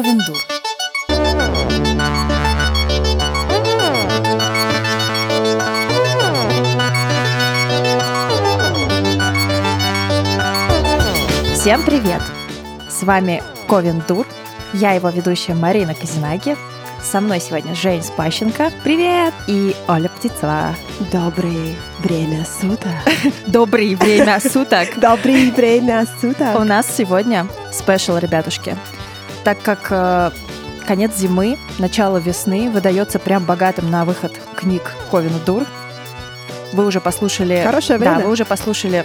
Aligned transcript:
Ковендур. 0.00 0.38
Всем 11.52 11.84
привет! 11.84 12.22
С 12.88 13.02
вами 13.02 13.42
Ковендур. 13.68 14.26
Я 14.72 14.92
его 14.92 15.10
ведущая 15.10 15.52
Марина 15.52 15.94
Казинаги. 15.94 16.56
Со 17.02 17.20
мной 17.20 17.38
сегодня 17.40 17.74
Жень 17.74 18.02
Спащенко. 18.02 18.72
Привет! 18.82 19.34
И 19.48 19.76
Оля 19.86 20.08
Птицова. 20.08 20.74
Доброе 21.12 21.76
время 21.98 22.46
суток. 22.46 22.88
Доброе 23.46 23.96
время 23.96 24.40
суток. 24.40 24.98
Доброе 24.98 25.50
время 25.52 26.06
суток. 26.22 26.58
У 26.58 26.64
нас 26.64 26.86
сегодня 26.90 27.46
special, 27.70 28.16
ребятушки. 28.16 28.78
Так 29.44 29.62
как 29.62 29.86
э, 29.90 30.30
конец 30.86 31.16
зимы, 31.16 31.58
начало 31.78 32.18
весны 32.18 32.70
выдается 32.70 33.18
прям 33.18 33.44
богатым 33.44 33.90
на 33.90 34.04
выход 34.04 34.32
книг 34.56 34.82
Ковену 35.10 35.38
Дур. 35.46 35.64
Вы 36.72 36.86
уже 36.86 37.00
послушали... 37.00 37.62
Хорошее 37.64 37.98
время. 37.98 38.18
Да, 38.18 38.24
вы 38.24 38.30
уже 38.30 38.44
послушали 38.44 39.04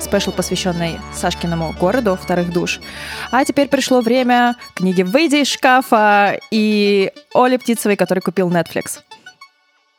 special, 0.00 0.32
посвященный 0.32 1.00
Сашкиному 1.14 1.74
городу 1.78 2.18
вторых 2.20 2.52
душ. 2.52 2.80
А 3.30 3.44
теперь 3.44 3.68
пришло 3.68 4.00
время 4.00 4.56
книги 4.74 5.02
«Выйди 5.02 5.36
из 5.36 5.48
шкафа» 5.48 6.38
и 6.50 7.12
Оли 7.34 7.56
Птицевой, 7.56 7.96
который 7.96 8.20
купил 8.20 8.50
Netflix. 8.50 9.00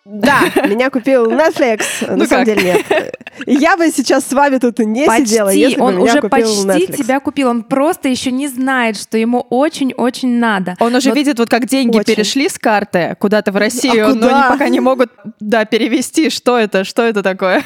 Да, 0.09 0.39
меня 0.67 0.89
купил 0.89 1.29
Netflix. 1.29 1.81
На 2.07 2.15
Ну 2.15 2.25
самом 2.25 2.45
деле 2.45 2.63
нет. 2.63 3.15
Я 3.45 3.75
бы 3.75 3.89
сейчас 3.91 4.25
с 4.25 4.31
вами 4.33 4.57
тут 4.57 4.79
не 4.79 5.05
Почти, 5.05 5.25
сидела, 5.27 5.49
если 5.49 5.77
бы 5.77 5.85
он 5.85 5.95
меня 5.97 6.11
уже 6.13 6.21
купил 6.21 6.29
почти 6.29 6.65
Netflix. 6.65 6.95
тебя 6.97 7.19
купил, 7.19 7.49
он 7.49 7.63
просто 7.63 8.07
еще 8.07 8.31
не 8.31 8.47
знает, 8.47 8.97
что 8.97 9.17
ему 9.17 9.45
очень-очень 9.49 10.39
надо. 10.39 10.75
Он 10.79 10.95
уже 10.95 11.09
Вот 11.09 11.17
видит, 11.17 11.39
вот 11.39 11.49
как 11.49 11.65
деньги 11.65 11.97
Очень. 11.97 12.15
перешли 12.15 12.47
с 12.47 12.57
карты 12.57 13.15
куда-то 13.19 13.51
в 13.51 13.57
Россию, 13.57 14.05
А 14.05 14.07
но 14.09 14.13
куда? 14.13 14.39
они 14.47 14.49
пока 14.53 14.69
не 14.69 14.79
могут, 14.79 15.11
да, 15.39 15.65
перевести. 15.65 16.29
Что 16.29 16.57
это? 16.57 16.83
Что 16.85 17.03
это 17.03 17.21
такое? 17.21 17.63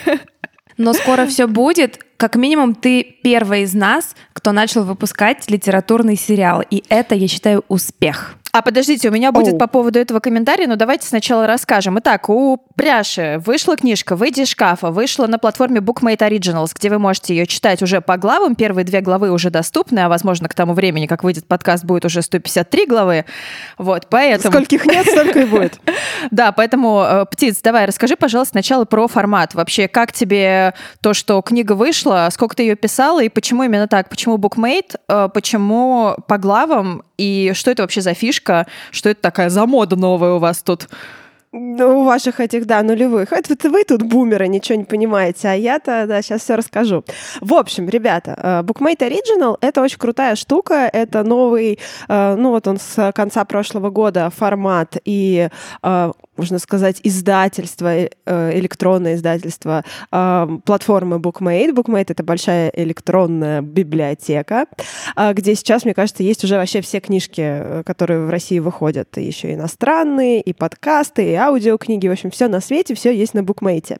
Но 0.77 0.93
скоро 0.93 1.27
все 1.27 1.45
будет. 1.47 1.99
Как 2.17 2.35
минимум, 2.35 2.73
ты 2.75 3.03
первый 3.23 3.63
из 3.63 3.73
нас, 3.75 4.15
кто 4.33 4.51
начал 4.51 4.83
выпускать 4.83 5.49
литературный 5.49 6.15
сериал. 6.17 6.63
И 6.69 6.83
это, 6.89 7.13
я 7.13 7.27
считаю, 7.27 7.63
успех. 7.67 8.35
А 8.51 8.61
подождите, 8.61 9.09
у 9.09 9.11
меня 9.11 9.31
будет 9.31 9.53
Оу. 9.53 9.59
по 9.59 9.67
поводу 9.67 9.97
этого 9.97 10.19
комментария, 10.19 10.67
но 10.67 10.75
давайте 10.75 11.07
сначала 11.07 11.47
расскажем. 11.47 11.99
Итак, 11.99 12.29
у 12.29 12.57
Пряши 12.75 13.41
вышла 13.45 13.77
книжка 13.77 14.15
«Выйди 14.15 14.41
из 14.41 14.49
шкафа», 14.49 14.91
вышла 14.91 15.27
на 15.27 15.39
платформе 15.39 15.79
Bookmate 15.79 16.17
Originals, 16.17 16.71
где 16.75 16.89
вы 16.89 16.99
можете 16.99 17.35
ее 17.35 17.45
читать 17.45 17.81
уже 17.81 18.01
по 18.01 18.17
главам. 18.17 18.55
Первые 18.55 18.83
две 18.83 19.01
главы 19.01 19.31
уже 19.31 19.49
доступны, 19.51 19.99
а 19.99 20.09
возможно, 20.09 20.49
к 20.49 20.53
тому 20.53 20.73
времени, 20.73 21.07
как 21.07 21.23
выйдет 21.23 21.47
подкаст, 21.47 21.85
будет 21.85 22.03
уже 22.05 22.21
153 22.21 22.85
главы. 22.87 23.25
Вот, 23.77 24.07
поэтому... 24.09 24.51
Скольких 24.51 24.85
нет, 24.85 25.05
столько 25.07 25.41
и 25.41 25.45
будет. 25.45 25.79
Да, 26.29 26.51
поэтому, 26.51 27.03
э, 27.03 27.25
Птиц, 27.31 27.61
давай, 27.63 27.85
расскажи, 27.85 28.15
пожалуйста, 28.15 28.51
сначала 28.51 28.85
про 28.85 29.07
формат. 29.07 29.55
Вообще, 29.55 29.87
как 29.87 30.11
тебе 30.11 30.73
то, 31.01 31.13
что 31.13 31.41
книга 31.41 31.73
вышла, 31.73 32.27
сколько 32.31 32.55
ты 32.55 32.63
ее 32.63 32.75
писала, 32.75 33.23
и 33.23 33.29
почему 33.29 33.63
именно 33.63 33.87
так? 33.87 34.07
Почему 34.09 34.37
букмейт, 34.37 34.95
почему 35.07 36.15
по 36.27 36.37
главам, 36.37 37.03
и 37.21 37.53
что 37.53 37.69
это 37.69 37.83
вообще 37.83 38.01
за 38.01 38.13
фишка? 38.13 38.65
Что 38.89 39.09
это 39.09 39.21
такая 39.21 39.49
за 39.49 39.65
мода 39.67 39.95
новая 39.95 40.33
у 40.33 40.39
вас 40.39 40.63
тут? 40.63 40.89
Ну, 41.53 41.99
у 41.99 42.03
ваших 42.05 42.39
этих, 42.39 42.65
да, 42.65 42.81
нулевых. 42.81 43.33
Это 43.33 43.69
вы 43.69 43.83
тут 43.83 44.03
бумеры, 44.03 44.47
ничего 44.47 44.77
не 44.77 44.85
понимаете, 44.85 45.49
а 45.49 45.53
я-то, 45.53 46.05
да, 46.07 46.21
сейчас 46.21 46.43
все 46.43 46.55
расскажу. 46.55 47.03
В 47.41 47.53
общем, 47.53 47.89
ребята, 47.89 48.35
э, 48.37 48.63
Bookmate 48.63 48.99
Original— 48.99 49.57
это 49.61 49.81
очень 49.81 49.97
крутая 49.97 50.37
штука, 50.37 50.89
это 50.91 51.23
новый, 51.23 51.77
э, 52.07 52.35
ну 52.37 52.51
вот 52.51 52.67
он 52.67 52.77
с 52.79 53.11
конца 53.11 53.43
прошлого 53.43 53.89
года 53.89 54.29
формат 54.29 54.95
и, 55.03 55.49
э, 55.83 56.11
можно 56.41 56.57
сказать, 56.59 56.99
издательство, 57.03 57.87
э, 57.93 58.09
электронное 58.25 59.13
издательство 59.15 59.83
платформы 60.09 61.17
Bookmate. 61.17 61.73
Bookmate— 61.73 62.07
это 62.09 62.23
большая 62.23 62.71
электронная 62.75 63.61
библиотека, 63.61 64.65
э, 65.15 65.33
где 65.33 65.53
сейчас, 65.53 65.85
мне 65.85 65.93
кажется, 65.93 66.23
есть 66.23 66.43
уже 66.43 66.55
вообще 66.55 66.81
все 66.81 66.99
книжки, 66.99 67.41
э, 67.41 67.83
которые 67.85 68.25
в 68.25 68.29
России 68.31 68.57
выходят, 68.57 69.17
и 69.17 69.23
еще 69.23 69.53
иностранные, 69.53 70.41
и 70.41 70.51
подкасты, 70.53 71.31
и 71.31 71.35
аудиокниги, 71.35 72.07
в 72.07 72.11
общем, 72.11 72.31
все 72.31 72.47
на 72.47 72.59
свете, 72.59 72.95
все 72.95 73.11
есть 73.11 73.35
на 73.35 73.43
букмейте. 73.43 73.99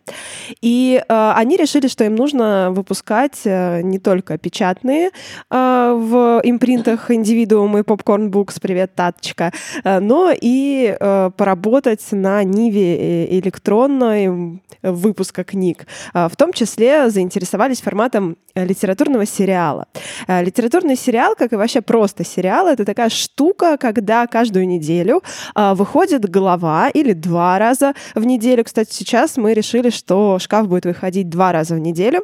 И 0.62 1.00
э, 1.08 1.32
они 1.36 1.58
решили, 1.58 1.88
что 1.88 2.04
им 2.04 2.16
нужно 2.16 2.72
выпускать 2.72 3.46
не 3.46 4.00
только 4.00 4.38
печатные 4.38 5.12
в 5.50 6.42
импринтах 6.44 7.12
индивидуум 7.12 7.78
и 7.78 7.82
Popcorn 7.82 8.30
Books, 8.30 8.60
привет, 8.62 8.96
Таточка, 8.96 9.52
но 9.84 10.32
и 10.34 10.96
поработать 11.38 12.06
на 12.12 12.31
ниве 12.44 13.26
э, 13.26 13.40
электронной 13.40 14.60
выпуска 14.82 15.44
книг. 15.44 15.86
Э, 16.14 16.28
В 16.32 16.36
том 16.36 16.54
числе 16.54 17.10
заинтересовались 17.10 17.82
форматом 17.82 18.38
э, 18.56 18.66
литературного 18.66 19.26
сериала. 19.26 19.86
Э, 20.28 20.44
Литературный 20.44 20.96
сериал, 20.96 21.36
как 21.38 21.54
и 21.54 21.56
вообще 21.56 21.82
просто 21.82 22.24
сериал, 22.26 22.68
это 22.68 22.86
такая 22.86 23.10
штука, 23.10 23.78
когда 23.78 24.26
каждую 24.28 24.68
неделю 24.68 25.22
а, 25.56 25.74
выходит 25.76 26.30
глава 26.30 26.90
или 26.90 27.14
два 27.14 27.58
раза 27.60 27.94
в 28.16 28.24
неделю. 28.26 28.64
Кстати, 28.64 28.94
сейчас 28.94 29.38
мы 29.38 29.54
решили, 29.54 29.90
что 29.90 30.38
шкаф 30.40 30.68
будет 30.68 30.86
выходить 30.86 31.30
два 31.30 31.52
раза 31.52 31.76
в 31.76 31.80
неделю. 31.80 32.24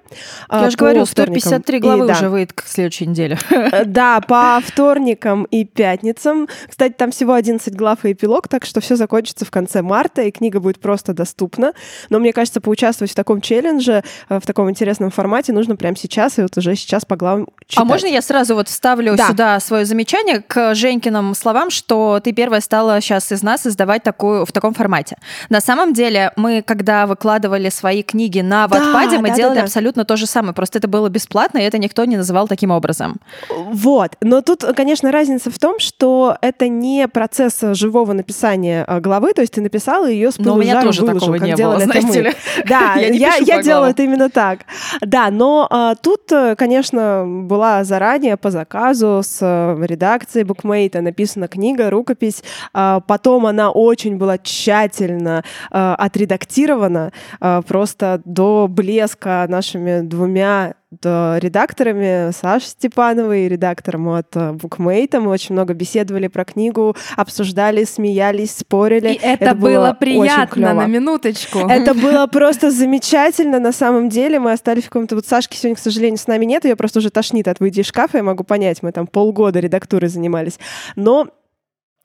а, 0.49 0.63
Я 0.63 0.69
же 0.69 0.77
говорю, 0.77 1.05
вторникам 1.05 1.39
153 1.41 1.77
и- 1.77 1.81
главы 1.81 2.07
да. 2.07 2.13
уже 2.13 2.29
выйдет 2.29 2.53
к 2.53 2.63
следующей 2.67 3.07
неделе. 3.07 3.37
Да, 3.85 4.21
по 4.21 4.59
вторникам 4.65 5.43
и 5.45 5.63
пятницам. 5.65 6.47
Кстати, 6.69 6.93
там 6.93 7.11
всего 7.11 7.33
11 7.33 7.75
глав 7.75 8.05
и 8.05 8.11
эпилог, 8.13 8.47
так 8.47 8.65
что 8.65 8.79
все 8.81 8.95
закончится 8.95 9.45
в 9.45 9.51
конце 9.51 9.81
марта, 9.81 9.96
и 10.21 10.31
книга 10.31 10.59
будет 10.59 10.79
просто 10.79 11.13
доступна. 11.13 11.73
Но 12.09 12.19
мне 12.19 12.33
кажется, 12.33 12.61
поучаствовать 12.61 13.11
в 13.11 13.15
таком 13.15 13.41
челлендже, 13.41 14.03
э, 14.29 14.39
в 14.39 14.45
таком 14.45 14.69
интересном 14.69 15.11
формате 15.11 15.53
нужно 15.53 15.75
прямо 15.75 15.95
сейчас, 15.97 16.37
и 16.39 16.41
вот 16.41 16.57
уже 16.57 16.75
сейчас 16.75 17.05
по 17.05 17.15
главам 17.15 17.47
читать. 17.67 17.83
А 17.83 17.85
можно 17.85 18.07
я 18.07 18.21
сразу 18.21 18.55
вот 18.55 18.67
вставлю 18.67 19.15
Да. 19.15 19.27
сюда 19.27 19.59
свое 19.59 19.85
замечание 19.85 20.41
к 20.41 20.75
Женькиным 20.75 21.33
словам, 21.33 21.69
что 21.69 22.19
ты 22.23 22.31
первая 22.33 22.61
стала 22.61 23.01
сейчас 23.01 23.31
из 23.31 23.43
нас 23.43 23.65
издавать 23.65 24.03
такую 24.03 24.45
в 24.45 24.51
таком 24.51 24.73
формате. 24.73 25.17
На 25.49 25.61
самом 25.61 25.93
деле, 25.93 26.31
мы, 26.35 26.61
когда 26.61 27.07
выкладывали 27.07 27.69
свои 27.69 28.03
книги 28.03 28.41
на 28.41 28.67
Да, 28.67 28.79
Ватпаде, 28.79 29.17
мы 29.17 29.29
да, 29.29 29.29
да, 29.29 29.35
делали 29.35 29.55
да. 29.57 29.63
абсолютно 29.63 30.05
то 30.05 30.17
же 30.17 30.25
самое. 30.25 30.53
Просто 30.53 30.77
это 30.79 30.87
было 30.87 31.09
бесплатно, 31.09 31.59
и 31.59 31.63
это 31.63 31.77
никто 31.77 32.05
не 32.05 32.17
называл 32.17 32.47
таким 32.47 32.71
образом. 32.71 33.19
Вот. 33.49 34.11
Но 34.21 34.41
тут, 34.41 34.63
конечно, 34.75 35.11
разница 35.11 35.49
в 35.51 35.57
том, 35.59 35.79
что 35.79 36.37
это 36.41 36.67
не 36.67 37.07
процесс 37.07 37.61
живого 37.61 38.13
написания 38.13 38.83
а, 38.87 38.99
главы, 38.99 39.33
то 39.33 39.41
есть 39.41 39.53
ты 39.53 39.61
написала 39.77 40.09
ее 40.09 40.31
с 40.31 40.39
Но 40.39 40.55
у 40.55 40.57
меня 40.57 40.81
тоже 40.81 41.01
выложил, 41.01 41.19
такого 41.19 41.35
не 41.35 41.55
было, 41.55 41.79
знаете 41.79 42.21
ли. 42.21 42.33
Да, 42.67 42.95
Я 42.97 43.07
я, 43.07 43.35
я 43.35 43.61
делала 43.61 43.87
это 43.87 44.03
именно 44.03 44.29
так. 44.29 44.61
Да, 45.01 45.29
но 45.29 45.67
а, 45.69 45.95
тут, 45.95 46.31
э, 46.31 46.55
конечно, 46.55 47.25
была 47.27 47.83
заранее 47.83 48.37
по 48.37 48.49
заказу 48.49 49.21
с 49.23 49.39
э, 49.41 49.85
редакцией 49.85 50.43
букмейта 50.45 51.01
написана 51.01 51.47
книга, 51.47 51.89
рукопись. 51.89 52.43
А, 52.73 53.01
потом 53.01 53.45
она 53.45 53.71
очень 53.71 54.17
была 54.17 54.37
тщательно 54.37 55.43
э, 55.71 55.95
отредактирована 55.97 57.11
э, 57.39 57.61
просто 57.67 58.21
до 58.25 58.67
блеска 58.67 59.45
нашими 59.47 60.01
двумя 60.01 60.73
редакторами 61.05 62.31
Сашей 62.31 62.69
Степановой 62.69 63.47
редактором 63.47 64.09
от 64.09 64.35
э, 64.35 64.53
Букмейта. 64.53 65.19
Мы 65.19 65.29
очень 65.31 65.53
много 65.53 65.73
беседовали 65.73 66.27
про 66.27 66.45
книгу, 66.45 66.95
обсуждали, 67.15 67.83
смеялись, 67.83 68.57
спорили. 68.57 69.13
И 69.13 69.19
это, 69.21 69.55
было, 69.55 69.89
очень 69.89 69.99
приятно, 69.99 70.73
на 70.73 70.85
минуточку. 70.85 71.59
Это 71.59 71.93
было 71.95 72.27
просто 72.27 72.71
замечательно 72.71 73.59
на 73.59 73.71
самом 73.71 74.09
деле. 74.09 74.39
Мы 74.39 74.51
остались 74.51 74.83
в 74.83 74.89
каком-то... 74.89 75.15
Вот 75.15 75.25
Сашки 75.25 75.55
сегодня, 75.55 75.75
к 75.75 75.79
сожалению, 75.79 76.17
с 76.17 76.27
нами 76.27 76.45
нет. 76.45 76.65
Ее 76.65 76.75
просто 76.75 76.99
уже 76.99 77.09
тошнит 77.09 77.47
от 77.47 77.59
«Выйди 77.59 77.81
из 77.81 77.87
шкафа». 77.87 78.17
Я 78.17 78.23
могу 78.23 78.43
понять, 78.43 78.83
мы 78.83 78.91
там 78.91 79.07
полгода 79.07 79.59
редактурой 79.59 80.09
занимались. 80.09 80.59
Но 80.95 81.29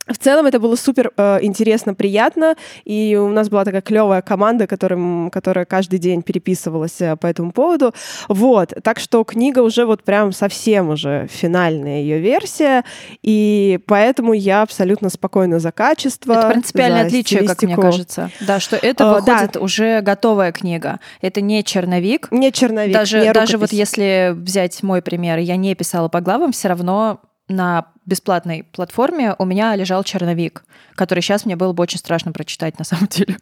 в 0.08 0.18
целом 0.18 0.46
это 0.46 0.58
было 0.58 0.74
супер 0.74 1.12
э, 1.16 1.38
интересно, 1.42 1.94
приятно, 1.94 2.56
и 2.84 3.16
у 3.16 3.28
нас 3.28 3.48
была 3.48 3.64
такая 3.64 3.82
клевая 3.82 4.20
команда, 4.20 4.66
которым, 4.66 5.30
которая 5.30 5.64
каждый 5.64 6.00
день 6.00 6.22
переписывалась 6.22 7.00
э, 7.00 7.16
по 7.16 7.28
этому 7.28 7.52
поводу. 7.52 7.94
Вот, 8.28 8.72
так 8.82 8.98
что 8.98 9.22
книга 9.22 9.60
уже 9.60 9.86
вот 9.86 10.02
прям 10.02 10.32
совсем 10.32 10.90
уже 10.90 11.28
финальная 11.30 12.00
ее 12.00 12.18
версия, 12.18 12.84
и 13.22 13.78
поэтому 13.86 14.32
я 14.32 14.62
абсолютно 14.62 15.08
спокойна 15.08 15.60
за 15.60 15.70
качество. 15.70 16.32
Это 16.32 16.48
принципиальное 16.48 17.06
отличие, 17.06 17.40
как 17.40 17.62
мне 17.62 17.74
стилистику. 17.74 17.82
кажется. 17.82 18.30
Да, 18.40 18.58
что 18.58 18.76
это 18.76 19.04
да. 19.04 19.14
выходит 19.14 19.56
уже 19.56 20.00
готовая 20.00 20.50
книга. 20.50 20.98
Это 21.20 21.40
не 21.40 21.62
черновик. 21.62 22.26
Не 22.32 22.50
черновик, 22.50 22.92
даже, 22.92 23.20
не 23.20 23.32
даже 23.32 23.56
вот 23.56 23.70
рукопись. 23.70 23.78
если 23.78 24.34
взять 24.34 24.82
мой 24.82 25.00
пример, 25.00 25.38
я 25.38 25.56
не 25.56 25.76
писала 25.76 26.08
по 26.08 26.20
главам, 26.20 26.50
все 26.50 26.68
равно 26.68 27.20
на 27.52 27.86
бесплатной 28.06 28.64
платформе 28.64 29.34
у 29.38 29.44
меня 29.44 29.74
лежал 29.76 30.02
черновик, 30.04 30.64
который 30.94 31.20
сейчас 31.20 31.44
мне 31.44 31.56
было 31.56 31.72
бы 31.72 31.82
очень 31.82 31.98
страшно 31.98 32.32
прочитать 32.32 32.78
на 32.78 32.84
самом 32.84 33.06
деле. 33.10 33.36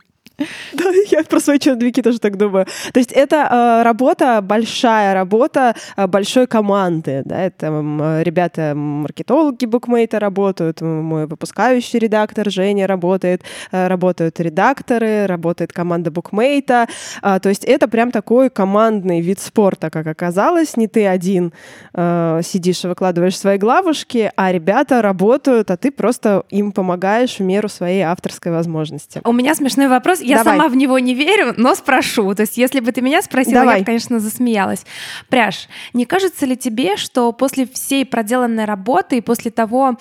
Да, 0.73 0.85
я 1.11 1.25
про 1.25 1.41
свои 1.41 1.59
черновики 1.59 2.03
тоже 2.03 2.19
так 2.19 2.37
думаю. 2.37 2.67
То 2.93 3.01
есть 3.01 3.13
это 3.13 3.37
э, 3.37 3.83
работа, 3.83 4.41
большая 4.43 5.15
работа 5.15 5.75
э, 5.97 6.07
большой 6.07 6.47
команды. 6.47 7.23
Да? 7.25 7.41
Это 7.41 7.67
э, 7.67 8.23
ребята, 8.23 8.75
маркетологи 8.75 9.67
букмейта 9.67 10.19
работают, 10.19 10.81
мой 10.81 11.27
выпускающий 11.27 11.99
редактор 11.99 12.51
Женя 12.51 12.87
работает, 12.87 13.43
э, 13.73 13.89
работают 13.89 14.41
редакторы, 14.41 15.27
работает 15.27 15.73
команда 15.73 16.11
букмейта. 16.11 16.87
Э, 17.23 17.39
то 17.41 17.49
есть 17.49 17.65
это 17.65 17.89
прям 17.89 18.11
такой 18.11 18.51
командный 18.51 19.21
вид 19.21 19.41
спорта, 19.41 19.91
как 19.91 20.07
оказалось. 20.07 20.77
Не 20.77 20.89
ты 20.89 21.07
один 21.07 21.53
э, 21.95 22.41
сидишь 22.45 22.85
и 22.85 22.89
выкладываешь 22.89 23.39
свои 23.39 23.59
главушки, 23.59 24.33
а 24.37 24.53
ребята 24.53 25.03
работают, 25.03 25.71
а 25.71 25.77
ты 25.77 25.91
просто 25.91 26.45
им 26.51 26.73
помогаешь 26.73 27.39
в 27.39 27.43
меру 27.43 27.69
своей 27.69 28.03
авторской 28.03 28.53
возможности. 28.53 29.21
У 29.25 29.33
меня 29.33 29.55
смешной 29.55 29.89
вопрос. 29.89 30.21
Я 30.31 30.39
Давай. 30.39 30.59
сама 30.59 30.69
в 30.69 30.77
него 30.77 30.99
не 30.99 31.15
верю, 31.15 31.55
но 31.57 31.75
спрошу. 31.75 32.35
То 32.35 32.43
есть, 32.43 32.57
если 32.57 32.81
бы 32.81 32.93
ты 32.93 33.01
меня 33.01 33.23
спросила, 33.23 33.55
я 33.55 33.61
Давай. 33.61 33.81
бы, 33.81 33.87
конечно, 33.87 34.21
засмеялась. 34.21 34.85
Пряж, 35.29 35.69
не 35.93 36.07
кажется 36.07 36.47
ли 36.47 36.57
тебе, 36.57 36.97
что 36.97 37.33
после 37.33 37.67
всей 37.67 38.05
проделанной 38.05 38.65
работы 38.65 39.19
и 39.19 39.21
после 39.21 39.51
того, 39.51 39.97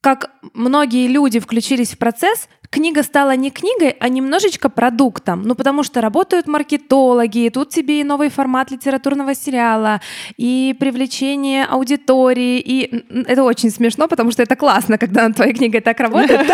как 0.00 0.30
многие 0.52 1.08
люди 1.08 1.40
включились 1.40 1.92
в 1.92 1.98
процесс, 1.98 2.48
книга 2.74 3.04
стала 3.04 3.36
не 3.36 3.50
книгой, 3.50 3.96
а 4.00 4.08
немножечко 4.08 4.68
продуктом. 4.68 5.42
Ну, 5.42 5.54
потому 5.54 5.84
что 5.84 6.00
работают 6.00 6.48
маркетологи, 6.48 7.48
тут 7.54 7.70
тебе 7.70 8.00
и 8.00 8.04
новый 8.04 8.30
формат 8.30 8.72
литературного 8.72 9.34
сериала, 9.34 10.00
и 10.36 10.74
привлечение 10.80 11.66
аудитории, 11.66 12.58
и 12.58 13.04
это 13.28 13.44
очень 13.44 13.70
смешно, 13.70 14.08
потому 14.08 14.32
что 14.32 14.42
это 14.42 14.56
классно, 14.56 14.98
когда 14.98 15.22
над 15.28 15.36
твоей 15.36 15.54
книгой 15.54 15.80
так 15.82 16.00
работает. 16.00 16.50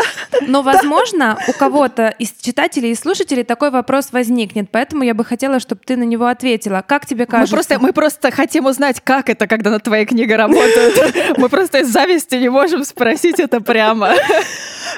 Но, 0.46 0.62
возможно, 0.62 1.38
у 1.48 1.52
кого-то 1.52 2.08
из 2.18 2.32
читателей 2.40 2.90
и 2.90 2.94
слушателей 2.94 3.44
такой 3.44 3.70
вопрос 3.70 4.12
возникнет, 4.12 4.70
поэтому 4.70 5.04
я 5.04 5.14
бы 5.14 5.24
хотела, 5.24 5.58
чтобы 5.58 5.80
ты 5.86 5.96
на 5.96 6.02
него 6.04 6.26
ответила. 6.26 6.84
Как 6.86 7.06
тебе 7.06 7.24
Мы 7.24 7.26
кажется? 7.26 7.54
просто, 7.54 7.78
мы 7.78 7.92
просто 7.94 8.30
хотим 8.30 8.66
узнать, 8.66 9.00
как 9.00 9.30
это, 9.30 9.46
когда 9.46 9.70
над 9.70 9.84
твоей 9.84 10.04
книгой 10.04 10.36
работают. 10.36 11.38
Мы 11.38 11.48
просто 11.48 11.78
из 11.78 11.88
зависти 11.88 12.34
не 12.36 12.50
можем 12.50 12.84
спросить 12.84 13.40
это 13.40 13.60
прямо. 13.60 14.12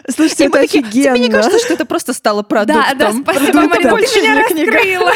Слушайте, 0.09 0.45
И 0.45 0.49
мы 0.49 0.59
это 0.59 0.65
офигенно. 0.65 1.12
Тебе 1.15 1.27
не 1.27 1.33
кажется, 1.33 1.59
что 1.59 1.75
это 1.75 1.85
просто 1.85 2.13
стало 2.13 2.43
продуктом? 2.43 2.99
Да, 2.99 3.13
да, 3.13 3.13
спасибо. 3.13 3.63
Марина, 3.67 3.91
Больше 3.91 4.15
ты 4.15 4.21
меня 4.23 4.43
раскрыла. 4.43 5.13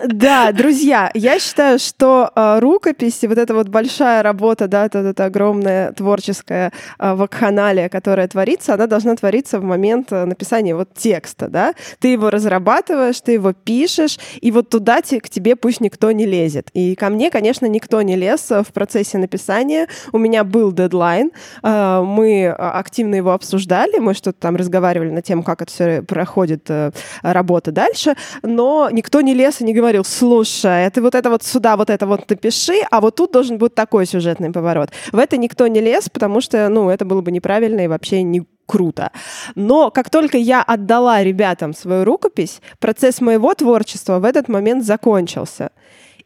Да, 0.00 0.52
друзья, 0.52 1.10
я 1.14 1.38
считаю, 1.38 1.78
что 1.78 2.30
э, 2.34 2.58
рукописи, 2.60 3.26
вот 3.26 3.36
эта 3.36 3.54
вот 3.54 3.68
большая 3.68 4.22
работа, 4.22 4.66
да, 4.66 4.86
это, 4.86 5.00
это 5.00 5.26
огромная 5.26 5.92
творческая 5.92 6.72
э, 6.98 7.14
вакханалия, 7.14 7.88
которая 7.88 8.26
творится, 8.26 8.74
она 8.74 8.86
должна 8.86 9.14
твориться 9.16 9.60
в 9.60 9.64
момент 9.64 10.10
э, 10.10 10.24
написания 10.24 10.74
вот 10.74 10.94
текста, 10.94 11.48
да. 11.48 11.74
Ты 12.00 12.08
его 12.08 12.30
разрабатываешь, 12.30 13.20
ты 13.20 13.32
его 13.32 13.52
пишешь, 13.52 14.18
и 14.40 14.50
вот 14.50 14.70
туда 14.70 15.02
те- 15.02 15.20
к 15.20 15.28
тебе 15.28 15.56
пусть 15.56 15.80
никто 15.80 16.10
не 16.10 16.24
лезет. 16.24 16.70
И 16.72 16.94
ко 16.94 17.10
мне, 17.10 17.30
конечно, 17.30 17.66
никто 17.66 18.00
не 18.00 18.16
лез 18.16 18.50
э, 18.50 18.62
в 18.62 18.72
процессе 18.72 19.18
написания. 19.18 19.88
У 20.12 20.18
меня 20.18 20.42
был 20.42 20.72
дедлайн, 20.72 21.32
э, 21.62 22.02
мы 22.04 22.44
э, 22.44 22.50
активно 22.52 23.14
его 23.16 23.32
обсуждали, 23.32 23.98
мы 23.98 24.14
что-то 24.14 24.40
там 24.40 24.56
разговаривали 24.56 25.10
на 25.10 25.20
тему, 25.20 25.42
как 25.42 25.60
это 25.60 25.70
все 25.70 26.02
проходит 26.02 26.64
э, 26.70 26.92
работа 27.22 27.72
дальше, 27.72 28.16
но 28.42 28.88
никто 28.90 29.20
не 29.20 29.34
лез 29.34 29.60
и 29.60 29.64
не 29.64 29.74
говорил, 29.74 29.91
слушай, 30.04 30.90
ты 30.90 31.02
вот 31.02 31.14
это 31.14 31.30
вот 31.30 31.42
сюда, 31.42 31.76
вот 31.76 31.90
это 31.90 32.06
вот 32.06 32.28
напиши, 32.30 32.80
а 32.90 33.00
вот 33.00 33.16
тут 33.16 33.32
должен 33.32 33.58
быть 33.58 33.74
такой 33.74 34.06
сюжетный 34.06 34.50
поворот. 34.50 34.90
В 35.12 35.18
это 35.18 35.36
никто 35.36 35.66
не 35.66 35.80
лез, 35.80 36.08
потому 36.08 36.40
что, 36.40 36.68
ну, 36.68 36.90
это 36.90 37.04
было 37.04 37.20
бы 37.20 37.30
неправильно 37.30 37.80
и 37.84 37.88
вообще 37.88 38.22
не 38.22 38.46
круто. 38.66 39.10
Но 39.54 39.90
как 39.90 40.08
только 40.08 40.38
я 40.38 40.62
отдала 40.62 41.22
ребятам 41.22 41.74
свою 41.74 42.04
рукопись, 42.04 42.60
процесс 42.78 43.20
моего 43.20 43.54
творчества 43.54 44.18
в 44.18 44.24
этот 44.24 44.48
момент 44.48 44.84
закончился. 44.84 45.70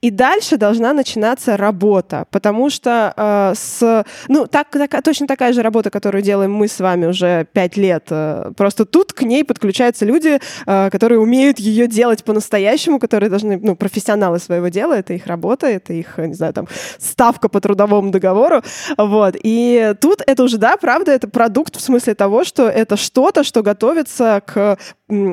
И 0.07 0.11
дальше 0.11 0.57
должна 0.57 0.93
начинаться 0.93 1.57
работа, 1.57 2.27
потому 2.31 2.71
что 2.71 3.13
э, 3.17 3.55
с, 3.57 4.05
ну, 4.29 4.47
так, 4.47 4.69
так- 4.71 5.03
точно 5.03 5.27
такая 5.27 5.53
же 5.53 5.63
работа, 5.63 5.91
которую 5.91 6.23
делаем 6.23 6.53
мы 6.53 6.69
с 6.69 6.79
вами 6.79 7.07
уже 7.07 7.45
пять 7.53 7.77
лет, 7.77 8.05
э, 8.11 8.53
просто 8.57 8.85
тут 8.85 9.13
к 9.13 9.23
ней 9.23 9.43
подключаются 9.45 10.05
люди, 10.05 10.39
э, 10.67 10.91
которые 10.91 11.19
умеют 11.19 11.59
ее 11.59 11.89
делать 11.89 12.23
по-настоящему, 12.23 13.01
которые 13.01 13.31
должны, 13.31 13.59
ну, 13.61 13.75
профессионалы 13.75 14.39
своего 14.39 14.69
дела, 14.69 14.93
это 14.93 15.13
их 15.13 15.27
работа, 15.27 15.67
это 15.67 15.93
их, 15.93 16.19
не 16.19 16.35
знаю, 16.35 16.53
там, 16.53 16.69
ставка 17.01 17.49
по 17.49 17.61
трудовому 17.61 18.13
договору, 18.13 18.63
вот. 18.97 19.35
И 19.43 19.93
тут 20.01 20.23
это 20.25 20.45
уже, 20.45 20.59
да, 20.59 20.77
правда, 20.77 21.11
это 21.11 21.27
продукт 21.27 21.75
в 21.75 21.81
смысле 21.81 22.15
того, 22.15 22.45
что 22.45 22.69
это 22.69 22.97
что-то, 22.97 23.43
что 23.43 23.65
готовится 23.65 24.41
к 24.47 24.79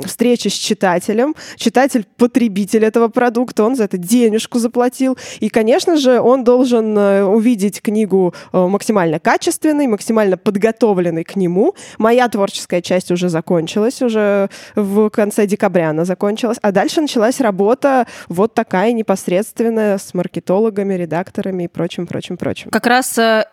встрече 0.06 0.50
с 0.50 0.54
читателем. 0.54 1.36
Читатель— 1.58 2.06
потребитель 2.18 2.86
этого 2.86 3.08
продукта, 3.08 3.64
он 3.64 3.76
за 3.76 3.84
это 3.84 3.98
денежку 3.98 4.63
заплатил. 4.64 5.18
И, 5.40 5.50
конечно 5.50 5.98
же, 5.98 6.20
он 6.20 6.44
должен 6.44 6.98
э, 6.98 7.24
увидеть 7.24 7.82
книгу 7.82 8.34
э, 8.52 8.58
максимально 8.58 9.20
качественной, 9.20 9.88
максимально 9.88 10.38
подготовленной 10.38 11.24
к 11.24 11.36
нему. 11.36 11.76
Моя 12.00 12.28
творческая 12.30 12.82
часть 12.82 13.12
уже 13.12 13.30
закончилась, 13.30 14.02
уже 14.02 14.50
в 14.76 15.10
конце 15.10 15.46
декабря 15.46 15.92
она 15.92 16.06
закончилась. 16.06 16.58
А 16.62 16.72
дальше 16.72 17.02
началась 17.02 17.40
работа 17.40 18.08
вот 18.30 18.54
такая 18.54 18.92
непосредственная 18.94 19.98
с 19.98 20.14
маркетологами, 20.14 20.96
редакторами 20.96 21.64
и 21.64 21.68
прочим, 21.68 22.08
прочим, 22.08 22.38
прочим. 22.38 22.72
Как 22.72 22.88
раз 22.88 23.18
э, 23.18 23.46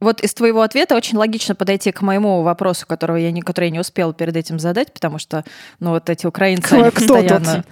вот 0.00 0.20
из 0.22 0.32
твоего 0.34 0.62
ответа 0.62 0.96
очень 0.96 1.18
логично 1.18 1.54
подойти 1.54 1.92
к 1.92 2.00
моему 2.00 2.42
вопросу, 2.42 2.86
которого 2.86 3.16
я 3.16 3.30
не, 3.32 3.42
который 3.42 3.66
я 3.66 3.70
не 3.70 3.80
успела 3.80 4.14
перед 4.14 4.36
этим 4.36 4.58
задать, 4.58 4.92
потому 4.92 5.18
что, 5.18 5.44
ну, 5.78 5.90
вот 5.90 6.08
эти 6.08 6.26
украинцы, 6.26 6.68
Кто- 6.68 6.76
они 6.76 6.84
тут? 6.84 6.94
постоянно... 6.94 7.64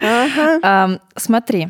Ага. 0.00 1.00
Смотри, 1.16 1.68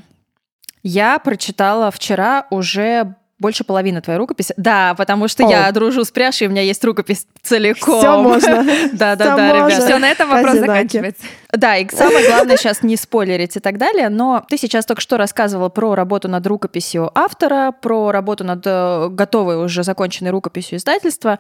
я 0.83 1.19
прочитала 1.19 1.91
вчера 1.91 2.47
уже 2.51 3.15
больше 3.39 3.63
половины 3.65 4.01
твоей 4.01 4.19
рукописи. 4.19 4.53
Да, 4.57 4.95
потому 4.95 5.29
что 5.29 5.47
О. 5.47 5.51
я 5.51 5.71
дружу 5.71 6.05
с 6.05 6.11
Пряшей, 6.11 6.49
у 6.49 6.51
меня 6.51 6.63
есть 6.63 6.83
рукопись 6.85 7.27
целиком. 7.41 8.01
Все 8.01 8.21
можно. 8.21 8.65
Да-да-да, 8.93 9.37
Всё 9.37 9.47
ребята. 9.47 9.63
можно. 9.63 9.87
Все, 9.87 9.99
на 9.99 10.09
этом 10.09 10.29
вопрос 10.29 10.57
заканчивается. 10.59 11.23
Да, 11.53 11.79
и 11.79 11.89
самое 11.89 12.27
главное 12.27 12.57
сейчас 12.59 12.83
не 12.83 12.97
спойлерить 12.97 13.57
и 13.57 13.61
так 13.61 13.79
далее, 13.79 14.11
но 14.11 14.45
ты 14.49 14.59
сейчас 14.59 14.85
только 14.85 15.01
что 15.01 15.17
рассказывала 15.17 15.71
про 15.71 15.95
работу 15.95 16.29
над 16.29 16.47
рукописью 16.47 17.11
автора, 17.15 17.73
про 17.73 18.13
работу 18.13 18.45
над 18.45 18.63
э, 18.67 19.09
готовой 19.11 19.65
уже 19.65 19.83
законченной 19.83 20.31
рукописью 20.31 20.79
издательства. 20.79 21.39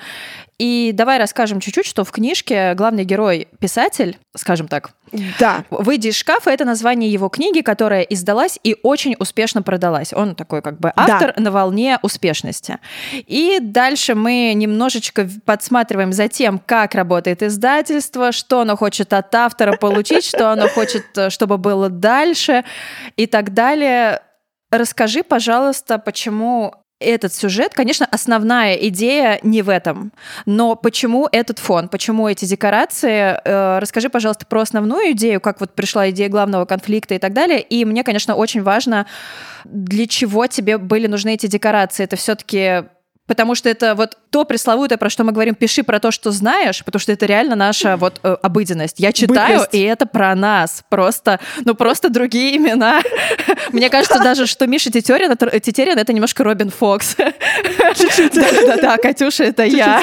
И 0.58 0.92
давай 0.94 1.18
расскажем 1.18 1.60
чуть-чуть, 1.60 1.84
что 1.84 2.04
в 2.04 2.10
книжке 2.10 2.72
главный 2.74 3.04
герой 3.04 3.48
писатель, 3.60 4.18
скажем 4.34 4.66
так, 4.66 4.92
Да. 5.38 5.64
«Выйди 5.70 6.08
из 6.08 6.16
шкафа»— 6.16 6.50
это 6.52 6.64
название 6.64 7.10
его 7.10 7.28
книги, 7.28 7.60
которая 7.60 8.02
издалась 8.02 8.58
и 8.62 8.76
очень 8.82 9.16
успешно 9.18 9.62
продалась. 9.62 10.12
Он 10.12 10.34
такой 10.34 10.62
как 10.62 10.78
бы 10.78 10.92
автор 10.96 11.32
на 11.36 11.50
волне 11.50 11.98
успешности. 12.02 12.78
И 13.14 13.58
дальше 13.60 14.14
мы 14.14 14.52
немножечко 14.54 15.28
подсматриваем 15.44 16.12
за 16.12 16.28
тем, 16.28 16.60
как 16.64 16.94
работает 16.94 17.42
издательство, 17.42 18.32
что 18.32 18.60
оно 18.60 18.76
хочет 18.76 19.12
от 19.12 19.34
автора 19.34 19.76
получить, 19.76 19.97
что 20.24 20.50
оно 20.50 20.68
хочет, 20.68 21.06
э, 21.16 21.30
чтобы 21.30 21.58
было 21.58 21.88
дальше 21.88 22.64
и 23.16 23.26
так 23.26 23.54
далее. 23.54 24.22
Расскажи, 24.70 25.22
пожалуйста, 25.22 25.98
почему 25.98 26.74
этот 27.00 27.32
сюжет, 27.32 27.74
конечно, 27.74 28.06
основная 28.10 28.74
идея 28.74 29.38
не 29.42 29.62
в 29.62 29.68
этом, 29.68 30.12
но 30.46 30.74
почему 30.74 31.28
этот 31.30 31.58
фон, 31.58 31.88
почему 31.88 32.28
эти 32.28 32.44
декорации? 32.44 33.38
Э, 33.44 33.78
Расскажи, 33.78 34.08
пожалуйста, 34.10 34.46
про 34.46 34.62
основную 34.62 35.12
идею, 35.12 35.40
как 35.40 35.60
вот 35.60 35.74
пришла 35.74 36.10
идея 36.10 36.28
главного 36.28 36.64
конфликта 36.64 37.14
и 37.14 37.18
так 37.18 37.32
далее. 37.32 37.60
И 37.60 37.84
мне, 37.84 38.02
конечно, 38.02 38.34
очень 38.34 38.62
важно, 38.62 39.06
для 39.64 40.06
чего 40.06 40.46
тебе 40.46 40.78
были 40.78 41.06
нужны 41.06 41.34
эти 41.34 41.46
декорации. 41.46 42.04
Это 42.04 42.16
все-таки 42.16 42.84
Потому 43.28 43.54
что 43.54 43.68
это 43.68 43.94
вот 43.94 44.16
то 44.30 44.44
пресловутое, 44.44 44.96
про 44.96 45.10
что 45.10 45.22
мы 45.22 45.32
говорим, 45.32 45.54
пиши 45.54 45.82
про 45.82 46.00
то, 46.00 46.10
что 46.10 46.30
знаешь, 46.30 46.82
потому 46.82 46.98
что 46.98 47.12
это 47.12 47.26
реально 47.26 47.54
наша 47.56 47.96
вот 47.98 48.20
э, 48.22 48.36
обыденность. 48.42 48.98
Я 48.98 49.12
читаю, 49.12 49.58
Бытность. 49.60 49.74
и 49.74 49.82
это 49.82 50.06
про 50.06 50.34
нас. 50.34 50.82
Просто, 50.88 51.38
ну 51.64 51.74
просто 51.74 52.08
другие 52.08 52.56
имена. 52.56 53.02
Мне 53.72 53.90
кажется 53.90 54.18
даже, 54.18 54.46
что 54.46 54.66
Миша 54.66 54.90
Тетерин, 54.90 55.36
Тетерин, 55.60 55.98
это 55.98 56.12
немножко 56.14 56.42
Робин 56.42 56.70
Фокс. 56.70 57.16
Да-да-да, 57.16 58.96
Катюша, 58.96 59.44
это 59.44 59.64
я. 59.64 60.02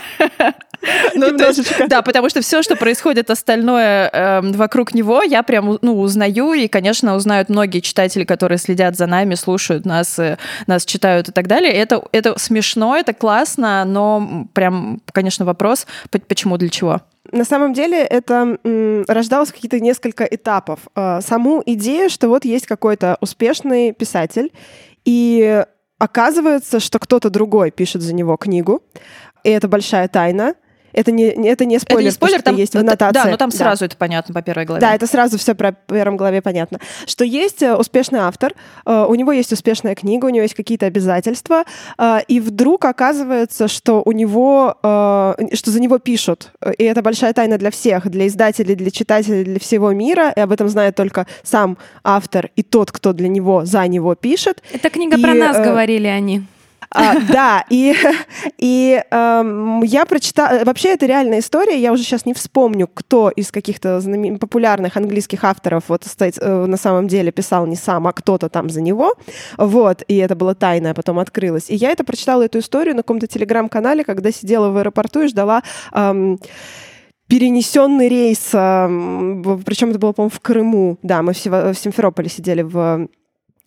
Ну, 1.15 1.37
то 1.37 1.47
есть, 1.47 1.87
да, 1.87 2.01
потому 2.01 2.29
что 2.29 2.41
все, 2.41 2.61
что 2.61 2.75
происходит 2.75 3.29
остальное 3.29 4.09
эм, 4.11 4.51
вокруг 4.53 4.93
него, 4.93 5.23
я 5.23 5.43
прям 5.43 5.77
ну, 5.81 5.99
узнаю, 5.99 6.53
и, 6.53 6.67
конечно, 6.67 7.15
узнают 7.15 7.49
многие 7.49 7.79
читатели, 7.79 8.23
которые 8.23 8.57
следят 8.57 8.95
за 8.95 9.07
нами, 9.07 9.35
слушают 9.35 9.85
нас, 9.85 10.19
э, 10.19 10.37
нас 10.67 10.85
читают 10.85 11.29
и 11.29 11.31
так 11.31 11.47
далее. 11.47 11.71
Это, 11.71 12.03
это 12.11 12.37
смешно, 12.37 12.95
это 12.95 13.13
классно, 13.13 13.85
но 13.85 14.47
прям, 14.53 15.01
конечно, 15.11 15.45
вопрос, 15.45 15.87
почему, 16.27 16.57
для 16.57 16.69
чего? 16.69 17.01
На 17.31 17.45
самом 17.45 17.73
деле 17.73 18.03
это 18.03 18.57
м, 18.63 19.03
рождалось 19.07 19.51
какие-то 19.51 19.79
несколько 19.79 20.23
этапов. 20.25 20.81
Э, 20.95 21.21
Саму 21.21 21.63
идею, 21.65 22.09
что 22.09 22.27
вот 22.27 22.45
есть 22.45 22.67
какой-то 22.67 23.17
успешный 23.21 23.93
писатель, 23.93 24.51
и 25.05 25.63
оказывается, 25.97 26.79
что 26.79 26.99
кто-то 26.99 27.29
другой 27.29 27.71
пишет 27.71 28.01
за 28.01 28.13
него 28.13 28.37
книгу, 28.37 28.83
и 29.43 29.49
это 29.49 29.67
большая 29.67 30.07
тайна. 30.07 30.55
Это 30.95 31.11
не, 31.11 31.25
это 31.25 31.65
не 31.65 31.77
спойлер, 31.79 31.99
это 31.99 32.05
не 32.05 32.11
спойлер, 32.11 32.41
там 32.41 32.55
есть 32.55 32.73
в 32.73 32.77
аннотации. 32.77 33.13
Да, 33.13 33.29
но 33.29 33.37
там 33.37 33.49
да. 33.49 33.57
сразу 33.57 33.85
это 33.85 33.97
понятно 33.97 34.33
по 34.33 34.41
первой 34.41 34.65
главе. 34.65 34.81
Да, 34.81 34.95
это 34.95 35.07
сразу 35.07 35.37
все 35.37 35.53
про 35.53 35.73
первом 35.73 36.15
главе 36.17 36.41
понятно. 36.41 36.79
Что 37.05 37.25
есть 37.25 37.61
э, 37.61 37.75
успешный 37.75 38.19
автор, 38.19 38.53
э, 38.85 39.05
у 39.07 39.13
него 39.15 39.31
есть 39.31 39.51
успешная 39.51 39.95
книга, 39.95 40.25
у 40.25 40.29
него 40.29 40.43
есть 40.43 40.55
какие-то 40.55 40.85
обязательства, 40.85 41.65
э, 41.97 42.19
и 42.27 42.39
вдруг 42.39 42.85
оказывается, 42.85 43.67
что 43.67 44.01
у 44.05 44.11
него, 44.11 44.77
что 44.81 45.71
за 45.71 45.79
него 45.79 45.99
пишут. 45.99 46.51
И 46.77 46.83
это 46.83 47.01
большая 47.01 47.33
тайна 47.33 47.57
для 47.57 47.71
всех, 47.71 48.09
для 48.09 48.27
издателей, 48.27 48.75
для 48.75 48.91
читателей, 48.91 49.43
для 49.43 49.59
всего 49.59 49.91
мира, 49.91 50.31
и 50.35 50.39
об 50.39 50.51
этом 50.51 50.69
знает 50.69 50.95
только 50.95 51.27
сам 51.43 51.77
автор 52.03 52.49
и 52.55 52.63
тот, 52.63 52.91
кто 52.91 53.13
для 53.13 53.27
него, 53.27 53.65
за 53.65 53.85
него 53.87 54.15
пишет. 54.15 54.63
Это 54.71 54.89
книга 54.89 55.17
и, 55.17 55.21
про 55.21 55.33
нас, 55.33 55.57
э, 55.57 55.63
говорили 55.63 56.07
они. 56.07 56.43
А, 56.91 57.19
да, 57.19 57.65
и, 57.69 57.95
и 58.57 59.03
эм, 59.11 59.83
я 59.83 60.05
прочитала... 60.05 60.63
Вообще, 60.63 60.93
это 60.93 61.05
реальная 61.05 61.39
история. 61.39 61.79
Я 61.79 61.91
уже 61.91 62.03
сейчас 62.03 62.25
не 62.25 62.33
вспомню, 62.33 62.87
кто 62.87 63.29
из 63.29 63.51
каких-то 63.51 64.01
популярных 64.39 64.97
английских 64.97 65.43
авторов 65.43 65.83
вот 65.87 66.03
э, 66.19 66.65
на 66.65 66.77
самом 66.77 67.07
деле 67.07 67.31
писал 67.31 67.65
не 67.65 67.75
сам, 67.75 68.07
а 68.07 68.13
кто-то 68.13 68.49
там 68.49 68.69
за 68.69 68.81
него. 68.81 69.13
Вот, 69.57 70.03
и 70.07 70.17
это 70.17 70.35
было 70.35 70.55
тайное, 70.55 70.93
потом 70.93 71.19
открылось. 71.19 71.69
И 71.69 71.75
я 71.75 71.91
это 71.91 72.03
прочитала, 72.03 72.43
эту 72.43 72.59
историю 72.59 72.95
на 72.95 73.01
каком-то 73.01 73.27
телеграм-канале, 73.27 74.03
когда 74.03 74.31
сидела 74.31 74.69
в 74.69 74.77
аэропорту 74.77 75.21
и 75.21 75.27
ждала... 75.27 75.63
Эм, 75.93 76.39
перенесенный 77.27 78.07
рейс, 78.07 78.49
причем 78.51 79.89
это 79.89 79.97
было, 79.97 80.11
по-моему, 80.11 80.29
в 80.29 80.39
Крыму. 80.41 80.99
Да, 81.01 81.23
мы 81.23 81.33
в 81.33 81.73
Симферополе 81.73 82.29
сидели 82.29 82.61
в 82.61 83.07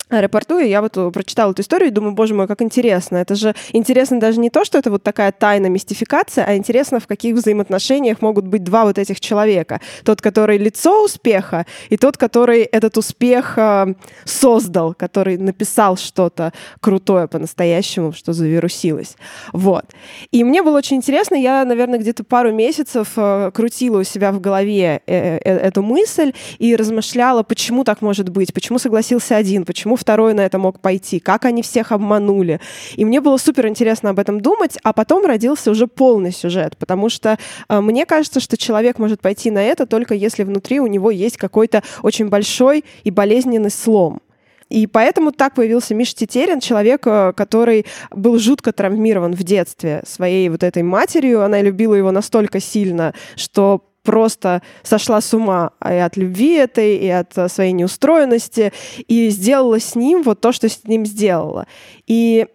аэропорту, 0.09 0.57
и 0.57 0.67
я 0.67 0.81
вот 0.81 0.97
э, 0.97 1.11
прочитала 1.11 1.51
эту 1.51 1.61
историю 1.61 1.89
и 1.89 1.91
думаю, 1.91 2.13
боже 2.13 2.33
мой, 2.33 2.47
как 2.47 2.61
интересно. 2.61 3.17
Это 3.17 3.35
же 3.35 3.53
интересно 3.73 4.19
даже 4.19 4.39
не 4.39 4.49
то, 4.49 4.65
что 4.65 4.77
это 4.79 4.89
вот 4.89 5.03
такая 5.03 5.31
тайна 5.31 5.67
мистификация, 5.67 6.45
а 6.45 6.55
интересно, 6.55 6.99
в 6.99 7.07
каких 7.07 7.35
взаимоотношениях 7.35 8.21
могут 8.21 8.47
быть 8.47 8.63
два 8.63 8.85
вот 8.85 8.97
этих 8.97 9.19
человека. 9.19 9.79
Тот, 10.03 10.21
который 10.21 10.57
лицо 10.57 11.03
успеха, 11.03 11.65
и 11.89 11.97
тот, 11.97 12.17
который 12.17 12.63
этот 12.63 12.97
успех 12.97 13.53
э, 13.57 13.93
создал, 14.25 14.95
который 14.95 15.37
написал 15.37 15.95
что-то 15.95 16.53
крутое 16.79 17.27
по-настоящему, 17.27 18.11
что 18.11 18.33
завирусилось. 18.33 19.15
Вот. 19.53 19.85
И 20.31 20.43
мне 20.43 20.63
было 20.63 20.77
очень 20.77 20.97
интересно, 20.97 21.35
я, 21.35 21.63
наверное, 21.65 21.99
где-то 21.99 22.23
пару 22.23 22.51
месяцев 22.51 23.09
э, 23.15 23.51
крутила 23.53 23.99
у 23.99 24.03
себя 24.03 24.31
в 24.31 24.41
голове 24.41 25.01
эту 25.05 25.83
мысль 25.83 26.33
и 26.57 26.75
размышляла, 26.75 27.43
почему 27.43 27.83
так 27.83 28.01
может 28.01 28.29
быть, 28.29 28.53
почему 28.53 28.79
согласился 28.79 29.35
один, 29.35 29.65
почему 29.65 29.97
второй 29.99 30.33
на 30.33 30.41
это 30.41 30.57
мог 30.57 30.79
пойти, 30.79 31.19
как 31.19 31.45
они 31.45 31.61
всех 31.61 31.91
обманули. 31.91 32.59
И 32.95 33.05
мне 33.05 33.21
было 33.21 33.37
супер 33.37 33.67
интересно 33.67 34.09
об 34.11 34.19
этом 34.19 34.41
думать, 34.41 34.77
а 34.83 34.93
потом 34.93 35.25
родился 35.25 35.71
уже 35.71 35.87
полный 35.87 36.31
сюжет, 36.31 36.77
потому 36.77 37.09
что 37.09 37.37
э, 37.67 37.79
мне 37.81 38.05
кажется, 38.05 38.39
что 38.39 38.57
человек 38.57 38.97
может 38.97 39.21
пойти 39.21 39.51
на 39.51 39.63
это 39.63 39.85
только 39.85 40.15
если 40.15 40.43
внутри 40.43 40.79
у 40.79 40.87
него 40.87 41.11
есть 41.11 41.37
какой-то 41.37 41.83
очень 42.01 42.29
большой 42.29 42.85
и 43.03 43.11
болезненный 43.11 43.71
слом. 43.71 44.21
И 44.69 44.85
поэтому 44.85 45.31
так 45.31 45.55
появился 45.55 45.95
Миша 45.95 46.15
Тетерин, 46.15 46.59
человек, 46.59 47.05
э, 47.05 47.33
который 47.35 47.85
был 48.11 48.37
жутко 48.39 48.71
травмирован 48.71 49.33
в 49.33 49.43
детстве 49.43 50.03
своей 50.05 50.47
вот 50.49 50.63
этой 50.63 50.83
матерью. 50.83 51.43
Она 51.43 51.61
любила 51.61 51.95
его 51.95 52.11
настолько 52.11 52.59
сильно, 52.59 53.13
что 53.35 53.83
просто 54.09 54.63
сошла 54.81 55.21
с 55.21 55.35
ума 55.35 55.69
и 55.85 55.93
от 55.93 56.17
любви 56.17 56.55
этой, 56.55 56.95
и 56.97 57.07
от 57.07 57.37
э, 57.37 57.47
своей 57.47 57.73
неустроенности, 57.73 58.73
и 59.07 59.29
сделала 59.29 59.79
с 59.79 59.93
ним 59.93 60.23
вот 60.23 60.41
то, 60.41 60.51
что 60.51 60.67
с 60.67 60.83
ним 60.85 61.05
сделала. 61.05 61.67
И 62.07 62.47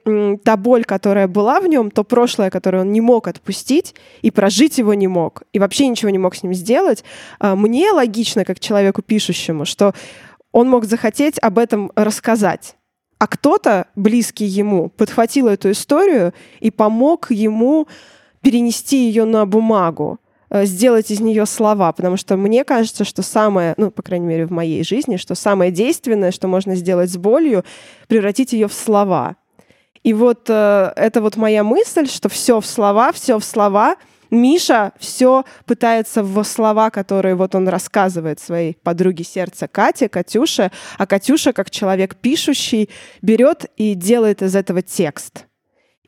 та 0.43 0.57
боль, 0.57 0.85
которая 0.85 1.29
была 1.29 1.61
в 1.61 1.69
нем, 1.69 1.93
то 1.93 2.03
прошлое, 2.03 2.51
которое 2.51 2.81
он 2.81 2.91
не 2.91 3.01
мог 3.01 3.29
отпустить, 3.29 3.95
и 4.21 4.33
прожить 4.33 4.79
его 4.79 4.95
не 4.95 5.07
мог, 5.07 5.45
и 5.53 5.61
вообще 5.61 5.87
ничего 5.87 6.11
не 6.11 6.19
мог 6.19 6.35
с 6.35 6.43
ним 6.43 6.55
сделать, 6.55 7.05
а, 7.39 7.55
мне 7.55 7.93
логично, 7.93 8.45
как 8.45 8.59
человеку 8.59 9.01
пишущему, 9.01 9.65
что 9.65 9.95
он 10.51 10.69
мог 10.69 10.87
захотеть 10.87 11.39
об 11.41 11.59
этом 11.59 11.93
рассказать. 11.95 12.75
А 13.21 13.29
кто-то, 13.29 13.87
близкий 13.95 14.47
ему, 14.47 14.89
подхватил 14.89 15.47
эту 15.47 15.71
историю 15.71 16.35
и 16.59 16.73
помог 16.73 17.31
ему 17.31 17.87
перенести 18.43 19.07
ее 19.07 19.25
на 19.25 19.47
бумагу. 19.47 20.19
Э, 20.55 20.67
сделать 20.67 21.11
из 21.11 21.19
нее 21.19 21.47
слова, 21.47 21.93
потому 21.93 22.17
что 22.17 22.37
мне 22.37 22.63
кажется, 22.63 23.03
что 23.03 23.23
самое, 23.23 23.75
ну, 23.77 23.91
по 23.91 24.03
крайней 24.03 24.27
мере, 24.27 24.47
в 24.47 24.53
моей 24.53 24.85
жизни, 24.85 25.17
что 25.17 25.35
самое 25.35 25.73
действенное, 25.73 26.31
что 26.31 26.47
можно 26.47 26.77
сделать 26.77 27.11
с 27.11 27.17
болью, 27.17 27.65
превратить 28.07 28.53
ее 28.53 28.69
в 28.69 28.73
слова. 28.73 29.35
И 30.05 30.13
вот 30.13 30.49
э, 30.49 30.93
это 30.95 31.21
вот 31.23 31.37
моя 31.37 31.65
мысль, 31.65 32.07
что 32.07 32.29
все 32.29 32.61
в 32.61 32.67
слова, 32.67 33.11
все 33.11 33.41
в 33.41 33.45
слова. 33.45 33.97
Миша 34.31 34.93
все 35.01 35.45
пытается 35.67 36.23
в 36.23 36.45
слова, 36.45 36.91
которые 36.91 37.35
вот 37.35 37.57
он 37.57 37.67
рассказывает 37.67 38.39
своей 38.39 38.79
подруге 38.81 39.25
сердца 39.25 39.67
Кате, 39.67 40.09
Катюше, 40.09 40.71
а 40.99 41.07
Катюша, 41.07 41.53
как 41.53 41.69
человек 41.69 42.15
пишущий, 42.15 42.91
берет 43.23 43.67
и 43.77 43.95
делает 43.95 44.41
из 44.41 44.55
этого 44.55 44.83
текст. 44.83 45.47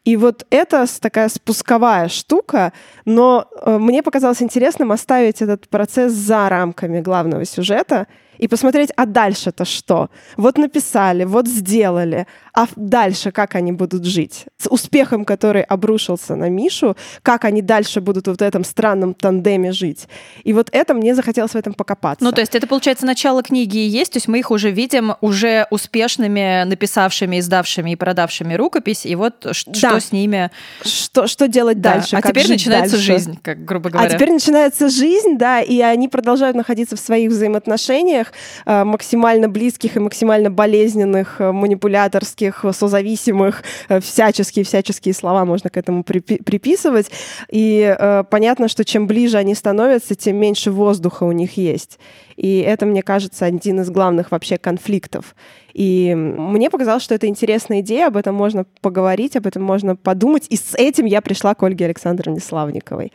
И 0.06 0.16
вот 0.16 0.46
это 0.50 0.86
такая 1.00 1.28
спусковая 1.28 2.08
штука, 2.08 2.72
но 3.04 3.50
э, 3.60 3.76
мне 3.76 4.04
показалось 4.04 4.40
интересным 4.40 4.92
оставить 4.92 5.42
этот 5.42 5.68
процесс 5.68 6.12
за 6.12 6.48
рамками 6.48 7.00
главного 7.00 7.44
сюжета 7.44 8.06
и 8.38 8.48
посмотреть, 8.48 8.90
а 8.96 9.06
дальше-то 9.06 9.64
что? 9.64 10.10
Вот 10.36 10.58
написали, 10.58 11.24
вот 11.24 11.46
сделали, 11.48 12.26
а 12.54 12.66
дальше 12.76 13.30
как 13.32 13.54
они 13.54 13.72
будут 13.72 14.04
жить? 14.04 14.46
С 14.58 14.68
успехом, 14.68 15.24
который 15.24 15.62
обрушился 15.62 16.36
на 16.36 16.48
Мишу, 16.48 16.96
как 17.22 17.44
они 17.44 17.62
дальше 17.62 18.00
будут 18.00 18.28
вот 18.28 18.38
в 18.38 18.42
этом 18.42 18.64
странном 18.64 19.14
тандеме 19.14 19.72
жить? 19.72 20.08
И 20.44 20.52
вот 20.52 20.68
это 20.72 20.94
мне 20.94 21.14
захотелось 21.14 21.52
в 21.52 21.56
этом 21.56 21.74
покопаться. 21.74 22.24
Ну, 22.24 22.32
то 22.32 22.40
есть 22.40 22.54
это, 22.54 22.66
получается, 22.66 23.06
начало 23.06 23.42
книги 23.42 23.78
и 23.78 23.86
есть, 23.86 24.12
то 24.12 24.16
есть 24.16 24.28
мы 24.28 24.38
их 24.38 24.50
уже 24.50 24.70
видим 24.70 25.14
уже 25.20 25.66
успешными, 25.70 26.64
написавшими, 26.64 27.40
издавшими 27.40 27.90
и 27.90 27.96
продавшими 27.96 28.54
рукопись, 28.54 29.04
и 29.06 29.14
вот 29.14 29.34
да. 29.42 29.52
что 29.52 30.00
с 30.00 30.12
ними... 30.12 30.50
Что, 30.82 31.26
что 31.26 31.48
делать 31.48 31.80
да. 31.80 31.94
дальше? 31.94 32.16
А 32.16 32.22
теперь 32.22 32.48
начинается 32.48 32.96
дальше? 32.96 33.12
жизнь, 33.12 33.38
как 33.42 33.64
грубо 33.64 33.90
говоря. 33.90 34.08
А 34.08 34.14
теперь 34.14 34.32
начинается 34.32 34.88
жизнь, 34.88 35.36
да, 35.36 35.60
и 35.60 35.80
они 35.80 36.08
продолжают 36.08 36.56
находиться 36.56 36.96
в 36.96 37.00
своих 37.00 37.30
взаимоотношениях, 37.30 38.25
всех 38.26 38.32
э, 38.66 38.84
максимально 38.84 39.48
близких 39.48 39.96
и 39.96 40.00
максимально 40.00 40.50
болезненных, 40.50 41.40
э, 41.40 41.52
манипуляторских, 41.52 42.64
созависимых, 42.72 43.62
э, 43.88 44.00
всяческие-всяческие 44.00 45.14
слова 45.14 45.44
можно 45.44 45.70
к 45.70 45.76
этому 45.76 46.02
приписывать. 46.02 47.10
И 47.50 47.96
понятно, 48.30 48.68
что 48.68 48.84
чем 48.84 49.06
ближе 49.06 49.38
они 49.38 49.54
становятся, 49.54 50.14
тем 50.14 50.36
меньше 50.36 50.70
воздуха 50.70 51.24
у 51.24 51.32
них 51.32 51.56
есть. 51.56 51.98
И 52.36 52.58
это, 52.58 52.86
мне 52.86 53.02
кажется, 53.02 53.46
один 53.46 53.80
из 53.80 53.90
главных 53.90 54.30
вообще 54.30 54.58
конфликтов. 54.58 55.34
И 55.76 56.14
мне 56.14 56.70
показалось, 56.70 57.02
что 57.02 57.14
это 57.14 57.26
интересная 57.26 57.80
идея, 57.80 58.06
об 58.06 58.16
этом 58.16 58.34
можно 58.34 58.64
поговорить, 58.80 59.36
об 59.36 59.46
этом 59.46 59.62
можно 59.62 59.94
подумать. 59.94 60.46
И 60.48 60.56
с 60.56 60.74
этим 60.74 61.04
я 61.04 61.20
пришла 61.20 61.54
к 61.54 61.62
Ольге 61.62 61.84
Александровне 61.84 62.40
Славниковой. 62.40 63.12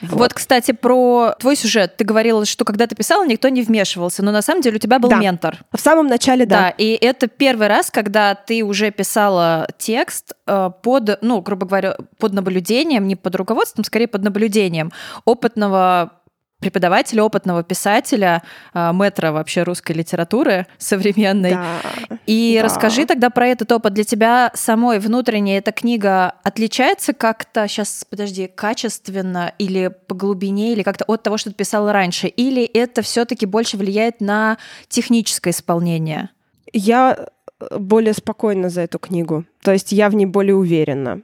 Вот. 0.00 0.18
вот, 0.18 0.32
кстати, 0.32 0.72
про 0.72 1.34
твой 1.38 1.54
сюжет. 1.54 1.98
Ты 1.98 2.04
говорила, 2.04 2.46
что 2.46 2.64
когда 2.64 2.86
ты 2.86 2.94
писала, 2.94 3.26
никто 3.26 3.50
не 3.50 3.60
вмешивался, 3.60 4.24
но 4.24 4.32
на 4.32 4.40
самом 4.40 4.62
деле 4.62 4.76
у 4.76 4.78
тебя 4.78 4.98
был 4.98 5.10
да. 5.10 5.18
ментор. 5.18 5.58
В 5.70 5.80
самом 5.80 6.06
начале, 6.06 6.46
да. 6.46 6.58
Да, 6.58 6.68
и 6.70 6.92
это 6.92 7.28
первый 7.28 7.66
раз, 7.66 7.90
когда 7.90 8.34
ты 8.34 8.62
уже 8.62 8.90
писала 8.90 9.68
текст 9.76 10.32
э, 10.46 10.70
под, 10.82 11.18
ну, 11.20 11.42
грубо 11.42 11.66
говоря, 11.66 11.96
под 12.18 12.32
наблюдением, 12.32 13.06
не 13.06 13.16
под 13.16 13.34
руководством, 13.36 13.84
скорее 13.84 14.06
под 14.06 14.22
наблюдением 14.22 14.92
опытного 15.26 16.12
преподавателя, 16.60 17.22
опытного 17.22 17.62
писателя, 17.62 18.42
э, 18.74 18.92
метра 18.92 19.30
вообще 19.32 19.62
русской 19.62 19.92
литературы 19.92 20.66
современной. 20.76 21.52
Да, 21.52 21.80
и 22.26 22.56
да. 22.58 22.64
расскажи 22.64 23.06
тогда 23.06 23.30
про 23.30 23.46
этот 23.46 23.70
опыт. 23.70 23.94
Для 23.94 24.04
тебя 24.04 24.50
самой 24.54 24.98
внутренне 24.98 25.58
эта 25.58 25.70
книга 25.70 26.34
отличается 26.42 27.12
как-то, 27.12 27.68
сейчас, 27.68 28.04
подожди, 28.08 28.48
качественно 28.48 29.52
или 29.58 29.88
по 30.06 30.14
глубине, 30.14 30.72
или 30.72 30.82
как-то 30.82 31.04
от 31.04 31.22
того, 31.22 31.38
что 31.38 31.50
ты 31.50 31.56
писала 31.56 31.92
раньше? 31.92 32.26
Или 32.26 32.64
это 32.64 33.02
все 33.02 33.24
таки 33.24 33.46
больше 33.46 33.76
влияет 33.76 34.20
на 34.20 34.58
техническое 34.88 35.50
исполнение? 35.50 36.30
Я 36.72 37.28
более 37.76 38.14
спокойно 38.14 38.68
за 38.68 38.82
эту 38.82 38.98
книгу. 38.98 39.44
То 39.62 39.72
есть 39.72 39.92
я 39.92 40.08
в 40.08 40.14
ней 40.14 40.26
более 40.26 40.54
уверена. 40.54 41.20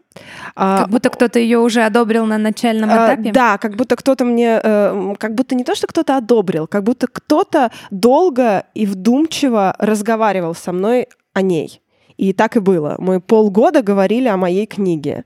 А, 0.56 0.80
как 0.80 0.90
будто 0.90 1.10
кто-то 1.10 1.38
ее 1.38 1.58
уже 1.58 1.82
одобрил 1.82 2.26
на 2.26 2.38
начальном 2.38 2.90
а, 2.90 3.14
этапе? 3.14 3.32
Да, 3.32 3.58
как 3.58 3.76
будто 3.76 3.96
кто-то 3.96 4.24
мне... 4.24 4.60
Э, 4.62 5.14
как 5.18 5.34
будто 5.34 5.54
не 5.54 5.64
то, 5.64 5.74
что 5.74 5.86
кто-то 5.86 6.16
одобрил, 6.16 6.66
как 6.66 6.82
будто 6.82 7.06
кто-то 7.06 7.70
долго 7.90 8.64
и 8.74 8.86
вдумчиво 8.86 9.74
разговаривал 9.78 10.54
со 10.54 10.72
мной 10.72 11.08
о 11.32 11.42
ней. 11.42 11.80
И 12.16 12.32
так 12.32 12.56
и 12.56 12.60
было. 12.60 12.96
Мы 12.98 13.20
полгода 13.20 13.82
говорили 13.82 14.28
о 14.28 14.36
моей 14.36 14.66
книге. 14.66 15.24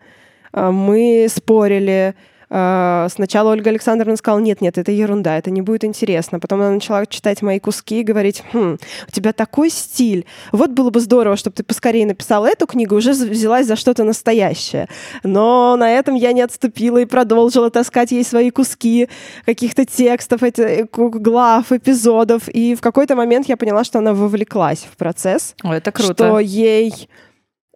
А, 0.52 0.70
мы 0.70 1.26
спорили, 1.30 2.14
сначала 2.49 3.50
Ольга 3.50 3.71
Александровна 3.71 4.17
сказала, 4.17 4.40
нет, 4.40 4.61
нет, 4.61 4.78
это 4.78 4.90
ерунда, 4.90 5.37
это 5.37 5.50
не 5.50 5.62
будет 5.62 5.85
интересно. 5.85 6.40
Потом 6.40 6.61
она 6.61 6.71
начала 6.71 7.05
читать 7.07 7.43
мои 7.43 7.59
куски 7.59 8.00
и 8.00 8.02
говорить, 8.02 8.43
хм, 8.52 8.78
у 9.07 9.11
тебя 9.11 9.33
такой 9.33 9.71
стиль. 9.71 10.26
Вот 10.52 10.71
было 10.71 10.90
бы 10.90 11.00
здорово, 11.00 11.37
чтобы 11.37 11.55
ты 11.57 11.62
поскорее 11.62 12.07
написала 12.07 12.47
эту 12.47 12.67
книгу, 12.67 12.97
уже 12.97 13.12
взялась 13.12 13.67
за 13.67 13.76
что-то 13.76 14.05
настоящее. 14.05 14.88
Но 15.23 15.76
на 15.76 15.90
этом 15.90 16.14
я 16.14 16.33
не 16.33 16.40
отступила 16.40 16.99
и 16.99 17.05
продолжила 17.05 17.71
таскать 17.71 18.12
ей 18.12 18.25
свои 18.25 18.50
куски 18.50 19.09
каких-то 19.45 19.85
текстов, 19.85 20.43
эти, 20.43 20.61
э, 20.61 20.87
глав, 20.90 21.73
эпизодов. 21.73 22.49
И 22.49 22.75
в 22.75 22.81
какой-то 22.81 23.14
момент 23.17 23.49
я 23.49 23.57
поняла, 23.57 23.85
что 23.85 23.99
она 23.99 24.14
вовлеклась 24.14 24.87
в 24.90 24.97
процесс. 24.97 25.55
О, 25.62 25.75
это 25.75 25.93
круто. 25.93 26.14
Что 26.14 26.38
ей 26.38 27.09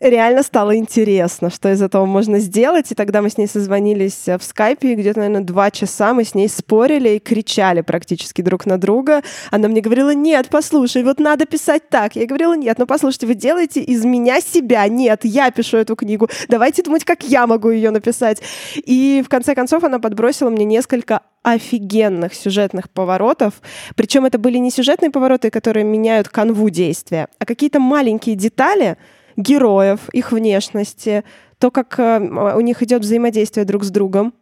реально 0.02 0.42
стало 0.42 0.76
интересно, 0.76 1.50
что 1.50 1.70
из 1.70 1.80
этого 1.80 2.04
можно 2.06 2.38
сделать. 2.38 2.90
И 2.90 2.94
тогда 2.94 3.22
мы 3.22 3.30
с 3.30 3.38
ней 3.38 3.46
созвонились 3.46 4.26
э, 4.26 4.38
в 4.38 4.42
скайпе, 4.42 4.94
где-то, 4.94 5.20
наверное, 5.20 5.42
два 5.42 5.70
часа 5.70 6.12
мы 6.12 6.24
с 6.24 6.34
ней 6.34 6.48
спорили 6.48 7.10
и 7.10 7.18
кричали 7.18 7.80
практически 7.80 8.42
друг 8.42 8.66
на 8.66 8.78
друга. 8.78 9.22
Она 9.50 9.68
мне 9.68 9.80
говорила, 9.80 10.14
нет, 10.14 10.48
послушай, 10.50 11.04
вот 11.04 11.18
надо 11.18 11.46
писать 11.46 11.88
так. 11.88 12.16
Я 12.16 12.26
говорила, 12.26 12.54
нет, 12.54 12.78
ну 12.78 12.86
послушайте, 12.86 13.26
вы 13.26 13.34
делаете 13.34 13.80
из 13.80 14.04
меня 14.04 14.40
себя. 14.40 14.86
Нет, 14.88 15.20
я 15.24 15.50
пишу 15.50 15.78
эту 15.78 15.96
книгу. 15.96 16.28
Давайте 16.48 16.82
думать, 16.82 17.04
как 17.04 17.22
я 17.24 17.46
могу 17.46 17.70
ее 17.70 17.90
написать. 17.90 18.42
И 18.74 19.22
в 19.24 19.28
конце 19.28 19.54
концов 19.54 19.84
она 19.84 19.98
подбросила 19.98 20.50
мне 20.50 20.64
несколько 20.64 21.20
офигенных 21.42 22.34
сюжетных 22.34 22.90
поворотов. 22.90 23.54
Причем 23.96 24.24
это 24.24 24.38
были 24.38 24.58
не 24.58 24.70
сюжетные 24.70 25.10
повороты, 25.10 25.50
которые 25.50 25.84
меняют 25.84 26.28
канву 26.28 26.70
действия, 26.70 27.28
а 27.38 27.44
какие-то 27.44 27.80
маленькие 27.80 28.36
детали, 28.36 28.96
героев, 29.42 30.08
их 30.12 30.32
внешности, 30.32 31.24
то, 31.58 31.70
как 31.70 31.98
э, 31.98 32.18
у 32.18 32.60
них 32.60 32.82
идет 32.82 33.02
взаимодействие 33.02 33.64
друг 33.64 33.84
с 33.84 33.90
другом. 33.90 34.34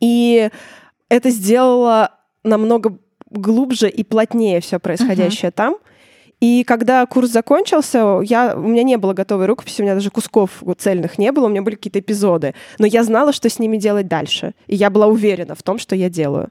И 0.00 0.50
это 1.08 1.30
сделало 1.30 2.10
намного 2.44 2.98
глубже 3.30 3.88
и 3.88 4.02
плотнее 4.02 4.60
все 4.60 4.78
происходящее 4.78 5.50
uh-huh. 5.50 5.54
там. 5.54 5.76
И 6.40 6.64
когда 6.64 7.04
курс 7.04 7.30
закончился, 7.30 8.20
я, 8.22 8.54
у 8.56 8.60
меня 8.60 8.82
не 8.82 8.96
было 8.96 9.12
готовой 9.12 9.46
рукописи, 9.46 9.82
у 9.82 9.84
меня 9.84 9.94
даже 9.94 10.10
кусков 10.10 10.62
цельных 10.78 11.18
не 11.18 11.32
было, 11.32 11.46
у 11.46 11.48
меня 11.48 11.62
были 11.62 11.74
какие-то 11.74 11.98
эпизоды. 11.98 12.54
Но 12.78 12.86
я 12.86 13.04
знала, 13.04 13.32
что 13.32 13.50
с 13.50 13.58
ними 13.58 13.76
делать 13.76 14.08
дальше. 14.08 14.54
И 14.66 14.74
я 14.74 14.88
была 14.88 15.06
уверена 15.06 15.54
в 15.54 15.62
том, 15.62 15.78
что 15.78 15.94
я 15.94 16.08
делаю. 16.08 16.48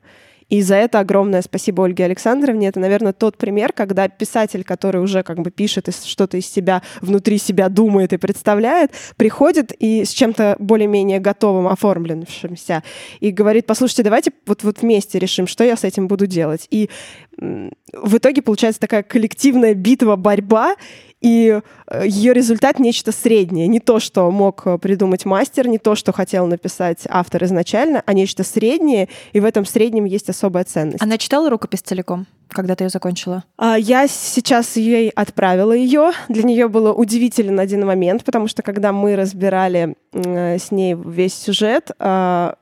И 0.49 0.61
за 0.61 0.75
это 0.75 0.99
огромное 0.99 1.41
спасибо 1.41 1.85
Ольге 1.85 2.05
Александровне. 2.05 2.67
Это, 2.67 2.79
наверное, 2.79 3.13
тот 3.13 3.37
пример, 3.37 3.71
когда 3.71 4.07
писатель, 4.07 4.63
который 4.63 5.01
уже 5.01 5.23
как 5.23 5.39
бы 5.39 5.51
пишет 5.51 5.87
и 5.87 5.91
что-то 5.91 6.37
из 6.37 6.47
себя, 6.47 6.81
внутри 7.01 7.37
себя 7.37 7.69
думает 7.69 8.13
и 8.13 8.17
представляет, 8.17 8.91
приходит 9.15 9.71
и 9.77 10.05
с 10.05 10.09
чем-то 10.09 10.55
более-менее 10.59 11.19
готовым, 11.19 11.67
оформленным,шимся 11.67 12.83
и 13.19 13.31
говорит, 13.31 13.65
послушайте, 13.65 14.03
давайте 14.03 14.31
вот, 14.45 14.63
вот 14.63 14.81
вместе 14.81 15.19
решим, 15.19 15.47
что 15.47 15.63
я 15.63 15.77
с 15.77 15.83
этим 15.83 16.07
буду 16.07 16.27
делать. 16.27 16.67
И 16.71 16.89
в 17.37 18.17
итоге 18.17 18.41
получается 18.41 18.81
такая 18.81 19.03
коллективная 19.03 19.73
битва, 19.73 20.15
борьба, 20.15 20.75
и 21.21 21.61
э, 21.88 22.07
ее 22.07 22.33
результат 22.33 22.79
нечто 22.79 23.11
среднее. 23.11 23.67
Не 23.67 23.79
то, 23.79 23.99
что 23.99 24.29
мог 24.31 24.65
э, 24.65 24.77
придумать 24.77 25.25
мастер, 25.25 25.67
не 25.67 25.77
то, 25.77 25.95
что 25.95 26.13
хотел 26.13 26.47
написать 26.47 26.99
автор 27.09 27.43
изначально, 27.43 28.03
а 28.05 28.13
нечто 28.13 28.43
среднее, 28.43 29.09
и 29.33 29.39
в 29.39 29.45
этом 29.45 29.65
среднем 29.65 30.05
есть 30.05 30.29
особая 30.29 30.63
ценность. 30.63 31.01
Она 31.01 31.17
читала 31.17 31.49
рукопись 31.49 31.81
целиком? 31.81 32.27
когда 32.51 32.75
ты 32.75 32.85
ее 32.85 32.89
закончила? 32.89 33.43
А, 33.57 33.77
я 33.77 34.07
сейчас 34.07 34.75
ей 34.75 35.09
отправила 35.09 35.71
ее. 35.71 36.13
Для 36.29 36.41
нее 36.41 36.67
было 36.67 36.91
удивителен 36.91 37.59
один 37.59 37.85
момент, 37.85 38.23
потому 38.23 38.47
что 38.47 38.63
когда 38.63 38.91
мы 38.91 39.15
разбирали 39.15 39.95
э, 40.13 40.57
с 40.57 40.71
ней 40.71 40.95
весь 40.95 41.35
сюжет, 41.35 41.91
э, 41.99 42.53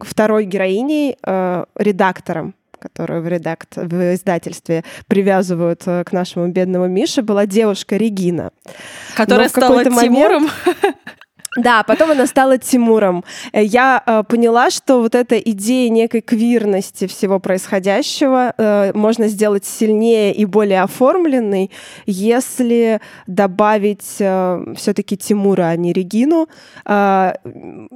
второй 0.00 0.44
героиней, 0.44 1.16
редактором 1.76 2.54
которую 2.78 3.22
в, 3.22 3.28
редакт... 3.28 3.76
в 3.76 4.14
издательстве 4.14 4.84
привязывают 5.06 5.82
э, 5.86 6.04
к 6.04 6.12
нашему 6.12 6.48
бедному 6.48 6.86
Мише, 6.86 7.22
была 7.22 7.46
девушка 7.46 7.96
Регина. 7.96 8.52
Которая 9.14 9.48
стала 9.48 9.84
Тимуром? 9.84 10.48
Да, 11.56 11.82
потом 11.82 12.10
она 12.10 12.26
стала 12.26 12.58
Тимуром. 12.58 13.24
Э, 13.52 13.64
я 13.64 14.02
э, 14.04 14.22
поняла, 14.28 14.70
что 14.70 15.00
вот 15.00 15.14
эта 15.14 15.38
идея 15.38 15.88
некой 15.88 16.20
квирности 16.20 17.06
всего 17.06 17.38
происходящего 17.40 18.52
э, 18.56 18.92
можно 18.94 19.28
сделать 19.28 19.64
сильнее 19.64 20.34
и 20.34 20.44
более 20.44 20.82
оформленной, 20.82 21.70
если 22.06 23.00
добавить 23.26 24.16
э, 24.18 24.74
все-таки 24.76 25.16
Тимура, 25.16 25.68
а 25.68 25.76
не 25.76 25.94
Регину. 25.94 26.48
Э, 26.84 27.32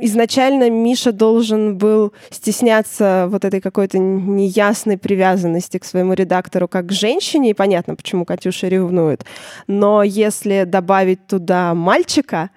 изначально 0.01 0.71
Миша 0.71 1.13
должен 1.13 1.77
был 1.77 2.15
стесняться 2.31 3.27
вот 3.29 3.45
этой 3.45 3.61
какой-то 3.61 3.99
неясной 3.99 4.97
привязанности 4.97 5.79
к 5.79 5.85
своему 5.85 6.15
редактору 6.15 6.69
как 6.69 6.87
к 6.87 6.93
женщине, 6.93 7.51
и 7.51 7.55
понятно, 7.55 7.97
почему 7.97 8.25
Катюша 8.25 8.69
ревнует. 8.69 9.27
Но 9.67 10.03
если 10.03 10.65
добавить 10.65 11.27
туда 11.27 11.75
мальчика, 11.75 12.51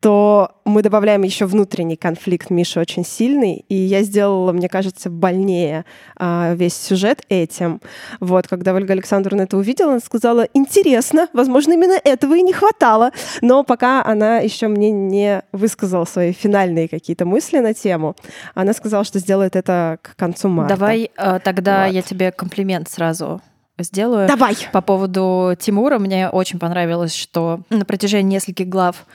то 0.00 0.52
мы 0.64 0.82
добавляем 0.82 1.22
еще 1.22 1.44
внутренний 1.44 1.96
конфликт 1.96 2.48
Миши 2.48 2.80
очень 2.80 3.04
сильный, 3.04 3.66
и 3.68 3.74
я 3.74 4.02
сделала, 4.02 4.50
мне 4.52 4.68
кажется, 4.68 5.10
больнее 5.10 5.84
а, 6.16 6.54
весь 6.54 6.74
сюжет 6.74 7.22
этим. 7.28 7.82
Вот, 8.18 8.48
когда 8.48 8.72
Ольга 8.72 8.94
Александровна 8.94 9.42
это 9.42 9.58
увидела, 9.58 9.92
она 9.92 10.00
сказала, 10.00 10.46
интересно, 10.54 11.28
возможно, 11.34 11.74
именно 11.74 12.00
этого 12.02 12.34
и 12.34 12.42
не 12.42 12.54
хватало, 12.54 13.12
но 13.42 13.62
пока 13.62 14.02
она 14.02 14.38
еще 14.38 14.68
мне 14.68 14.90
не 14.90 15.42
высказала 15.52 16.06
свои 16.06 16.32
финальные 16.32 16.88
какие-то 16.88 17.26
мысли 17.26 17.58
на 17.58 17.74
тему, 17.74 18.16
она 18.54 18.72
сказала, 18.72 19.04
что 19.04 19.18
сделает 19.18 19.54
это 19.54 19.98
к 20.00 20.16
концу 20.16 20.48
марта. 20.48 20.76
Давай 20.76 21.10
э, 21.14 21.40
тогда 21.44 21.86
вот. 21.86 21.92
я 21.92 22.00
тебе 22.00 22.32
комплимент 22.32 22.88
сразу 22.88 23.42
сделаю. 23.78 24.28
Давай! 24.28 24.56
По 24.72 24.80
поводу 24.80 25.54
Тимура 25.58 25.98
мне 25.98 26.28
очень 26.28 26.58
понравилось, 26.58 27.14
что 27.14 27.60
на 27.70 27.84
протяжении 27.84 28.36
нескольких 28.36 28.68
глав 28.68 29.06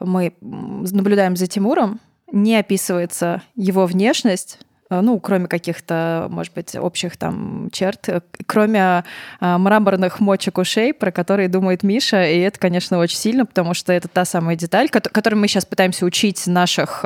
мы 0.00 0.34
наблюдаем 0.40 1.36
за 1.36 1.46
Тимуром, 1.46 2.00
не 2.30 2.56
описывается 2.56 3.42
его 3.54 3.86
внешность, 3.86 4.58
э, 4.90 5.00
ну, 5.00 5.18
кроме 5.20 5.46
каких-то, 5.46 6.26
может 6.30 6.52
быть, 6.54 6.76
общих 6.76 7.16
там 7.16 7.68
черт, 7.72 8.08
э, 8.08 8.20
кроме 8.46 9.04
а, 9.40 9.58
мраморных 9.58 10.20
мочек 10.20 10.58
ушей, 10.58 10.92
про 10.92 11.10
которые 11.10 11.48
думает 11.48 11.82
Миша, 11.82 12.28
и 12.28 12.38
это, 12.40 12.58
конечно, 12.58 12.98
очень 12.98 13.16
сильно, 13.16 13.46
потому 13.46 13.74
что 13.74 13.92
это 13.92 14.08
та 14.08 14.24
самая 14.24 14.56
деталь, 14.56 14.88
которой 14.90 15.36
мы 15.36 15.48
сейчас 15.48 15.64
пытаемся 15.64 16.04
учить 16.04 16.46
наших 16.46 17.04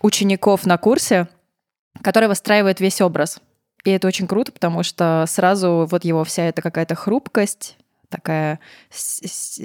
учеников 0.00 0.66
на 0.66 0.76
курсе, 0.76 1.28
которая 2.02 2.28
выстраивает 2.28 2.80
весь 2.80 3.00
образ. 3.00 3.40
И 3.84 3.90
это 3.90 4.08
очень 4.08 4.26
круто, 4.26 4.52
потому 4.52 4.82
что 4.82 5.24
сразу 5.28 5.86
вот 5.90 6.04
его 6.04 6.24
вся 6.24 6.44
эта 6.44 6.60
какая-то 6.60 6.94
хрупкость, 6.94 7.76
такая, 8.08 8.60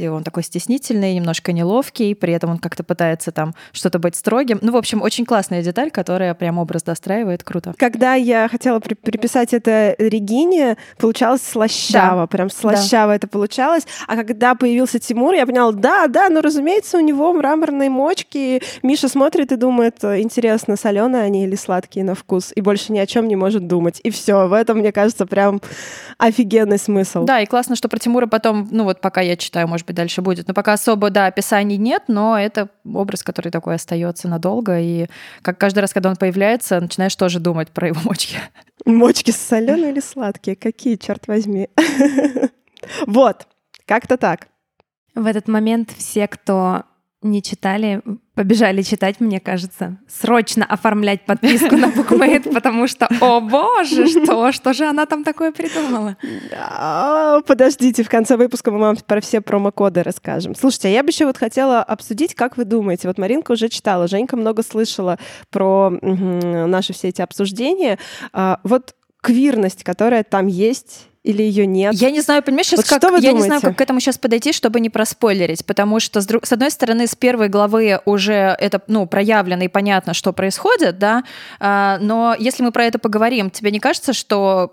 он 0.02 0.24
такой 0.24 0.44
стеснительный, 0.44 1.16
немножко 1.16 1.52
неловкий, 1.52 2.16
при 2.16 2.34
этом 2.34 2.52
он 2.52 2.58
как-то 2.58 2.84
пытается 2.84 3.32
там 3.32 3.54
что-то 3.72 4.00
быть 4.00 4.16
строгим. 4.16 4.60
Ну, 4.62 4.72
в 4.72 4.78
общем, 4.78 5.02
очень 5.02 5.26
классная 5.26 5.62
деталь, 5.62 5.92
которая 5.92 6.34
прям 6.34 6.58
образ 6.58 6.84
достраивает, 6.84 7.44
круто. 7.44 7.74
Когда 7.78 8.16
я 8.16 8.48
хотела 8.48 8.80
при 8.80 8.94
приписать 8.94 9.54
это 9.54 9.96
Регине, 9.98 10.78
получалось 10.98 11.42
слащаво, 11.42 12.22
да. 12.22 12.28
прям 12.28 12.50
слащаво 12.50 13.12
да. 13.12 13.16
это 13.16 13.28
получалось. 13.28 13.86
А 14.08 14.16
когда 14.16 14.56
появился 14.56 15.00
Тимур, 15.00 15.34
я 15.34 15.46
поняла, 15.46 15.72
да, 15.72 16.08
да, 16.08 16.30
ну, 16.30 16.42
разумеется, 16.42 16.98
у 16.98 17.02
него 17.02 17.34
мраморные 17.34 17.90
мочки. 17.90 18.62
Миша 18.84 19.08
смотрит 19.08 19.52
и 19.52 19.56
думает, 19.56 20.04
интересно, 20.04 20.76
соленые 20.76 21.24
они 21.24 21.46
или 21.46 21.56
сладкие 21.56 22.06
на 22.06 22.16
вкус, 22.16 22.52
и 22.56 22.62
больше 22.62 22.92
ни 22.92 23.00
о 23.00 23.06
чем 23.06 23.28
не 23.28 23.36
может 23.36 23.68
думать. 23.68 24.00
И 24.04 24.10
все, 24.10 24.48
в 24.48 24.54
этом, 24.54 24.80
мне 24.80 24.92
кажется, 24.92 25.26
прям 25.26 25.62
офигенный 26.18 26.78
смысл. 26.78 27.26
Да, 27.26 27.42
и 27.42 27.46
классно, 27.46 27.76
что 27.76 27.90
про 27.90 28.00
Тимура 28.00 28.28
потом, 28.32 28.68
ну 28.72 28.86
вот 28.86 29.02
пока 29.02 29.22
я 29.22 29.38
читаю, 29.38 29.68
может 29.68 29.86
быть, 29.86 29.96
дальше 29.96 30.22
будет. 30.22 30.48
Но 30.48 30.56
пока 30.56 30.74
особо, 30.74 31.12
да, 31.12 31.28
описаний 31.28 31.78
нет, 31.78 32.04
но 32.08 32.40
это 32.40 32.70
образ, 32.84 33.22
который 33.22 33.52
такой 33.52 33.76
остается 33.76 34.28
надолго. 34.28 34.80
И 34.80 35.08
как 35.44 35.60
каждый 35.60 35.82
раз, 35.82 35.94
когда 35.94 36.10
он 36.10 36.16
появляется, 36.16 36.80
начинаешь 36.80 37.16
тоже 37.16 37.40
думать 37.40 37.70
про 37.70 37.90
его 37.90 38.02
мочки. 38.04 38.38
Мочки 38.86 39.30
соленые 39.30 39.92
или 39.92 40.00
сладкие? 40.00 40.56
Какие, 40.56 40.96
черт 40.96 41.28
возьми? 41.28 41.70
Вот, 43.06 43.46
как-то 43.86 44.18
так. 44.18 44.48
В 45.14 45.28
этот 45.28 45.48
момент 45.48 45.92
все, 45.96 46.28
кто 46.28 46.86
не 47.22 47.44
читали, 47.44 48.02
побежали 48.34 48.82
читать, 48.82 49.20
мне 49.20 49.40
кажется. 49.40 49.98
Срочно 50.08 50.66
оформлять 50.66 51.26
подписку 51.26 51.76
на 51.76 51.86
BookMate, 51.86 52.52
потому 52.54 52.88
что, 52.88 53.08
о 53.20 53.40
боже, 53.42 54.08
что, 54.08 54.52
что 54.52 54.74
же 54.74 54.86
она 54.86 55.06
там 55.06 55.24
такое 55.24 55.52
придумала? 55.52 56.18
Подождите, 57.46 58.04
в 58.04 58.10
конце 58.10 58.38
выпуска 58.38 58.72
мы 58.72 58.80
вам 58.80 58.98
про 58.98 59.22
все 59.22 59.42
промокоды 59.42 60.02
расскажем. 60.02 60.56
Слушайте, 60.56 60.88
а 60.88 60.92
я 60.92 61.04
бы 61.04 61.10
еще 61.10 61.26
вот 61.26 61.38
хотела 61.38 61.84
обсудить, 61.84 62.34
как 62.34 62.58
вы 62.58 62.66
думаете, 62.66 63.08
вот 63.08 63.18
Маринка 63.18 63.52
уже 63.52 63.70
читала, 63.70 64.08
Женька 64.08 64.36
много 64.36 64.64
слышала 64.64 65.20
про 65.52 65.92
наши 66.02 66.94
все 66.94 67.10
эти 67.10 67.22
обсуждения. 67.22 68.00
А, 68.34 68.60
вот 68.64 68.96
квирность, 69.22 69.84
которая 69.84 70.24
там 70.24 70.48
есть, 70.48 71.11
или 71.24 71.44
ее 71.44 71.66
нет? 71.68 71.94
Я 71.94 72.10
не 72.10 72.22
знаю, 72.22 72.42
понимаешь, 72.44 72.68
сейчас 72.68 72.80
Вот 72.80 72.88
как, 72.90 73.02
что 73.02 73.12
вы 73.12 73.18
я 73.20 73.30
не 73.32 73.40
думаете? 73.40 73.48
знаю, 73.48 73.62
как 73.62 73.78
к 73.78 73.82
этому 73.82 74.00
сейчас 74.00 74.18
подойти, 74.18 74.54
чтобы 74.54 74.80
не 74.80 74.90
проспойлерить, 74.90 75.66
потому 75.66 76.00
что 76.00 76.20
с, 76.22 76.26
друг- 76.26 76.46
с 76.46 76.52
одной 76.52 76.72
стороны, 76.72 77.06
с 77.06 77.16
первой 77.16 77.48
главы 77.48 78.00
уже 78.06 78.34
это 78.34 78.82
ну 78.88 79.06
проявлено 79.06 79.64
и 79.64 79.68
понятно, 79.68 80.14
что 80.14 80.34
происходит, 80.34 80.98
да, 80.98 81.24
а, 81.60 82.00
но 82.02 82.36
если 82.40 82.64
мы 82.64 82.72
про 82.72 82.86
это 82.86 82.98
поговорим, 82.98 83.52
тебе 83.52 83.72
не 83.72 83.80
кажется, 83.80 84.14
что 84.14 84.72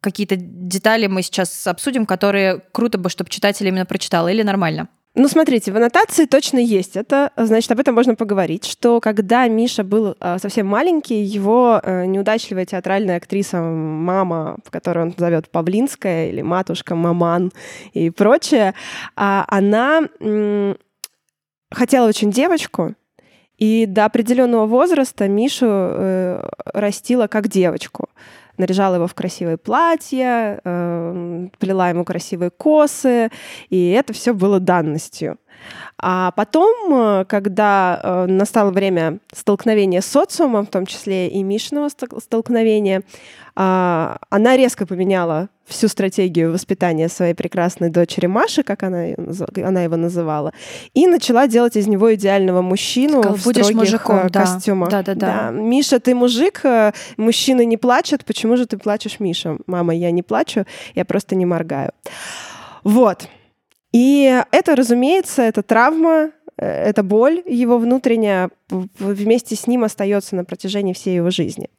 какие-то 0.00 0.36
детали 0.36 1.06
мы 1.06 1.22
сейчас 1.22 1.66
обсудим, 1.66 2.06
которые 2.06 2.62
круто 2.72 2.96
бы, 2.96 3.10
чтобы 3.10 3.28
читатель 3.28 3.68
именно 3.68 3.84
прочитал, 3.84 4.26
или 4.28 4.42
нормально? 4.42 4.88
Ну, 5.16 5.26
смотрите, 5.26 5.72
в 5.72 5.76
аннотации 5.76 6.24
точно 6.26 6.58
есть. 6.58 6.96
Это, 6.96 7.32
значит, 7.36 7.72
об 7.72 7.80
этом 7.80 7.96
можно 7.96 8.14
поговорить, 8.14 8.64
что 8.64 9.00
когда 9.00 9.48
Миша 9.48 9.82
был 9.82 10.14
э, 10.20 10.38
совсем 10.38 10.68
маленький, 10.68 11.22
его 11.22 11.80
э, 11.82 12.06
неудачливая 12.06 12.64
театральная 12.64 13.16
актриса 13.16 13.60
мама, 13.60 14.56
которую 14.70 15.06
он 15.06 15.14
зовет 15.16 15.50
Павлинская 15.50 16.28
или 16.28 16.42
матушка 16.42 16.94
Маман 16.94 17.50
и 17.92 18.10
прочее, 18.10 18.74
а, 19.16 19.44
она 19.48 20.02
м, 20.20 20.76
хотела 21.72 22.06
очень 22.06 22.30
девочку, 22.30 22.94
и 23.58 23.86
до 23.86 24.04
определенного 24.04 24.66
возраста 24.66 25.26
Мишу 25.26 25.66
э, 25.68 26.48
растила 26.72 27.26
как 27.26 27.48
девочку. 27.48 28.08
Наряжала 28.60 28.96
его 28.96 29.06
в 29.06 29.14
красивые 29.14 29.56
платья, 29.56 30.60
э, 30.62 31.48
плела 31.58 31.88
ему 31.88 32.04
красивые 32.04 32.50
косы, 32.50 33.30
и 33.70 33.88
это 33.88 34.12
все 34.12 34.34
было 34.34 34.60
данностью. 34.60 35.38
А 35.98 36.30
потом, 36.32 36.74
э, 36.92 37.24
когда 37.26 38.00
э, 38.02 38.26
настало 38.26 38.70
время 38.70 39.18
столкновения 39.32 40.00
с 40.00 40.06
социумом, 40.06 40.66
в 40.66 40.70
том 40.70 40.86
числе 40.86 41.28
и 41.28 41.42
Мишиного 41.42 41.88
стол- 41.88 42.20
столкновения, 42.20 43.02
а, 43.56 44.18
она 44.30 44.56
резко 44.56 44.86
поменяла 44.86 45.48
всю 45.66 45.88
стратегию 45.88 46.52
воспитания 46.52 47.08
своей 47.08 47.34
прекрасной 47.34 47.90
дочери 47.90 48.26
Маши, 48.26 48.62
как 48.62 48.82
она, 48.82 49.08
она 49.56 49.82
его 49.82 49.96
называла, 49.96 50.52
и 50.94 51.06
начала 51.06 51.46
делать 51.46 51.76
из 51.76 51.86
него 51.86 52.14
идеального 52.14 52.62
мужчину 52.62 53.18
Сказала, 53.18 53.36
в 53.36 53.44
«Будешь 53.44 53.64
строгих 53.64 53.80
мужиком», 53.80 54.18
э, 54.18 54.30
да. 54.30 54.40
костюмах. 54.40 54.88
Да-да-да. 54.88 55.50
Миша, 55.50 56.00
ты 56.00 56.14
мужик, 56.14 56.62
мужчины 57.16 57.66
не 57.66 57.76
плачут, 57.76 58.24
почему 58.24 58.56
же 58.56 58.66
ты 58.66 58.78
плачешь, 58.78 59.20
Миша? 59.20 59.58
Мама, 59.66 59.94
я 59.94 60.10
не 60.10 60.22
плачу, 60.22 60.64
я 60.94 61.04
просто 61.04 61.34
не 61.34 61.44
моргаю. 61.44 61.92
Вот. 62.84 63.28
И 63.92 64.42
это, 64.52 64.76
разумеется, 64.76 65.42
это 65.42 65.62
травма, 65.62 66.30
э, 66.56 66.66
это 66.66 67.02
боль 67.02 67.42
его 67.46 67.78
внутренняя 67.78 68.50
вместе 68.68 69.56
с 69.56 69.66
ним 69.66 69.84
остается 69.84 70.36
на 70.36 70.44
протяжении 70.44 70.92
всей 70.92 71.16
его 71.16 71.30
жизни. 71.30 71.70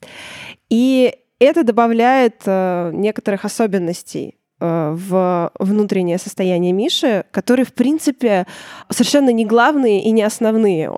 И 0.69 1.15
это 1.39 1.63
добавляет 1.63 2.41
э, 2.45 2.91
некоторых 2.93 3.45
особенностей 3.45 4.37
э, 4.59 4.95
в 4.95 5.51
внутреннее 5.57 6.17
состояние 6.17 6.73
Миши, 6.73 7.25
которые, 7.31 7.65
в 7.65 7.73
принципе, 7.73 8.45
совершенно 8.89 9.29
не 9.31 9.45
главные 9.45 10.03
и 10.03 10.11
не 10.11 10.23
основные. 10.23 10.91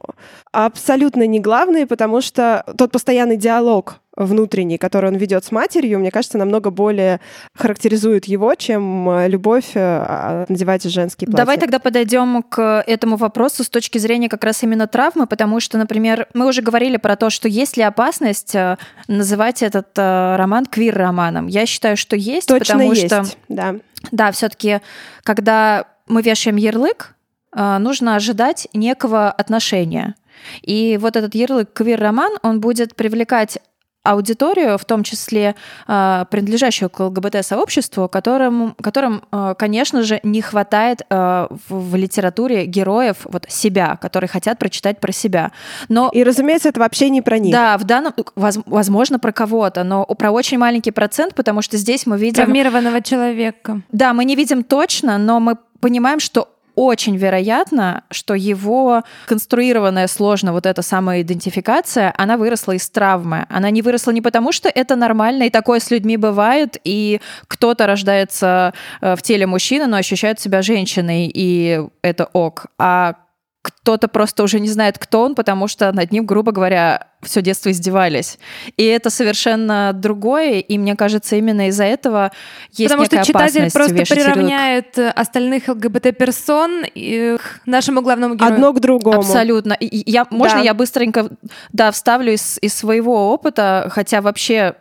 Абсолютно 0.52 1.28
не 1.28 1.40
главные, 1.40 1.86
потому 1.86 2.22
что 2.22 2.66
тот 2.78 2.92
постоянный 2.92 3.38
диалог 3.38 4.03
внутренний, 4.16 4.78
который 4.78 5.10
он 5.10 5.16
ведет 5.16 5.44
с 5.44 5.52
матерью, 5.52 6.00
мне 6.00 6.12
кажется, 6.12 6.38
намного 6.38 6.70
более 6.70 7.20
характеризует 7.56 8.26
его, 8.26 8.54
чем 8.56 9.10
э, 9.10 9.28
любовь 9.28 9.72
э, 9.76 9.80
а, 9.80 10.46
надевать 10.50 10.84
женские 10.84 11.28
платья. 11.28 11.38
Давай 11.38 11.58
тогда 11.58 11.80
подойдем 11.80 12.44
к 12.44 12.84
этому 12.86 13.16
вопросу 13.16 13.64
с 13.64 13.70
точки 13.70 13.98
зрения 13.98 14.30
как 14.30 14.44
раз 14.44 14.62
именно 14.64 14.88
травмы, 14.88 15.26
потому 15.26 15.60
что, 15.60 15.78
например, 15.78 16.28
мы 16.34 16.48
уже 16.48 16.62
говорили 16.62 16.98
про 16.98 17.16
то, 17.16 17.30
что 17.30 17.48
есть 17.48 17.76
ли 17.76 17.84
опасность 17.84 18.54
э, 18.54 18.78
называть 19.08 19.64
этот 19.64 19.88
роман 19.96 20.66
квир-романом. 20.66 21.48
Я 21.48 21.66
считаю, 21.66 21.98
что 21.98 22.16
есть, 22.16 22.48
Точно 22.48 22.66
потому 22.66 22.94
есть, 22.94 23.08
что, 23.08 23.26
да. 23.50 23.76
да, 24.12 24.32
все-таки, 24.32 24.80
когда 25.24 25.86
мы 26.08 26.22
вешаем 26.22 26.58
ярлык, 26.58 27.16
нужно 27.56 28.16
ожидать 28.16 28.68
некого 28.74 29.30
отношения. 29.30 30.16
И 30.62 30.98
вот 31.00 31.16
этот 31.16 31.36
ярлык 31.36 31.72
квир-роман, 31.74 32.34
он 32.42 32.60
будет 32.60 32.96
привлекать 32.96 33.60
аудиторию, 34.04 34.78
в 34.78 34.86
том 34.86 35.04
числе 35.04 35.56
э, 35.88 36.26
принадлежащую 36.30 36.90
к 36.90 37.00
ЛГБТ-сообществу, 37.00 38.10
которым, 38.10 38.76
которым 38.82 39.24
э, 39.32 39.56
конечно 39.58 40.04
же, 40.04 40.20
не 40.24 40.42
хватает 40.42 41.02
э, 41.10 41.48
в, 41.70 41.96
литературе 41.96 42.66
героев 42.66 43.18
вот 43.24 43.46
себя, 43.48 43.98
которые 44.02 44.28
хотят 44.28 44.60
прочитать 44.60 45.00
про 45.00 45.12
себя. 45.12 45.52
Но 45.88 46.10
И, 46.14 46.24
разумеется, 46.24 46.70
это 46.70 46.82
вообще 46.82 47.10
не 47.10 47.22
про 47.22 47.40
них. 47.40 47.54
да, 47.54 47.78
в 47.78 47.86
данном, 47.86 48.14
воз- 48.36 48.60
возможно, 48.66 49.20
про 49.20 49.32
кого-то, 49.32 49.84
но 49.84 50.06
про 50.06 50.32
очень 50.32 50.58
маленький 50.58 50.92
процент, 50.92 51.34
потому 51.34 51.62
что 51.62 51.78
здесь 51.78 52.06
мы 52.06 52.18
видим... 52.18 52.44
Травмированного 52.44 53.02
человека. 53.02 53.82
Да, 53.92 54.14
мы 54.14 54.26
не 54.26 54.36
видим 54.36 54.64
точно, 54.64 55.18
но 55.18 55.40
мы 55.40 55.58
понимаем, 55.80 56.20
что 56.20 56.50
очень 56.76 57.16
вероятно, 57.18 58.04
что 58.12 58.34
его 58.34 59.04
конструированная 59.28 60.08
сложно 60.08 60.54
вот 60.54 60.66
эта 60.66 60.82
самоидентификация, 60.82 62.14
она 62.18 62.38
выросла 62.38 62.74
из 62.74 62.90
травмы. 62.90 63.46
Она 63.50 63.70
не 63.70 63.82
выросла 63.82 64.12
не 64.12 64.22
потому, 64.22 64.52
что 64.52 64.70
это 64.70 64.96
нормально, 64.96 65.44
и 65.44 65.50
такое 65.50 65.80
с 65.80 65.92
людьми 65.92 66.18
бывает, 66.18 66.78
и 66.84 67.22
кто-то 67.48 67.88
рождается 67.88 68.74
э, 69.02 69.16
в 69.16 69.22
теле 69.22 69.46
мужчины, 69.48 69.88
но 69.88 69.98
ощущает 69.98 70.40
себя 70.40 70.62
женщиной, 70.62 71.32
и 71.34 71.82
это 72.02 72.30
ок. 72.34 72.68
А 72.78 73.16
кто-то 73.64 74.10
просто 74.10 74.44
уже 74.44 74.60
не 74.60 74.68
знает, 74.68 75.00
кто 75.00 75.24
он, 75.24 75.36
потому 75.36 75.70
что 75.70 75.90
над 75.94 76.12
ним, 76.12 76.26
грубо 76.26 76.52
говоря, 76.52 77.08
все 77.22 77.42
детство 77.42 77.72
издевались. 77.72 78.38
И 78.76 78.84
это 78.84 79.10
совершенно 79.10 79.92
другое, 79.94 80.60
и 80.60 80.78
мне 80.78 80.98
кажется, 80.98 81.38
именно 81.38 81.70
из-за 81.70 81.86
этого 81.86 82.34
есть 82.74 82.92
Потому 82.92 83.06
что 83.06 83.24
читатель 83.24 83.72
просто 83.72 83.94
вешать 83.94 84.18
ярлык. 84.18 84.34
приравняет 84.34 84.98
э, 85.00 85.10
остальных 85.12 85.70
ЛГБТ-персон 85.70 86.84
и 86.94 87.38
к 87.38 87.66
нашему 87.66 88.02
главному 88.02 88.36
герою. 88.36 88.54
Одно 88.54 88.74
к 88.74 88.82
другому. 88.82 89.20
Абсолютно. 89.20 89.72
И- 89.74 90.12
я, 90.12 90.28
можно 90.30 90.58
Да. 90.60 90.64
я 90.66 90.74
быстренько 90.74 91.30
да, 91.72 91.92
вставлю 91.92 92.34
из, 92.34 92.60
из 92.62 92.74
своего 92.74 93.32
опыта, 93.32 93.88
хотя 93.92 94.22
вообще 94.22 94.76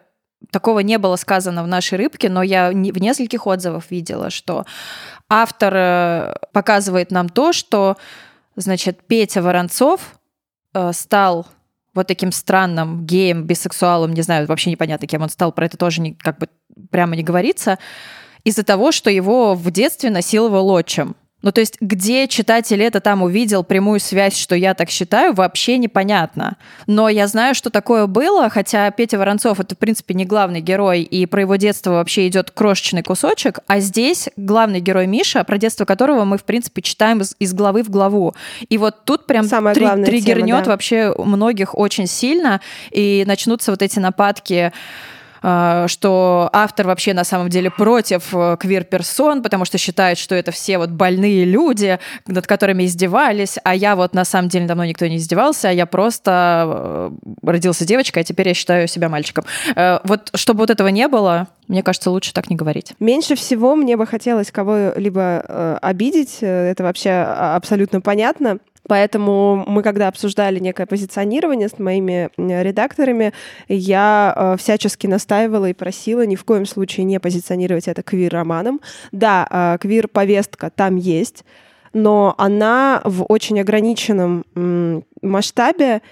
такого 0.51 0.81
не 0.81 0.99
было 0.99 1.15
сказано 1.15 1.63
в 1.63 1.69
нашей 1.69 1.99
рыбке, 1.99 2.29
но 2.29 2.43
я 2.43 2.71
в 2.71 2.75
нескольких 2.75 3.47
отзывах 3.47 3.85
видела, 3.91 4.29
что 4.31 4.67
автор 5.29 5.73
э, 5.77 6.35
показывает 6.53 7.13
нам 7.13 7.29
то, 7.29 7.53
что, 7.53 7.97
значит, 8.57 9.01
Петя 9.07 9.43
Воронцов 9.43 10.19
э, 10.75 10.93
стал 10.93 11.47
вот 11.95 12.07
таким 12.07 12.33
странным 12.33 13.05
геем, 13.05 13.45
бисексуалом, 13.45 14.15
не 14.15 14.23
знаю, 14.23 14.47
вообще 14.47 14.71
непонятно, 14.71 15.07
кем 15.07 15.23
он 15.23 15.29
стал, 15.29 15.53
про 15.53 15.67
это 15.67 15.77
тоже 15.77 16.01
не, 16.01 16.15
как 16.15 16.39
бы 16.39 16.49
прямо 16.91 17.17
не 17.17 17.23
говорится, 17.23 17.79
из-за 18.45 18.65
того, 18.65 18.93
что 18.93 19.11
его 19.11 19.55
в 19.55 19.71
детстве 19.71 20.11
насиловал 20.11 20.71
отчим. 20.71 21.17
Ну, 21.43 21.53
то 21.53 21.61
есть, 21.61 21.77
где 21.81 22.29
читатель 22.29 22.81
это 22.83 23.01
там 23.01 23.23
увидел 23.23 23.65
прямую 23.65 24.01
связь, 24.01 24.37
что 24.37 24.55
я 24.55 24.75
так 24.75 24.91
считаю, 24.91 25.35
вообще 25.35 25.77
непонятно. 25.77 26.57
Но 26.87 27.09
я 27.09 27.27
знаю, 27.27 27.55
что 27.55 27.71
такое 27.71 28.07
было, 28.07 28.49
хотя 28.49 28.91
Петя 28.91 29.19
Воронцов 29.19 29.61
это, 29.61 29.75
в 29.75 29.79
принципе, 29.79 30.15
не 30.15 30.25
главный 30.25 30.61
герой, 30.61 31.03
и 31.03 31.27
про 31.27 31.43
его 31.43 31.57
детство 31.57 31.93
вообще 31.93 32.29
идет 32.29 32.51
крошечный 32.51 33.03
кусочек, 33.03 33.59
а 33.67 33.81
здесь 33.81 34.29
главный 34.37 34.81
герой 34.81 35.07
Миша, 35.07 35.45
про 35.45 35.59
детство 35.59 35.85
которого 35.85 36.25
мы, 36.25 36.39
в 36.39 36.45
принципе, 36.45 36.81
читаем 36.83 37.21
из, 37.21 37.35
из 37.39 37.53
главы 37.53 37.83
в 37.83 37.91
главу. 37.91 38.35
И 38.69 38.79
вот 38.79 39.05
тут 39.05 39.27
прям 39.27 39.45
Самая 39.45 39.75
три- 39.75 39.85
главная 39.85 40.07
тема, 40.07 40.17
триггернет 40.19 40.65
да. 40.65 40.71
вообще 40.71 41.15
многих 41.19 41.77
очень 41.77 42.07
сильно, 42.07 42.61
и 42.91 43.25
начнутся 43.27 43.73
вот 43.73 43.83
эти 43.83 43.99
нападки 43.99 44.73
что 45.43 46.49
автор 46.53 46.87
вообще 46.87 47.15
на 47.15 47.25
самом 47.25 47.49
деле 47.49 47.71
против 47.71 48.35
э, 48.35 48.57
квир-персон, 48.59 49.43
потому 49.43 49.65
что 49.65 49.79
считает, 49.79 50.19
что 50.19 50.35
это 50.35 50.53
все 50.53 50.79
вот 50.79 50.91
больные 50.91 51.45
люди, 51.45 51.99
над 52.27 52.47
которыми 52.47 52.85
издевались, 52.85 53.59
а 53.65 53.75
я 53.75 53.97
вот 53.97 54.15
на 54.15 54.25
самом 54.25 54.49
деле 54.49 54.67
давно 54.67 54.85
никто 54.85 55.07
не 55.07 55.17
издевался, 55.17 55.69
а 55.69 55.73
я 55.73 55.87
просто 55.87 56.65
э, 56.67 57.11
родился 57.43 57.85
девочкой, 57.85 58.23
а 58.23 58.25
теперь 58.25 58.49
я 58.49 58.55
считаю 58.55 58.87
себя 58.89 59.09
мальчиком. 59.09 59.45
Э, 59.75 59.99
Вот 60.05 60.31
чтобы 60.35 60.61
вот 60.61 60.71
этого 60.71 60.89
не 60.89 61.09
было, 61.09 61.49
мне 61.69 61.83
кажется, 61.83 62.11
лучше 62.11 62.33
так 62.33 62.51
не 62.51 62.57
говорить. 62.57 62.95
Меньше 63.01 63.35
всего 63.35 63.75
мне 63.75 63.97
бы 63.97 64.07
хотелось 64.07 64.51
кого-либо 64.51 65.45
э, 65.47 65.79
обидеть, 65.81 66.39
это 66.41 66.83
вообще 66.83 67.11
а, 67.11 67.57
абсолютно 67.57 68.01
понятно. 68.01 68.59
Поэтому 68.89 69.65
мы, 69.67 69.83
когда 69.83 70.09
обсуждали 70.09 70.59
некое 70.59 70.87
позиционирование 70.87 71.69
с 71.69 71.79
моими 71.79 72.31
редакторами, 72.37 73.33
я 73.69 74.35
э, 74.35 74.57
всячески 74.59 75.07
настаивала 75.07 75.71
и 75.71 75.73
просила 75.73 76.27
ни 76.27 76.35
в 76.35 76.45
коем 76.45 76.67
случае 76.67 77.05
не 77.05 77.21
позиционировать 77.21 77.89
это 77.89 78.03
квир-романом. 78.03 78.81
Да, 79.13 79.47
э, 79.49 79.79
квир-повестка 79.81 80.71
там 80.71 80.97
есть, 80.97 81.45
но 81.93 82.35
она 82.39 83.03
в 83.05 83.25
очень 83.29 83.61
ограниченном 83.61 84.45
масштабе. 85.21 86.03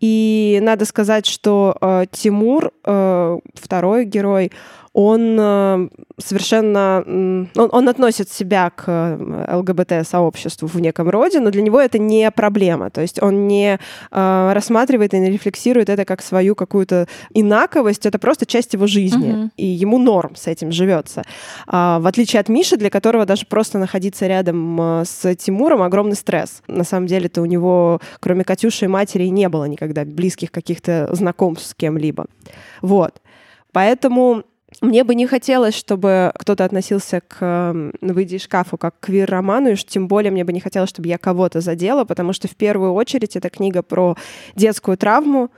И 0.00 0.58
надо 0.62 0.86
сказать, 0.86 1.26
что 1.26 1.76
э, 1.78 2.06
Тимур, 2.10 2.72
э, 2.84 3.38
второй 3.54 4.06
герой, 4.06 4.50
он 4.92 5.36
э, 5.38 5.88
совершенно... 6.18 7.04
Он, 7.06 7.68
он 7.72 7.88
относит 7.88 8.28
себя 8.28 8.70
к 8.70 8.84
э, 8.88 9.56
ЛГБТ-сообществу 9.56 10.66
в 10.66 10.80
неком 10.80 11.08
роде, 11.08 11.38
но 11.38 11.50
для 11.50 11.62
него 11.62 11.80
это 11.80 11.98
не 11.98 12.28
проблема. 12.32 12.90
То 12.90 13.00
есть 13.00 13.22
он 13.22 13.46
не 13.46 13.78
э, 14.10 14.52
рассматривает 14.52 15.14
и 15.14 15.18
не 15.20 15.30
рефлексирует 15.30 15.88
это 15.88 16.04
как 16.04 16.22
свою 16.22 16.56
какую-то 16.56 17.06
инаковость. 17.32 18.04
Это 18.04 18.18
просто 18.18 18.46
часть 18.46 18.72
его 18.72 18.88
жизни. 18.88 19.28
Mm-hmm. 19.28 19.50
И 19.56 19.66
ему 19.66 19.98
норм 19.98 20.34
с 20.34 20.48
этим 20.48 20.72
живется. 20.72 21.22
А, 21.68 22.00
в 22.00 22.06
отличие 22.08 22.40
от 22.40 22.48
Миши, 22.48 22.76
для 22.76 22.90
которого 22.90 23.26
даже 23.26 23.46
просто 23.46 23.78
находиться 23.78 24.26
рядом 24.26 24.80
э, 24.80 25.04
с 25.04 25.36
Тимуром 25.36 25.82
огромный 25.82 26.16
стресс. 26.16 26.62
На 26.66 26.82
самом 26.82 27.06
деле-то 27.06 27.42
у 27.42 27.46
него, 27.46 28.00
кроме 28.18 28.42
Катюши 28.42 28.86
и 28.86 28.88
матери, 28.88 29.26
не 29.26 29.48
было 29.48 29.66
никогда 29.66 30.04
близких 30.04 30.50
каких-то 30.50 31.08
знакомств 31.12 31.68
с 31.68 31.74
кем-либо. 31.74 32.26
Вот. 32.82 33.20
Поэтому 33.72 34.42
мне 34.80 35.04
бы 35.04 35.14
не 35.14 35.26
хотелось, 35.26 35.74
чтобы 35.74 36.32
кто-то 36.38 36.64
относился 36.64 37.20
к 37.20 37.92
«Выйди 38.00 38.36
из 38.36 38.42
шкафу» 38.42 38.78
как 38.78 38.98
к 38.98 39.06
квир-роману, 39.06 39.70
и 39.70 39.72
уж 39.72 39.84
тем 39.84 40.06
более 40.06 40.30
мне 40.30 40.44
бы 40.44 40.52
не 40.52 40.60
хотелось, 40.60 40.90
чтобы 40.90 41.08
я 41.08 41.18
кого-то 41.18 41.60
задела, 41.60 42.04
потому 42.04 42.32
что 42.32 42.48
в 42.48 42.54
первую 42.54 42.92
очередь 42.94 43.36
это 43.36 43.50
книга 43.50 43.82
про 43.82 44.16
детскую 44.54 44.96
травму, 44.96 45.50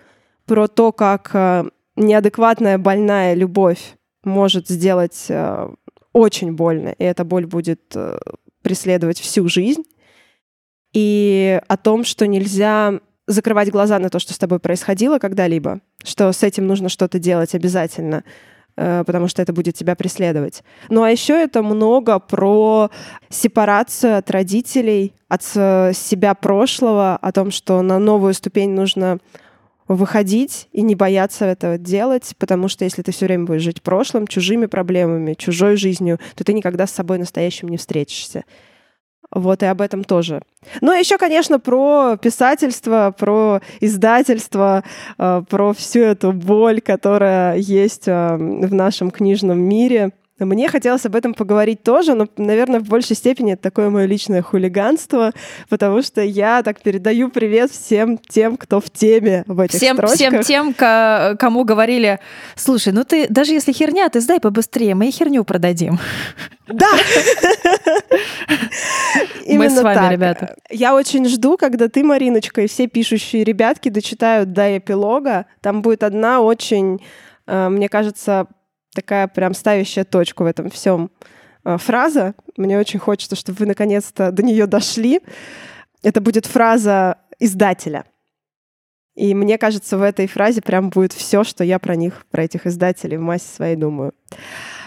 про 0.46 0.66
то, 0.66 0.92
как 0.92 1.31
э, 1.35 1.64
неадекватная 1.96 2.79
больная 2.79 3.35
любовь 3.35 3.96
может 4.25 4.68
сделать 4.68 5.27
э, 5.29 5.68
очень 6.12 6.53
больно, 6.53 6.88
и 6.88 7.05
эта 7.05 7.25
боль 7.25 7.46
будет 7.46 7.83
э, 7.94 8.18
преследовать 8.62 9.20
всю 9.20 9.46
жизнь, 9.48 9.83
и 10.94 11.61
о 11.68 11.77
том, 11.77 12.05
что 12.05 12.27
нельзя 12.27 13.01
закрывать 13.27 13.70
глаза 13.70 13.98
на 13.98 14.09
то, 14.09 14.18
что 14.18 14.33
с 14.33 14.38
тобой 14.38 14.59
происходило 14.59 15.18
когда-либо, 15.18 15.81
что 16.03 16.33
с 16.33 16.42
этим 16.42 16.66
нужно 16.66 16.88
что-то 16.88 17.18
делать 17.18 17.55
обязательно— 17.55 18.25
потому 18.75 19.29
что 19.29 19.43
это 19.43 19.53
будет 19.53 19.77
тебя 19.77 19.95
преследовать. 19.95 20.63
Ну 20.89 21.03
а 21.03 21.11
еще 21.11 21.35
это 21.35 21.63
много 21.63 22.19
про 22.19 22.91
сепарацию 23.29 24.17
от 24.19 24.31
родителей, 24.31 25.15
от 25.29 25.43
себя 25.43 26.35
прошлого, 26.35 27.17
о 27.17 27.33
том, 27.33 27.51
что 27.51 27.83
на 27.83 27.99
новую 27.99 28.35
ступень 28.35 28.71
нужно 28.71 29.19
выходить 29.89 30.69
и 30.73 30.81
не 30.81 30.95
бояться 30.95 31.45
этого 31.45 31.77
делать, 31.77 32.35
потому 32.39 32.69
что 32.69 32.85
если 32.85 33.03
ты 33.03 33.13
все 33.13 33.27
время 33.27 33.45
будешь 33.45 33.63
жить 33.63 33.83
прошлым, 33.83 34.27
чужими 34.27 34.67
проблемами, 34.67 35.35
чужой 35.35 35.77
жизнью, 35.77 36.19
то 36.35 36.45
ты 36.45 36.55
никогда 36.55 36.87
с 36.87 36.93
собой 36.93 37.19
настоящим 37.19 37.69
не 37.69 37.77
встретишься. 37.77 38.45
Вот 39.31 39.63
и 39.63 39.67
об 39.67 39.81
этом 39.81 40.05
тоже. 40.05 40.43
Ну, 40.81 40.93
а 40.93 40.97
еще, 40.97 41.17
конечно, 41.17 41.59
про 41.59 42.17
писательство, 42.17 43.15
про 43.17 43.61
издательство, 43.81 44.85
э, 45.19 45.43
про 45.49 45.73
всю 45.73 46.01
эту 46.01 46.33
боль, 46.33 46.81
которая 46.81 47.57
есть 47.57 48.09
э, 48.09 48.37
в 48.37 48.75
нашем 48.75 49.11
книжном 49.11 49.59
мире. 49.59 50.13
Мне 50.39 50.69
хотелось 50.69 51.07
об 51.07 51.15
этом 51.15 51.35
поговорить 51.35 51.83
тоже, 51.83 52.15
но, 52.15 52.27
наверное, 52.37 52.81
в 52.81 52.89
большей 52.89 53.15
степени 53.15 53.53
это 53.53 53.63
такое 53.63 53.91
мое 53.91 54.07
личное 54.07 54.43
хулиганство, 54.43 55.33
потому 55.69 56.03
что 56.03 56.21
я 56.21 56.63
так 56.63 56.81
передаю 56.83 57.29
привет 57.29 57.71
всем 57.71 58.19
тем, 58.19 58.57
кто 58.57 58.81
в 58.81 58.91
теме 58.91 59.45
в 59.47 59.61
этих 59.61 59.79
всем, 59.79 59.97
строчках. 59.97 60.43
Всем 60.43 60.75
тем, 60.75 60.75
кому 60.75 61.65
говорили, 61.65 62.19
слушай, 62.57 62.93
ну 62.93 63.05
ты, 63.05 63.27
даже 63.29 63.53
если 63.53 63.73
херня, 63.73 64.09
ты 64.09 64.21
сдай 64.21 64.41
побыстрее, 64.41 64.95
мы 64.95 65.09
и 65.09 65.11
херню 65.13 65.45
продадим. 65.45 65.99
Да! 66.67 66.89
С 69.81 69.83
вами, 69.83 70.13
ребята. 70.13 70.57
Я 70.71 70.95
очень 70.95 71.27
жду, 71.29 71.57
когда 71.57 71.89
ты, 71.89 72.03
Мариночка, 72.03 72.63
и 72.63 72.67
все 72.67 72.87
пишущие 72.87 73.45
ребятки 73.45 73.89
дочитают 73.89 74.53
до 74.53 74.79
эпилога. 74.79 75.47
Там 75.61 75.83
будет 75.83 76.03
одна 76.03 76.41
очень, 76.41 77.01
э, 77.47 77.69
мне 77.69 77.89
кажется, 77.89 78.47
такая 78.95 79.29
прям 79.29 79.55
ставящая 79.55 80.05
точку 80.05 80.45
в 80.45 80.47
этом 80.47 80.71
всем 80.71 81.11
э, 81.65 81.77
фраза. 81.79 82.35
Мне 82.57 82.79
очень 82.79 82.99
хочется, 82.99 83.37
чтобы 83.37 83.59
вы 83.59 83.67
наконец-то 83.67 84.31
до 84.31 84.43
нее 84.43 84.67
дошли. 84.67 85.21
Это 86.03 86.21
будет 86.21 86.47
фраза 86.47 87.19
издателя. 87.39 88.05
И 89.15 89.35
мне 89.35 89.59
кажется, 89.59 89.99
в 89.99 90.03
этой 90.03 90.27
фразе 90.27 90.63
прям 90.63 90.91
будет 90.91 91.13
все, 91.13 91.45
что 91.45 91.65
я 91.65 91.79
про 91.79 91.97
них, 91.97 92.25
про 92.31 92.45
этих 92.45 92.67
издателей 92.67 93.19
в 93.19 93.21
массе 93.21 93.47
своей 93.55 93.77
думаю. 93.77 94.15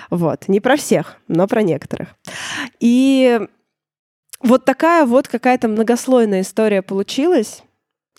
Вот. 0.10 0.48
Не 0.48 0.60
про 0.60 0.78
всех, 0.78 1.18
но 1.28 1.48
про 1.48 1.62
некоторых. 1.62 2.16
И 2.80 3.40
вот 4.46 4.66
такая 4.66 5.06
вот 5.06 5.28
какая-то 5.28 5.68
многослойная 5.68 6.42
история 6.42 6.82
получилась. 6.82 7.64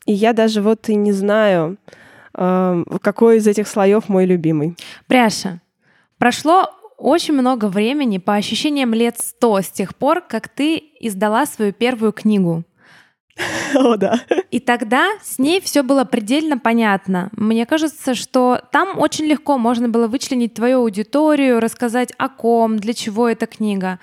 И 0.07 0.13
я 0.13 0.33
даже 0.33 0.61
вот 0.61 0.89
и 0.89 0.95
не 0.95 1.13
знаю, 1.13 1.79
э, 2.35 2.85
какой 3.01 3.39
из 3.39 3.47
этих 3.47 3.69
слоев 3.69 4.09
мой 4.09 4.27
любимый. 4.27 4.77
Пряша, 5.07 5.61
прошло 6.19 6.71
очень 6.97 7.35
много 7.35 7.67
времени, 7.67 8.19
по 8.19 8.35
ощущениям 8.35 8.95
лет 8.95 9.19
сто 9.19 9.61
с 9.61 9.69
тех 9.69 9.95
пор, 9.95 10.21
как 10.21 10.49
ты 10.49 10.83
издала 11.01 11.47
свою 11.47 11.73
первую 11.73 12.13
книгу. 12.13 12.65
О, 13.75 13.97
да. 13.97 14.21
И 14.51 14.61
тогда 14.61 15.11
с 15.23 15.39
ней 15.39 15.61
все 15.61 15.83
было 15.83 16.05
предельно 16.05 16.59
понятно. 16.59 17.29
Мне 17.33 17.67
кажется, 17.67 18.15
что 18.15 18.61
там 18.73 18.99
очень 18.99 19.27
легко 19.27 19.59
можно 19.59 19.89
было 19.89 20.09
вычленить 20.09 20.55
твою 20.55 20.79
аудиторию, 20.79 21.61
рассказать 21.61 22.13
о 22.17 22.29
ком, 22.29 22.79
для 22.79 22.95
чего 22.95 23.29
эта 23.29 23.47
книга. 23.47 23.99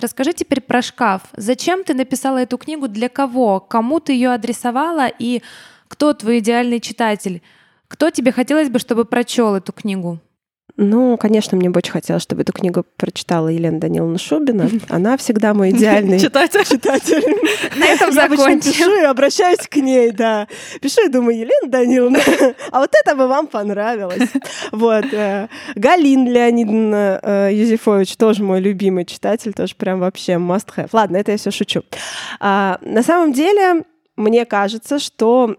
Расскажи 0.00 0.32
теперь 0.32 0.60
про 0.60 0.80
шкаф. 0.82 1.22
Зачем 1.36 1.84
ты 1.84 1.94
написала 1.94 2.38
эту 2.38 2.56
книгу, 2.56 2.88
для 2.88 3.08
кого, 3.08 3.60
кому 3.60 4.00
ты 4.00 4.12
ее 4.12 4.30
адресовала 4.32 5.08
и 5.18 5.42
кто 5.88 6.12
твой 6.12 6.38
идеальный 6.38 6.80
читатель? 6.80 7.42
Кто 7.88 8.10
тебе 8.10 8.32
хотелось 8.32 8.68
бы, 8.68 8.78
чтобы 8.78 9.04
прочел 9.04 9.54
эту 9.54 9.72
книгу? 9.72 10.20
Ну, 10.80 11.16
конечно, 11.16 11.56
мне 11.56 11.70
бы 11.70 11.78
очень 11.78 11.90
хотелось, 11.90 12.22
чтобы 12.22 12.42
эту 12.42 12.52
книгу 12.52 12.84
прочитала 12.96 13.48
Елена 13.48 13.80
Даниловна 13.80 14.16
Шубина. 14.16 14.70
Она 14.88 15.16
всегда 15.16 15.52
мой 15.52 15.70
идеальный 15.70 16.20
читатель. 16.20 16.64
читатель. 16.64 17.24
На 17.76 17.84
этом 17.86 18.12
закончим. 18.12 18.60
пишу 18.72 18.94
и 18.94 19.02
обращаюсь 19.02 19.66
к 19.68 19.74
ней, 19.74 20.12
да. 20.12 20.46
Пишу 20.80 21.04
и 21.04 21.08
думаю, 21.08 21.36
Елена 21.36 21.68
Даниловна, 21.68 22.20
а 22.70 22.78
вот 22.78 22.92
это 22.94 23.16
бы 23.16 23.26
вам 23.26 23.48
понравилось. 23.48 24.30
Вот. 24.70 25.06
Э, 25.12 25.48
Галин 25.74 26.28
Леонидовна 26.28 27.18
э, 27.24 27.50
Юзефович, 27.54 28.16
тоже 28.16 28.44
мой 28.44 28.60
любимый 28.60 29.04
читатель, 29.04 29.52
тоже 29.52 29.74
прям 29.74 29.98
вообще 29.98 30.34
must 30.34 30.68
have. 30.76 30.90
Ладно, 30.92 31.16
это 31.16 31.32
я 31.32 31.38
все 31.38 31.50
шучу. 31.50 31.82
А, 32.38 32.78
на 32.82 33.02
самом 33.02 33.32
деле, 33.32 33.82
мне 34.18 34.44
кажется, 34.44 34.98
что 34.98 35.56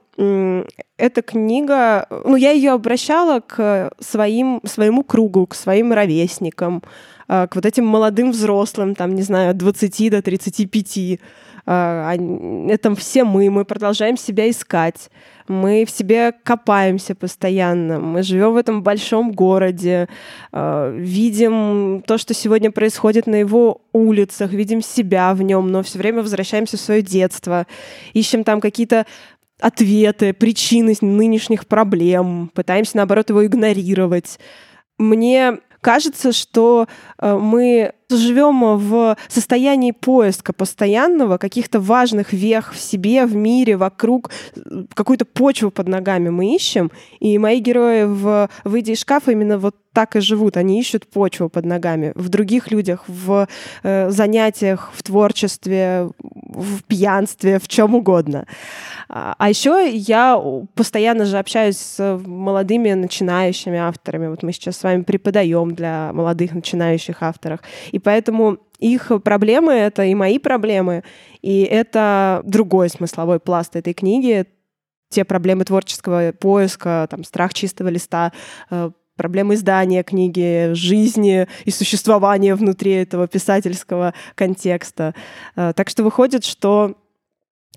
эта 0.98 1.22
книга, 1.22 2.06
ну, 2.26 2.36
я 2.36 2.52
ее 2.52 2.72
обращала 2.72 3.40
к 3.40 3.92
своим, 4.00 4.60
своему 4.66 5.04
кругу, 5.04 5.48
к 5.48 5.56
своим 5.56 5.94
ровесникам, 5.94 6.84
а, 7.28 7.48
к 7.48 7.56
вот 7.56 7.66
этим 7.66 7.86
молодым 7.86 8.32
взрослым, 8.32 8.96
там, 8.96 9.16
не 9.16 9.22
знаю, 9.22 9.52
от 9.52 9.58
20 9.58 10.12
до 10.12 10.22
35. 10.22 11.20
А, 11.66 12.16
это 12.68 12.96
все 12.96 13.24
мы, 13.24 13.50
мы 13.50 13.64
продолжаем 13.64 14.18
себя 14.18 14.50
искать, 14.50 15.10
мы 15.50 15.84
в 15.84 15.90
себе 15.90 16.32
копаемся 16.44 17.16
постоянно, 17.16 18.00
мы 18.00 18.22
живем 18.24 18.54
в 18.54 18.58
этом 18.58 18.84
большом 18.84 19.32
городе, 19.32 20.08
а, 20.52 20.92
видим 20.96 22.04
то, 22.06 22.18
что 22.18 22.34
сегодня 22.34 22.72
происходит 22.72 23.26
на 23.26 23.36
его 23.36 23.82
улицах, 23.92 24.52
видим 24.52 24.82
себя 24.82 25.34
в 25.34 25.42
нем, 25.42 25.72
но 25.72 25.82
все 25.82 25.98
время 25.98 26.22
возвращаемся 26.22 26.78
в 26.78 26.82
свое 26.82 27.02
детство, 27.02 27.66
ищем 28.14 28.44
там 28.44 28.62
какие-то 28.62 29.08
ответы, 29.60 30.34
причины 30.34 30.96
нынешних 31.02 31.68
проблем, 31.68 32.52
пытаемся, 32.54 32.98
наоборот, 32.98 33.30
его 33.30 33.46
игнорировать. 33.46 34.40
Мне 34.98 35.58
кажется, 35.82 36.32
что 36.32 36.88
э, 37.18 37.36
мы 37.36 37.94
живем 38.10 38.78
в 38.78 39.18
состоянии 39.28 39.92
поиска 39.92 40.54
постоянного 40.54 41.38
каких-то 41.38 41.80
важных 41.80 42.34
вех 42.34 42.74
в 42.74 42.80
себе, 42.80 43.26
в 43.26 43.36
мире, 43.36 43.78
вокруг, 43.78 44.32
какую-то 44.94 45.26
почву 45.26 45.72
под 45.72 45.88
ногами 45.88 46.30
мы 46.30 46.56
ищем. 46.56 46.92
И 47.20 47.38
мои 47.38 47.60
герои 47.60 48.04
в 48.04 48.50
«Выйди 48.64 48.92
из 48.92 49.02
шкафа» 49.02 49.32
именно 49.32 49.58
вот 49.58 49.76
так 49.94 50.16
и 50.16 50.20
живут. 50.20 50.58
Они 50.58 50.80
ищут 50.80 51.08
почву 51.08 51.50
под 51.50 51.66
ногами 51.66 52.12
в 52.16 52.30
других 52.30 52.72
людях, 52.72 53.04
в 53.08 53.48
э, 53.84 54.10
занятиях, 54.10 54.92
в 54.94 55.04
творчестве, 55.04 56.10
в 56.20 56.84
пьянстве, 56.84 57.60
в 57.60 57.68
чем 57.68 57.96
угодно. 57.96 58.46
А, 59.08 59.36
а 59.38 59.50
еще 59.50 59.90
я 59.92 60.42
постоянно 60.76 61.26
же 61.26 61.38
общаюсь 61.38 61.78
с 61.78 62.20
молодыми 62.26 62.94
начинающими 62.94 63.78
авторами. 63.78 64.28
Вот 64.28 64.44
мы 64.44 64.52
сейчас 64.54 64.78
с 64.78 64.84
вами 64.84 65.04
преподаем 65.04 65.74
для 65.74 66.12
молодых 66.14 66.54
начинающих 66.54 67.24
авторов. 67.24 67.60
И 67.92 68.00
поэтому 68.00 68.58
их 68.80 69.12
проблемы— 69.24 69.74
это 69.74 70.04
и 70.04 70.16
мои 70.16 70.40
проблемы, 70.40 71.04
и 71.42 71.64
это 71.64 72.42
другой 72.46 72.90
смысловой 72.90 73.40
пласт 73.40 73.76
этой 73.76 73.94
книги, 73.94 74.46
те 75.10 75.26
проблемы 75.26 75.66
творческого 75.66 76.32
поиска, 76.32 77.08
там, 77.10 77.24
страх 77.24 77.54
чистого 77.54 77.90
листа, 77.90 78.32
э, 78.70 78.92
проблемы 79.20 79.56
издания 79.56 80.02
книги, 80.02 80.72
жизни 80.74 81.46
и 81.66 81.72
существования 81.72 82.56
внутри 82.56 82.94
этого 82.94 83.28
писательского 83.28 84.14
контекста. 84.36 85.14
Э, 85.58 85.74
так 85.76 85.90
что 85.90 86.04
выходит, 86.04 86.46
что 86.46 86.96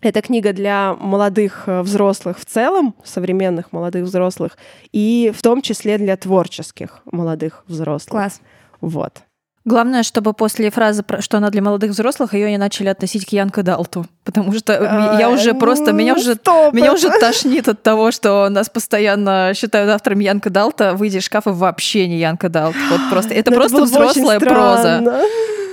Это 0.03 0.21
книга 0.21 0.53
для 0.53 0.95
молодых 0.95 1.65
э, 1.69 1.83
взрослых 1.83 2.39
в 2.39 2.45
целом, 2.45 2.95
современных 3.05 3.73
молодых 3.73 4.05
взрослых, 4.05 4.59
и 4.93 5.33
в 5.35 5.41
том 5.43 5.63
числе 5.63 5.97
для 5.97 6.17
творческих 6.17 7.03
молодых 7.13 7.65
взрослых. 7.69 8.11
Класс. 8.11 8.41
Вот. 8.81 9.23
Главное, 9.65 10.03
чтобы 10.03 10.33
после 10.33 10.71
фразы, 10.71 11.05
что 11.21 11.37
она 11.37 11.51
для 11.51 11.63
молодых 11.63 11.93
взрослых, 11.93 12.35
ее 12.35 12.51
не 12.51 12.59
начали 12.59 12.89
относить 12.89 13.25
к 13.27 13.29
Янка 13.29 13.63
Далту. 13.63 14.07
Потому 14.25 14.53
что 14.53 14.75
А, 14.75 15.19
я 15.21 15.31
уже 15.31 15.55
просто, 15.55 15.93
меня 15.93 16.15
ну, 16.15 16.21
уже, 16.21 16.35
стоп 16.35 16.75
меня 16.75 16.93
уже 16.93 17.11
тошнит 17.11 17.69
от 17.69 17.81
того, 17.83 18.11
что 18.11 18.49
нас 18.49 18.69
постоянно 18.69 19.53
считают 19.55 19.91
автором 19.91 20.19
Янка 20.19 20.51
Далта. 20.51 20.95
Выйди 20.95 21.19
из 21.19 21.25
шкафа, 21.25 21.53
вообще 21.53 22.09
не 22.09 22.19
Янка 22.19 22.49
Далт. 22.49 22.75
Вот 22.91 23.01
просто, 23.11 23.35
это 23.35 23.51
Ну, 23.53 23.57
просто 23.57 23.83
взрослая 23.83 24.41
проза. 24.41 25.01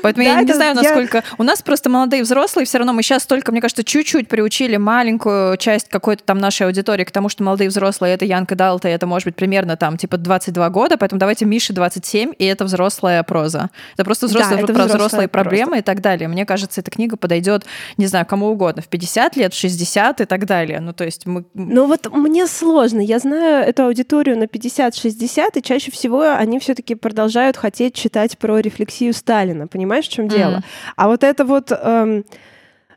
Поэтому 0.01 0.25
Да, 0.25 0.33
я 0.33 0.41
не 0.41 0.53
знаю, 0.53 0.75
я- 0.75 0.81
насколько... 0.81 1.23
У 1.38 1.43
нас 1.43 1.62
просто 1.62 1.89
молодые 1.89 2.23
взрослые, 2.23 2.65
все 2.65 2.77
равно 2.77 2.93
мы 2.93 3.03
сейчас 3.03 3.25
только, 3.25 3.51
мне 3.51 3.62
кажется, 3.62 3.83
чуть-чуть 3.83 4.27
приучили 4.27 4.77
маленькую 4.77 5.57
часть 5.57 5.89
какой-то 5.89 6.23
там 6.23 6.38
нашей 6.39 6.67
аудитории 6.67 7.03
к 7.03 7.12
тому, 7.12 7.29
что 7.29 7.43
молодые 7.43 7.69
взрослые— 7.69 8.13
это 8.15 8.25
Янка 8.25 8.55
Далта, 8.55 8.89
и 8.89 8.91
это 8.91 9.05
может 9.07 9.25
быть 9.25 9.35
примерно 9.35 9.77
там 9.77 9.97
типа 9.97 10.17
22 10.17 10.69
года, 10.69 10.97
поэтому 10.97 11.19
давайте 11.19 11.45
Мише 11.45 11.73
27, 11.73 12.33
и 12.38 12.45
это 12.45 12.65
взрослая 12.65 13.23
проза. 13.23 13.69
Это 13.95 14.03
просто 14.05 14.27
взрослая, 14.27 14.59
это 14.63 14.73
про 14.73 14.85
взрослые 14.85 15.27
проблемы 15.27 15.79
и 15.79 15.81
так 15.81 16.01
далее. 16.01 16.27
Мне 16.27 16.45
кажется, 16.45 16.81
эта 16.81 16.91
книга 16.91 17.17
подойдет, 17.17 17.65
не 17.97 18.07
знаю, 18.07 18.25
кому 18.25 18.47
угодно, 18.47 18.81
в 18.81 18.88
50 18.88 19.35
лет, 19.35 19.53
в 19.53 19.57
60 19.57 20.21
и 20.21 20.25
так 20.25 20.45
далее. 20.45 20.79
Ну, 20.79 20.93
то 20.93 21.03
есть 21.03 21.25
мы... 21.25 21.45
Ну 21.53 21.88
вот 21.88 22.12
мне 22.12 22.47
сложно. 22.47 22.99
Я 22.99 23.19
знаю 23.19 23.65
эту 23.67 23.83
аудиторию 23.85 24.38
на 24.38 24.43
50-60, 24.43 25.49
и 25.55 25.62
чаще 25.62 25.91
всего 25.91 26.21
они 26.33 26.59
все-таки 26.59 26.95
продолжают 26.95 27.57
хотеть 27.57 27.93
читать 27.95 28.38
про 28.38 28.59
рефлексию 28.59 29.13
Сталина. 29.13 29.67
Понимаешь, 29.89 30.08
в 30.08 30.12
чем 30.12 30.28
дело? 30.28 30.52
Мгм. 30.52 30.63
А 30.97 31.08
вот 31.08 31.23
это 31.23 31.45
вот 31.45 31.71
эм, 31.71 32.23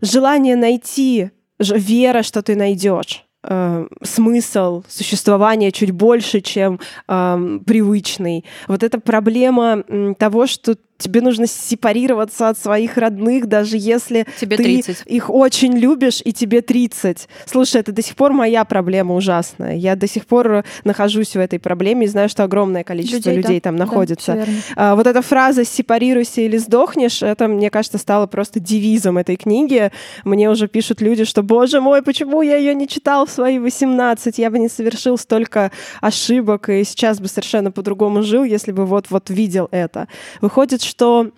желание 0.03 0.57
найти, 0.57 1.31
вера, 1.59 2.23
что 2.23 2.43
ты 2.43 2.55
найдешь 2.55 3.25
э, 3.45 3.87
смысл 4.03 4.83
существования 4.89 5.73
чуть 5.73 5.91
больше, 5.91 6.43
чем 6.43 6.81
эм, 7.09 7.61
привычный. 7.61 8.45
Вот 8.69 8.83
эта 8.83 9.01
проблема 9.01 9.83
того, 10.19 10.47
что 10.47 10.77
тебе 11.03 11.21
нужно 11.21 11.47
сепарироваться 11.47 12.49
от 12.49 12.59
своих 12.59 12.97
родных, 12.97 13.47
даже 13.47 13.77
если 13.77 14.27
Тебе 14.41 14.57
ты 14.57 14.63
30. 14.65 15.03
их 15.07 15.31
очень 15.31 15.77
любишь, 15.77 16.23
и 16.25 16.33
тебе 16.33 16.61
30. 16.63 17.29
Слушай, 17.47 17.81
это 17.81 17.93
до 17.93 18.03
сих 18.03 18.17
пор 18.17 18.33
моя 18.33 18.65
проблема 18.65 19.15
ужасная. 19.15 19.77
Я 19.77 19.97
до 19.97 20.07
сих 20.07 20.27
пор 20.27 20.65
нахожусь 20.85 21.35
в 21.35 21.39
этой 21.39 21.59
проблеме 21.59 22.07
и 22.07 22.09
знаю, 22.09 22.29
что 22.29 22.45
огромное 22.45 22.85
количество 22.85 23.31
людей, 23.31 23.61
да. 23.61 23.71
там 23.71 23.77
Да, 23.77 23.85
находится. 23.85 24.33
верно. 24.35 24.55
А, 24.77 24.95
вот 24.97 25.07
эта 25.07 25.23
фраза 25.23 25.65
«сепарируйся 25.65 26.41
или 26.43 26.57
сдохнешь», 26.59 27.23
это, 27.23 27.49
мне 27.49 27.71
кажется, 27.71 27.99
стало 27.99 28.27
просто 28.27 28.61
девизом 28.61 29.19
этой 29.19 29.37
книги. 29.37 29.91
Мне 30.25 30.51
уже 30.51 30.69
пишут 30.69 31.01
люди, 31.01 31.25
что, 31.25 31.43
боже 31.43 31.81
мой, 31.81 32.03
почему 32.03 32.43
я 32.43 32.57
ее 32.57 32.75
не 32.75 32.87
читал 32.89 33.27
в 33.27 33.31
свои 33.31 33.59
18? 33.59 34.39
Я 34.39 34.51
бы 34.51 34.59
не 34.59 34.69
совершил 34.69 35.19
столько 35.19 35.71
ошибок, 36.01 36.69
и 36.69 36.85
сейчас 36.85 37.21
бы 37.21 37.29
совершенно 37.29 37.71
по-другому 37.71 38.23
жил, 38.23 38.45
если 38.45 38.73
бы 38.73 38.87
вот-вот 38.87 39.31
видел 39.31 39.69
это. 39.71 40.09
Выходит, 40.41 40.81
что 40.93 41.31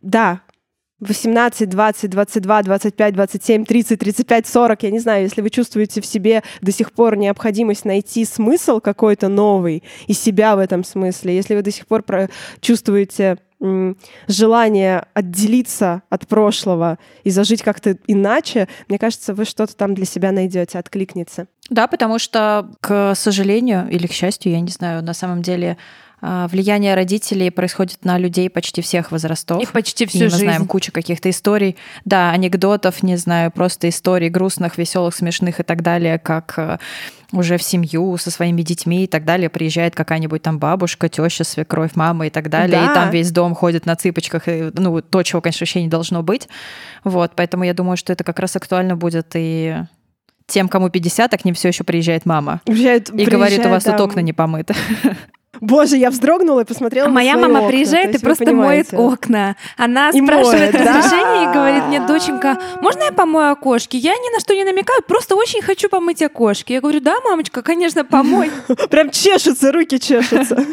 да, 0.00 0.42
18, 1.00 1.68
20, 1.68 2.10
22, 2.10 2.62
25, 2.62 3.14
27, 3.14 3.64
30, 3.64 3.98
35, 3.98 4.46
40, 4.46 4.82
я 4.84 4.90
не 4.92 5.00
знаю, 5.00 5.24
если 5.24 5.40
вы 5.42 5.50
чувствуете 5.50 6.00
в 6.00 6.06
себе 6.06 6.44
до 6.60 6.70
сих 6.70 6.92
пор 6.92 7.16
необходимость 7.16 7.84
найти 7.84 8.24
смысл 8.24 8.78
какой-то 8.78 9.26
новый 9.26 9.82
и 10.06 10.12
себя 10.12 10.54
в 10.54 10.60
этом 10.60 10.84
смысле, 10.84 11.34
если 11.34 11.56
вы 11.56 11.62
до 11.62 11.72
сих 11.72 11.88
пор 11.88 12.04
чувствуете 12.60 13.38
желание 14.28 15.06
отделиться 15.14 16.02
от 16.08 16.28
прошлого 16.28 16.98
и 17.24 17.30
зажить 17.30 17.62
как-то 17.62 17.96
иначе, 18.06 18.68
мне 18.88 18.98
кажется, 18.98 19.34
вы 19.34 19.44
что-то 19.44 19.76
там 19.76 19.94
для 19.94 20.04
себя 20.04 20.30
найдете, 20.30 20.78
откликнется. 20.78 21.46
Да, 21.68 21.88
потому 21.88 22.18
что, 22.18 22.70
к 22.80 23.14
сожалению 23.16 23.88
или 23.88 24.06
к 24.06 24.12
счастью, 24.12 24.52
я 24.52 24.60
не 24.60 24.70
знаю, 24.70 25.02
на 25.02 25.14
самом 25.14 25.42
деле 25.42 25.78
влияние 26.22 26.94
родителей 26.94 27.50
происходит 27.50 28.04
на 28.04 28.16
людей 28.16 28.48
почти 28.48 28.80
всех 28.80 29.10
возрастов. 29.10 29.60
И 29.62 29.66
почти 29.66 30.04
И 30.04 30.06
всю 30.06 30.18
мы 30.24 30.30
жизнь. 30.30 30.44
знаем 30.44 30.66
кучу 30.66 30.92
каких-то 30.92 31.28
историй, 31.28 31.76
да, 32.04 32.30
анекдотов, 32.30 33.02
не 33.02 33.16
знаю, 33.16 33.50
просто 33.50 33.88
историй 33.88 34.28
грустных, 34.28 34.78
веселых, 34.78 35.14
смешных 35.16 35.58
и 35.58 35.62
так 35.64 35.82
далее, 35.82 36.18
как 36.20 36.54
э, 36.58 36.78
уже 37.32 37.56
в 37.56 37.62
семью 37.64 38.16
со 38.18 38.30
своими 38.30 38.62
детьми 38.62 39.04
и 39.04 39.06
так 39.08 39.24
далее 39.24 39.48
приезжает 39.50 39.96
какая-нибудь 39.96 40.42
там 40.42 40.58
бабушка, 40.60 41.08
теща, 41.08 41.42
свекровь, 41.42 41.92
мама 41.96 42.28
и 42.28 42.30
так 42.30 42.48
далее, 42.50 42.78
Да. 42.80 42.92
и 42.92 42.94
там 42.94 43.10
весь 43.10 43.32
дом 43.32 43.54
ходит 43.56 43.84
на 43.86 43.96
цыпочках, 43.96 44.46
и, 44.46 44.70
ну, 44.74 45.02
то, 45.02 45.22
чего, 45.24 45.40
конечно, 45.40 45.64
вообще 45.64 45.82
не 45.82 45.88
должно 45.88 46.22
быть. 46.22 46.48
Вот, 47.02 47.32
поэтому 47.34 47.64
я 47.64 47.74
думаю, 47.74 47.96
что 47.96 48.12
это 48.12 48.22
как 48.22 48.38
раз 48.38 48.54
актуально 48.54 48.94
будет 48.96 49.32
и 49.34 49.76
тем, 50.46 50.68
кому 50.68 50.88
50, 50.88 51.34
а 51.34 51.38
к 51.38 51.44
ним 51.44 51.54
все 51.54 51.68
еще 51.68 51.82
приезжает 51.82 52.26
мама. 52.26 52.60
Приезжает- 52.64 53.08
И 53.10 53.24
говорит, 53.24 53.58
у 53.66 53.70
вас 53.70 53.82
приезжает, 53.82 53.84
тут 53.84 53.96
да. 53.96 54.04
окна 54.04 54.20
не 54.20 54.32
помыты. 54.32 54.74
Боже, 55.60 55.96
я 55.96 56.10
вздрогнула 56.10 56.60
и 56.60 56.64
посмотрела 56.64 57.06
А 57.06 57.08
на 57.08 57.14
моя 57.14 57.36
мама 57.36 57.58
окна, 57.58 57.68
приезжает 57.68 58.14
и 58.14 58.18
просто 58.18 58.44
понимаете. 58.46 58.96
моет 58.96 59.12
окна. 59.12 59.56
Она 59.76 60.08
И 60.10 60.22
спрашивает 60.24 60.72
моет, 60.72 60.84
да? 60.84 60.96
разрешение 60.98 61.50
и 61.50 61.52
говорит 61.52 61.84
мне, 61.84 62.00
доченька, 62.00 62.58
можно 62.80 63.04
я 63.04 63.12
помою 63.12 63.52
окошки? 63.52 63.96
Я 63.96 64.14
ни 64.14 64.32
на 64.34 64.40
что 64.40 64.54
не 64.54 64.64
намекаю, 64.64 65.02
просто 65.02 65.36
очень 65.36 65.60
хочу 65.60 65.88
помыть 65.88 66.22
окошки. 66.22 66.72
Я 66.72 66.80
говорю, 66.80 67.00
да, 67.00 67.20
мамочка, 67.20 67.62
конечно, 67.62 68.04
помой. 68.04 68.50
Прям 68.90 69.10
чешутся, 69.10 69.72
руки 69.72 70.00
чешутся. 70.00 70.64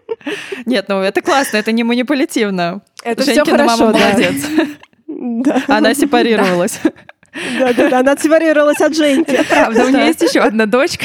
Нет, 0.66 0.86
ну 0.88 1.00
это 1.00 1.20
классно, 1.20 1.56
это 1.56 1.72
не 1.72 1.82
манипулятивно. 1.82 2.82
Это 3.02 3.24
Женькина 3.24 3.58
хорошо, 3.58 3.76
мама 3.86 3.92
да. 3.92 4.08
молодец. 4.08 4.42
Да. 5.14 5.62
Она 5.68 5.94
сепарировалась. 5.94 6.80
Да, 7.58 7.72
да, 7.74 7.88
да, 7.90 7.98
она 8.00 8.16
сепарировалась 8.16 8.80
от 8.80 8.96
Женьки. 8.96 9.38
Правда, 9.48 9.84
у 9.84 9.88
меня 9.88 10.06
есть 10.06 10.22
еще 10.22 10.40
одна 10.40 10.64
дочка. 10.66 11.04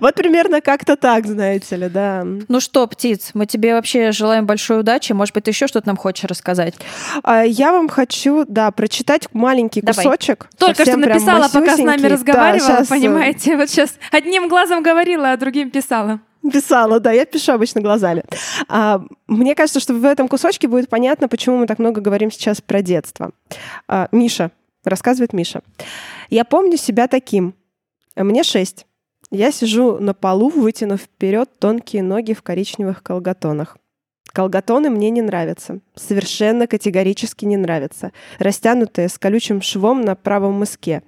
Вот 0.00 0.14
примерно 0.14 0.60
как-то 0.60 0.96
так, 0.96 1.26
знаете 1.26 1.76
ли, 1.76 1.88
да. 1.88 2.24
Ну 2.48 2.60
что, 2.60 2.86
птиц, 2.86 3.30
мы 3.34 3.46
тебе 3.46 3.74
вообще 3.74 4.12
желаем 4.12 4.46
большой 4.46 4.80
удачи. 4.80 5.12
Может 5.12 5.34
быть, 5.34 5.44
ты 5.44 5.50
еще 5.50 5.66
что-то 5.66 5.86
нам 5.86 5.96
хочешь 5.96 6.24
рассказать? 6.24 6.74
А 7.22 7.42
Я 7.42 7.72
вам 7.72 7.88
хочу, 7.88 8.44
да, 8.48 8.70
прочитать 8.70 9.28
маленький 9.32 9.80
Давай. 9.80 10.04
кусочек. 10.04 10.48
Только 10.58 10.84
что 10.84 10.96
написала, 10.96 11.48
пока 11.52 11.76
с 11.76 11.80
нами 11.80 12.06
разговаривала, 12.06 12.68
Да, 12.68 12.82
э, 12.82 12.86
понимаете? 12.86 13.56
Вот 13.56 13.68
сейчас 13.68 13.94
одним 14.10 14.48
глазом 14.48 14.82
говорила, 14.82 15.32
а 15.32 15.36
другим 15.36 15.70
писала. 15.70 16.20
Писала, 16.52 17.00
да, 17.00 17.10
я 17.12 17.24
пишу 17.24 17.52
обычно 17.52 17.80
глазами. 17.80 18.22
А, 18.68 19.00
мне 19.26 19.54
кажется, 19.54 19.80
что 19.80 19.94
в 19.94 20.04
этом 20.04 20.28
кусочке 20.28 20.68
будет 20.68 20.90
понятно, 20.90 21.26
почему 21.26 21.56
мы 21.56 21.66
так 21.66 21.78
много 21.78 22.02
говорим 22.02 22.30
сейчас 22.30 22.60
про 22.60 22.82
детство. 22.82 23.32
А, 23.88 24.08
Миша, 24.12 24.50
рассказывает 24.84 25.32
Миша. 25.32 25.62
Я 26.28 26.44
помню 26.44 26.76
себя 26.76 27.08
таким. 27.08 27.54
Мне 28.14 28.42
шесть. 28.42 28.86
Я 29.34 29.50
сижу 29.50 29.98
на 29.98 30.14
полу, 30.14 30.48
вытянув 30.48 31.00
вперед 31.00 31.50
тонкие 31.58 32.04
ноги 32.04 32.34
в 32.34 32.42
коричневых 32.42 33.02
колготонах. 33.02 33.76
Колготоны 34.32 34.90
мне 34.90 35.10
не 35.10 35.22
нравятся. 35.22 35.80
Совершенно 35.96 36.68
категорически 36.68 37.44
не 37.44 37.56
нравятся. 37.56 38.12
Растянутые 38.38 39.08
с 39.08 39.18
колючим 39.18 39.60
швом 39.60 40.02
на 40.02 40.14
правом 40.14 40.52
мыске. 40.52 41.02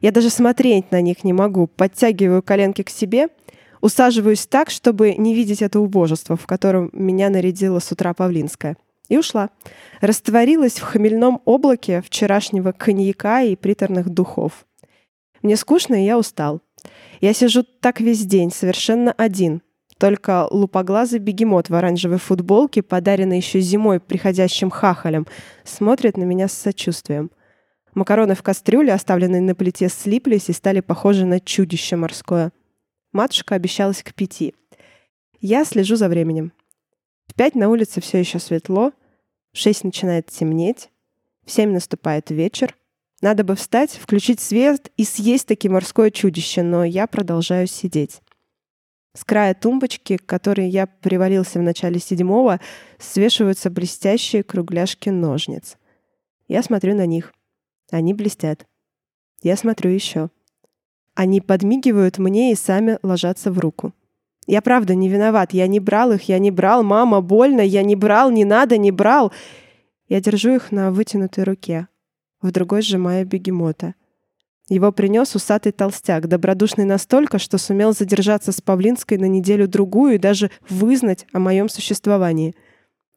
Я 0.00 0.12
даже 0.12 0.30
смотреть 0.30 0.90
на 0.92 1.02
них 1.02 1.24
не 1.24 1.34
могу. 1.34 1.66
Подтягиваю 1.66 2.42
коленки 2.42 2.82
к 2.82 2.88
себе, 2.88 3.28
усаживаюсь 3.82 4.46
так, 4.46 4.70
чтобы 4.70 5.14
не 5.16 5.34
видеть 5.34 5.60
это 5.60 5.78
убожество, 5.78 6.38
в 6.38 6.46
котором 6.46 6.88
меня 6.94 7.28
нарядила 7.28 7.80
с 7.80 7.92
утра 7.92 8.14
Павлинская. 8.14 8.78
И 9.10 9.18
ушла. 9.18 9.50
Растворилась 10.00 10.78
в 10.78 10.84
хмельном 10.84 11.42
облаке 11.44 12.00
вчерашнего 12.00 12.72
коньяка 12.72 13.42
и 13.42 13.56
приторных 13.56 14.08
духов. 14.08 14.64
Мне 15.42 15.56
скучно, 15.56 15.94
и 15.94 16.06
я 16.06 16.18
устал. 16.18 16.60
Я 17.20 17.32
сижу 17.32 17.62
так 17.62 18.00
весь 18.00 18.24
день, 18.24 18.50
совершенно 18.50 19.12
один. 19.12 19.62
Только 19.98 20.46
лупоглазый 20.50 21.18
бегемот 21.18 21.70
в 21.70 21.74
оранжевой 21.74 22.18
футболке, 22.18 22.82
подаренный 22.82 23.38
еще 23.38 23.60
зимой 23.60 23.98
приходящим 23.98 24.70
хахалем, 24.70 25.26
смотрит 25.64 26.16
на 26.16 26.22
меня 26.22 26.46
с 26.46 26.52
сочувствием. 26.52 27.30
Макароны 27.94 28.36
в 28.36 28.42
кастрюле, 28.42 28.92
оставленные 28.92 29.40
на 29.40 29.56
плите, 29.56 29.88
слиплись 29.88 30.48
и 30.48 30.52
стали 30.52 30.80
похожи 30.80 31.24
на 31.24 31.40
чудище 31.40 31.96
морское. 31.96 32.52
Матушка 33.12 33.56
обещалась 33.56 34.04
к 34.04 34.14
пяти. 34.14 34.54
Я 35.40 35.64
слежу 35.64 35.96
за 35.96 36.08
временем. 36.08 36.52
В 37.26 37.34
пять 37.34 37.56
на 37.56 37.68
улице 37.68 38.00
все 38.00 38.18
еще 38.18 38.38
светло, 38.38 38.92
в 39.52 39.58
шесть 39.58 39.82
начинает 39.82 40.26
темнеть, 40.26 40.90
в 41.44 41.50
семь 41.50 41.72
наступает 41.72 42.30
вечер. 42.30 42.76
Надо 43.20 43.42
бы 43.42 43.56
встать, 43.56 43.90
включить 43.90 44.40
свет 44.40 44.92
и 44.96 45.04
съесть 45.04 45.48
таки 45.48 45.68
морское 45.68 46.10
чудище, 46.10 46.62
но 46.62 46.84
я 46.84 47.06
продолжаю 47.06 47.66
сидеть. 47.66 48.22
С 49.14 49.24
края 49.24 49.54
тумбочки, 49.54 50.16
к 50.16 50.26
которой 50.26 50.68
я 50.68 50.86
привалился 50.86 51.58
в 51.58 51.62
начале 51.62 51.98
седьмого, 51.98 52.60
свешиваются 52.98 53.70
блестящие 53.70 54.44
кругляшки 54.44 55.08
ножниц. 55.08 55.76
Я 56.46 56.62
смотрю 56.62 56.94
на 56.94 57.06
них. 57.06 57.34
Они 57.90 58.14
блестят. 58.14 58.66
Я 59.42 59.56
смотрю 59.56 59.90
еще. 59.90 60.30
Они 61.14 61.40
подмигивают 61.40 62.18
мне 62.18 62.52
и 62.52 62.54
сами 62.54 62.98
ложатся 63.02 63.50
в 63.50 63.58
руку. 63.58 63.92
Я 64.46 64.62
правда 64.62 64.94
не 64.94 65.08
виноват. 65.08 65.52
Я 65.52 65.66
не 65.66 65.80
брал 65.80 66.12
их, 66.12 66.28
я 66.28 66.38
не 66.38 66.52
брал. 66.52 66.84
Мама, 66.84 67.20
больно. 67.20 67.60
Я 67.60 67.82
не 67.82 67.96
брал, 67.96 68.30
не 68.30 68.44
надо, 68.44 68.78
не 68.78 68.92
брал. 68.92 69.32
Я 70.08 70.20
держу 70.20 70.54
их 70.54 70.70
на 70.70 70.92
вытянутой 70.92 71.42
руке. 71.42 71.88
В 72.42 72.50
другой 72.52 72.82
сжимая 72.82 73.24
бегемота. 73.24 73.94
Его 74.68 74.92
принес 74.92 75.34
усатый 75.34 75.72
толстяк, 75.72 76.28
добродушный 76.28 76.84
настолько, 76.84 77.38
что 77.38 77.56
сумел 77.56 77.92
задержаться 77.92 78.52
с 78.52 78.60
Павлинской 78.60 79.16
на 79.16 79.24
неделю-другую 79.24 80.16
и 80.16 80.18
даже 80.18 80.50
вызнать 80.68 81.26
о 81.32 81.38
моем 81.38 81.68
существовании. 81.70 82.54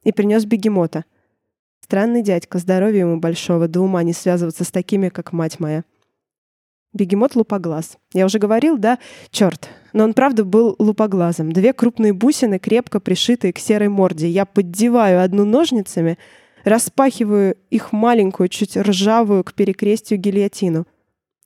И 0.02 0.12
принес 0.12 0.46
бегемота. 0.46 1.04
Странный 1.80 2.22
дядька, 2.22 2.58
здоровья 2.58 3.00
ему 3.00 3.18
большого, 3.18 3.68
до 3.68 3.80
ума 3.80 4.02
не 4.02 4.14
связываться 4.14 4.64
с 4.64 4.70
такими, 4.70 5.10
как 5.10 5.32
мать 5.32 5.60
моя. 5.60 5.84
Бегемот 6.94 7.36
лупоглаз. 7.36 7.98
Я 8.12 8.26
уже 8.26 8.38
говорил, 8.38 8.76
да? 8.78 8.98
Черт. 9.30 9.68
Но 9.92 10.04
он 10.04 10.14
правда 10.14 10.44
был 10.44 10.76
лупоглазом. 10.78 11.52
Две 11.52 11.72
крупные 11.72 12.12
бусины, 12.12 12.58
крепко 12.58 13.00
пришитые 13.00 13.52
к 13.52 13.58
серой 13.58 13.88
морде. 13.88 14.28
Я 14.28 14.44
поддеваю 14.44 15.22
одну 15.22 15.44
ножницами, 15.44 16.18
распахиваю 16.64 17.56
их 17.70 17.92
маленькую, 17.92 18.48
чуть 18.48 18.76
ржавую 18.76 19.44
к 19.44 19.54
перекрестию 19.54 20.18
гильотину. 20.18 20.86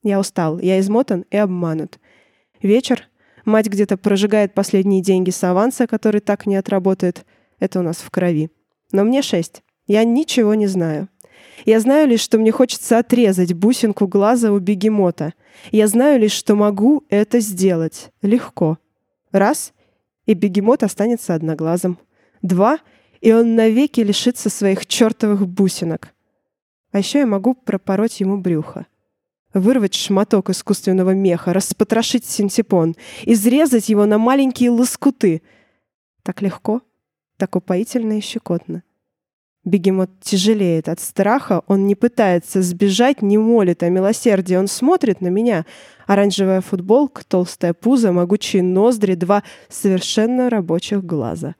Я 0.02 0.20
устал, 0.20 0.58
я 0.58 0.78
измотан 0.80 1.24
и 1.30 1.36
обманут. 1.36 1.98
Вечер. 2.62 3.08
Мать 3.44 3.68
где-то 3.68 3.96
прожигает 3.96 4.54
последние 4.54 5.02
деньги 5.02 5.30
с 5.30 5.42
аванса, 5.44 5.86
который 5.86 6.20
так 6.20 6.46
не 6.46 6.56
отработает. 6.56 7.24
Это 7.60 7.80
у 7.80 7.82
нас 7.82 7.98
в 7.98 8.10
крови. 8.10 8.50
Но 8.92 9.04
мне 9.04 9.22
шесть. 9.22 9.62
Я 9.86 10.02
ничего 10.04 10.54
не 10.54 10.66
знаю. 10.66 11.08
Я 11.64 11.80
знаю 11.80 12.08
лишь, 12.08 12.20
что 12.20 12.38
мне 12.38 12.50
хочется 12.50 12.98
отрезать 12.98 13.52
бусинку 13.52 14.08
глаза 14.08 14.52
у 14.52 14.58
бегемота. 14.58 15.32
Я 15.70 15.86
знаю 15.86 16.20
лишь, 16.20 16.32
что 16.32 16.56
могу 16.56 17.04
это 17.08 17.40
сделать. 17.40 18.10
Легко. 18.22 18.78
Раз— 19.30 19.72
и 20.26 20.34
бегемот 20.34 20.82
останется 20.82 21.34
одноглазым. 21.34 21.98
Два— 22.42 22.80
и 23.26 23.32
он 23.32 23.56
навеки 23.56 24.00
лишится 24.02 24.48
своих 24.48 24.86
чертовых 24.86 25.48
бусинок. 25.48 26.14
А 26.92 26.98
еще 26.98 27.18
я 27.18 27.26
могу 27.26 27.54
пропороть 27.54 28.20
ему 28.20 28.36
брюхо 28.36 28.86
вырвать 29.52 29.94
шматок 29.94 30.50
искусственного 30.50 31.12
меха, 31.12 31.52
распотрошить 31.52 32.24
синтепон, 32.24 32.94
изрезать 33.24 33.88
его 33.88 34.06
на 34.06 34.18
маленькие 34.18 34.70
лоскуты. 34.70 35.42
Так 36.22 36.40
легко, 36.40 36.82
так 37.36 37.56
упоительно 37.56 38.18
и 38.18 38.20
щекотно. 38.20 38.84
Бегемот 39.64 40.10
тяжелеет 40.20 40.88
от 40.88 41.00
страха, 41.00 41.62
он 41.66 41.88
не 41.88 41.96
пытается 41.96 42.62
сбежать, 42.62 43.22
не 43.22 43.38
молит 43.38 43.82
о 43.82 43.88
милосердии, 43.88 44.54
он 44.54 44.68
смотрит 44.68 45.20
на 45.20 45.28
меня. 45.28 45.66
Оранжевая 46.06 46.60
футболка, 46.60 47.24
толстая 47.26 47.74
пузо, 47.74 48.12
могучие 48.12 48.62
ноздри, 48.62 49.14
два 49.14 49.42
совершенно 49.68 50.48
рабочих 50.48 51.04
глаза. 51.04 51.56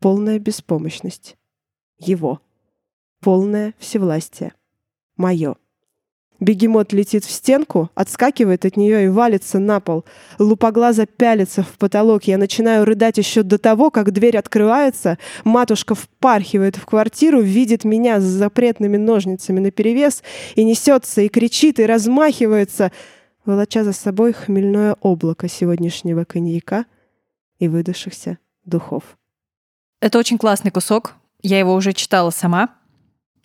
Полная 0.00 0.38
беспомощность. 0.38 1.36
Его. 1.98 2.40
Полное 3.20 3.74
всевластие. 3.78 4.54
Мое. 5.18 5.56
Бегемот 6.40 6.94
летит 6.94 7.26
в 7.26 7.30
стенку, 7.30 7.90
отскакивает 7.94 8.64
от 8.64 8.78
нее 8.78 9.04
и 9.04 9.08
валится 9.08 9.58
на 9.58 9.78
пол. 9.78 10.06
Лупоглаза 10.38 11.04
пялится 11.04 11.62
в 11.62 11.76
потолок. 11.76 12.24
Я 12.24 12.38
начинаю 12.38 12.86
рыдать 12.86 13.18
еще 13.18 13.42
до 13.42 13.58
того, 13.58 13.90
как 13.90 14.10
дверь 14.10 14.38
открывается. 14.38 15.18
Матушка 15.44 15.94
впархивает 15.94 16.76
в 16.76 16.86
квартиру, 16.86 17.42
видит 17.42 17.84
меня 17.84 18.20
с 18.20 18.24
запретными 18.24 18.96
ножницами 18.96 19.60
наперевес 19.60 20.22
и 20.54 20.64
несется, 20.64 21.20
и 21.20 21.28
кричит, 21.28 21.78
и 21.78 21.84
размахивается, 21.84 22.90
волоча 23.44 23.84
за 23.84 23.92
собой 23.92 24.32
хмельное 24.32 24.96
облако 25.02 25.46
сегодняшнего 25.46 26.24
коньяка 26.24 26.86
и 27.58 27.68
выдохшихся 27.68 28.38
духов. 28.64 29.18
Это 30.00 30.18
очень 30.18 30.38
классный 30.38 30.70
кусок. 30.70 31.14
Я 31.42 31.58
его 31.58 31.74
уже 31.74 31.92
читала 31.92 32.30
сама. 32.30 32.70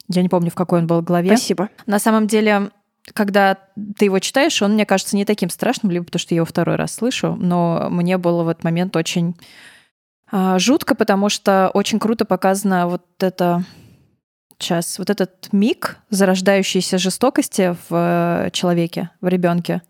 Я 0.07 0.21
не 0.21 0.29
помню, 0.29 0.51
в 0.51 0.55
какой 0.55 0.79
он 0.79 0.87
был 0.87 1.01
главе. 1.01 1.29
Спасибо. 1.29 1.69
На 1.85 1.99
самом 1.99 2.27
деле, 2.27 2.71
когда 3.13 3.57
ты 3.97 4.05
его 4.05 4.19
читаешь, 4.19 4.61
он, 4.61 4.73
мне 4.73 4.85
кажется, 4.85 5.15
не 5.15 5.25
таким 5.25 5.49
страшным, 5.49 5.91
либо 5.91 6.05
потому 6.05 6.19
что 6.19 6.33
я 6.33 6.37
его 6.37 6.45
второй 6.45 6.75
раз 6.75 6.93
слышу, 6.93 7.35
но 7.35 7.87
мне 7.89 8.17
было 8.17 8.43
в 8.43 8.49
этот 8.49 8.63
момент 8.63 8.95
очень 8.95 9.35
а, 10.31 10.59
жутко, 10.59 10.95
потому 10.95 11.29
что 11.29 11.69
очень 11.73 11.99
круто 11.99 12.25
показано 12.25 12.87
вот 12.87 13.03
это 13.19 13.63
сейчас, 14.57 14.97
вот 14.99 15.09
этот 15.09 15.51
миг 15.51 15.97
зарождающейся 16.09 16.97
жестокости 16.97 17.75
в 17.89 18.45
э, 18.45 18.49
человеке, 18.51 19.09
в 19.21 19.27
ребенке, 19.27 19.81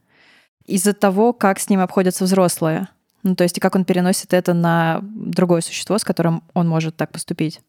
из-за 0.65 0.93
того, 0.93 1.33
как 1.33 1.59
с 1.59 1.69
ним 1.69 1.81
обходятся 1.81 2.23
взрослые. 2.23 2.87
Ну, 3.25 3.35
то 3.35 3.43
есть, 3.43 3.57
и 3.57 3.59
как 3.59 3.73
он 3.75 3.85
переносит 3.85 4.35
это 4.35 4.53
на 4.53 4.99
другое 5.01 5.61
существо, 5.61 5.97
с 5.97 6.03
которым 6.03 6.43
он 6.53 6.67
может 6.67 6.95
так 6.95 7.11
поступить. 7.11 7.59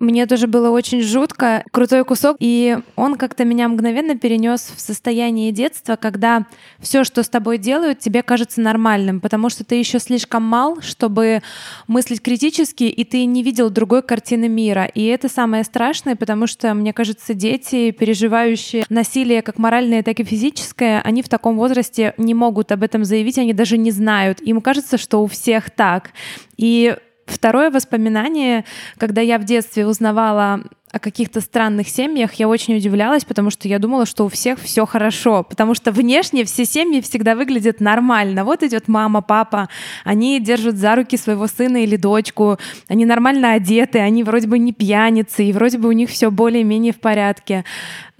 Мне 0.00 0.26
тоже 0.26 0.46
было 0.46 0.70
очень 0.70 1.02
жутко. 1.02 1.62
Крутой 1.70 2.06
кусок. 2.06 2.38
И 2.40 2.78
он 2.96 3.16
как-то 3.16 3.44
меня 3.44 3.68
мгновенно 3.68 4.16
перенес 4.16 4.72
в 4.74 4.80
состояние 4.80 5.52
детства, 5.52 5.96
когда 5.96 6.46
все, 6.78 7.04
что 7.04 7.22
с 7.22 7.28
тобой 7.28 7.58
делают, 7.58 7.98
тебе 7.98 8.22
кажется 8.22 8.62
нормальным, 8.62 9.20
потому 9.20 9.50
что 9.50 9.62
ты 9.62 9.74
еще 9.74 9.98
слишком 9.98 10.42
мал, 10.42 10.80
чтобы 10.80 11.42
мыслить 11.86 12.22
критически, 12.22 12.84
и 12.84 13.04
ты 13.04 13.26
не 13.26 13.42
видел 13.42 13.68
другой 13.68 14.02
картины 14.02 14.48
мира. 14.48 14.86
И 14.86 15.04
это 15.04 15.28
самое 15.28 15.64
страшное, 15.64 16.16
потому 16.16 16.46
что, 16.46 16.72
мне 16.72 16.94
кажется, 16.94 17.34
дети, 17.34 17.90
переживающие 17.90 18.86
насилие 18.88 19.42
как 19.42 19.58
моральное, 19.58 20.02
так 20.02 20.18
и 20.18 20.24
физическое, 20.24 21.02
они 21.02 21.20
в 21.22 21.28
таком 21.28 21.58
возрасте 21.58 22.14
не 22.16 22.32
могут 22.32 22.72
об 22.72 22.82
этом 22.82 23.04
заявить, 23.04 23.36
они 23.36 23.52
даже 23.52 23.76
не 23.76 23.90
знают. 23.90 24.40
Им 24.40 24.62
кажется, 24.62 24.96
что 24.96 25.22
у 25.22 25.26
всех 25.26 25.68
так. 25.68 26.12
И 26.56 26.96
Второе 27.30 27.70
воспоминание, 27.70 28.64
когда 28.98 29.20
я 29.20 29.38
в 29.38 29.44
детстве 29.44 29.86
узнавала 29.86 30.62
о 30.92 30.98
каких-то 30.98 31.40
странных 31.40 31.88
семьях, 31.88 32.34
я 32.34 32.48
очень 32.48 32.76
удивлялась, 32.76 33.24
потому 33.24 33.50
что 33.50 33.68
я 33.68 33.78
думала, 33.78 34.06
что 34.06 34.24
у 34.24 34.28
всех 34.28 34.58
все 34.58 34.84
хорошо, 34.86 35.44
потому 35.44 35.74
что 35.74 35.92
внешне 35.92 36.44
все 36.44 36.64
семьи 36.64 37.00
всегда 37.00 37.36
выглядят 37.36 37.80
нормально. 37.80 38.44
Вот 38.44 38.64
идет 38.64 38.88
мама, 38.88 39.22
папа, 39.22 39.68
они 40.04 40.40
держат 40.40 40.76
за 40.76 40.96
руки 40.96 41.16
своего 41.16 41.46
сына 41.46 41.84
или 41.84 41.96
дочку, 41.96 42.58
они 42.88 43.04
нормально 43.06 43.52
одеты, 43.52 44.00
они 44.00 44.24
вроде 44.24 44.48
бы 44.48 44.58
не 44.58 44.72
пьяницы, 44.72 45.44
и 45.44 45.52
вроде 45.52 45.78
бы 45.78 45.88
у 45.88 45.92
них 45.92 46.10
все 46.10 46.30
более-менее 46.32 46.92
в 46.92 46.98
порядке. 46.98 47.64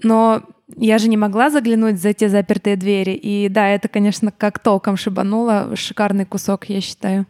Но 0.01 0.43
я 0.77 0.97
же 0.97 1.09
не 1.09 1.17
могла 1.17 1.49
заглянуть 1.49 2.01
за 2.01 2.13
те 2.13 2.29
запертые 2.29 2.77
двери. 2.77 3.11
И 3.11 3.49
да, 3.49 3.67
это, 3.67 3.89
конечно, 3.89 4.31
как 4.31 4.59
током 4.59 4.95
шибануло. 4.95 5.75
Шикарный 5.75 6.25
кусок, 6.25 6.69
я 6.69 6.79
считаю. 6.79 7.25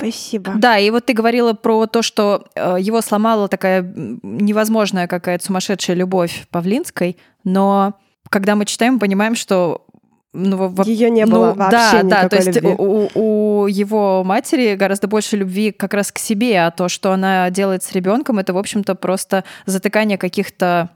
Спасибо. 0.00 0.52
Да, 0.56 0.78
и 0.78 0.90
вот 0.90 1.06
ты 1.06 1.12
говорила 1.12 1.52
про 1.52 1.86
то, 1.86 2.02
что 2.02 2.44
э, 2.54 2.76
его 2.80 3.00
сломала 3.00 3.48
такая 3.48 3.82
невозможная 3.82 5.06
какая-то 5.06 5.44
сумасшедшая 5.44 5.96
любовь 5.96 6.46
Павлинской, 6.50 7.16
но 7.44 7.94
когда 8.28 8.54
мы 8.54 8.64
читаем, 8.64 8.98
понимаем, 8.98 9.34
что 9.34 9.86
ну, 10.32 10.72
ее 10.84 11.10
не 11.10 11.26
было 11.26 11.48
ну, 11.48 11.54
вообще 11.54 12.02
да, 12.04 12.22
да, 12.22 12.28
то 12.28 12.36
есть 12.36 12.54
любви. 12.54 12.74
У, 12.78 13.08
у 13.14 13.66
его 13.66 14.22
матери 14.22 14.76
гораздо 14.76 15.08
больше 15.08 15.36
любви 15.36 15.72
как 15.72 15.92
раз 15.92 16.12
к 16.12 16.18
себе, 16.18 16.60
а 16.60 16.70
то, 16.70 16.88
что 16.88 17.10
она 17.12 17.50
делает 17.50 17.82
с 17.82 17.92
ребенком, 17.92 18.38
это, 18.38 18.52
в 18.52 18.58
общем-то, 18.58 18.94
просто 18.94 19.44
затыкание 19.66 20.18
каких-то 20.18 20.90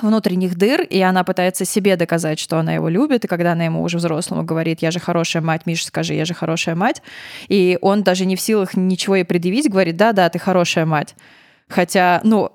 внутренних 0.00 0.56
дыр, 0.56 0.82
и 0.82 1.00
она 1.00 1.24
пытается 1.24 1.64
себе 1.64 1.96
доказать, 1.96 2.38
что 2.38 2.58
она 2.58 2.74
его 2.74 2.88
любит, 2.88 3.24
и 3.24 3.28
когда 3.28 3.52
она 3.52 3.64
ему 3.64 3.82
уже 3.82 3.98
взрослому 3.98 4.44
говорит, 4.44 4.82
я 4.82 4.90
же 4.90 5.00
хорошая 5.00 5.42
мать, 5.42 5.62
Миша, 5.66 5.86
скажи, 5.86 6.14
я 6.14 6.24
же 6.24 6.34
хорошая 6.34 6.74
мать, 6.74 7.02
и 7.48 7.78
он 7.80 8.02
даже 8.02 8.26
не 8.26 8.36
в 8.36 8.40
силах 8.40 8.74
ничего 8.74 9.16
ей 9.16 9.24
предъявить, 9.24 9.70
говорит, 9.70 9.96
да-да, 9.96 10.28
ты 10.28 10.38
хорошая 10.38 10.86
мать. 10.86 11.14
Хотя, 11.68 12.20
ну, 12.24 12.52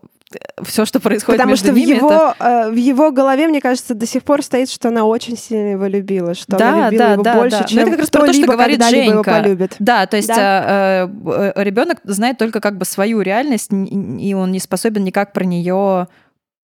все, 0.63 0.85
что 0.85 0.99
происходит 0.99 1.37
Потому 1.37 1.51
между 1.51 1.67
что 1.67 1.75
ними, 1.75 1.93
в 1.93 1.97
его, 1.97 2.11
это... 2.11 2.35
э, 2.39 2.71
в 2.71 2.75
его 2.75 3.11
голове, 3.11 3.47
мне 3.47 3.61
кажется, 3.61 3.93
до 3.93 4.05
сих 4.05 4.23
пор 4.23 4.41
стоит, 4.41 4.69
что 4.69 4.89
она 4.89 5.05
очень 5.05 5.37
сильно 5.37 5.71
его 5.71 5.85
любила, 5.85 6.33
что 6.33 6.57
да, 6.57 6.69
она 6.69 6.89
любила 6.89 7.05
да, 7.05 7.13
его 7.13 7.23
да, 7.23 7.35
больше, 7.35 7.57
да. 7.59 7.63
чем 7.65 7.75
Но 7.75 7.81
это 7.81 7.91
как 7.91 7.99
раз 7.99 8.09
про 8.09 8.25
то, 8.25 8.33
что 8.33 8.47
говорит 8.47 8.83
Женька. 8.83 9.11
его 9.11 9.23
полюбит. 9.23 9.75
Да, 9.79 10.05
то 10.05 10.17
есть 10.17 10.29
да? 10.29 11.05
Э, 11.05 11.51
э, 11.55 11.63
ребенок 11.63 11.99
знает 12.03 12.37
только 12.37 12.61
как 12.61 12.77
бы 12.77 12.85
свою 12.85 13.21
реальность, 13.21 13.71
и 13.71 14.33
он 14.33 14.51
не 14.51 14.59
способен 14.59 15.03
никак 15.03 15.33
про 15.33 15.43
нее 15.43 16.07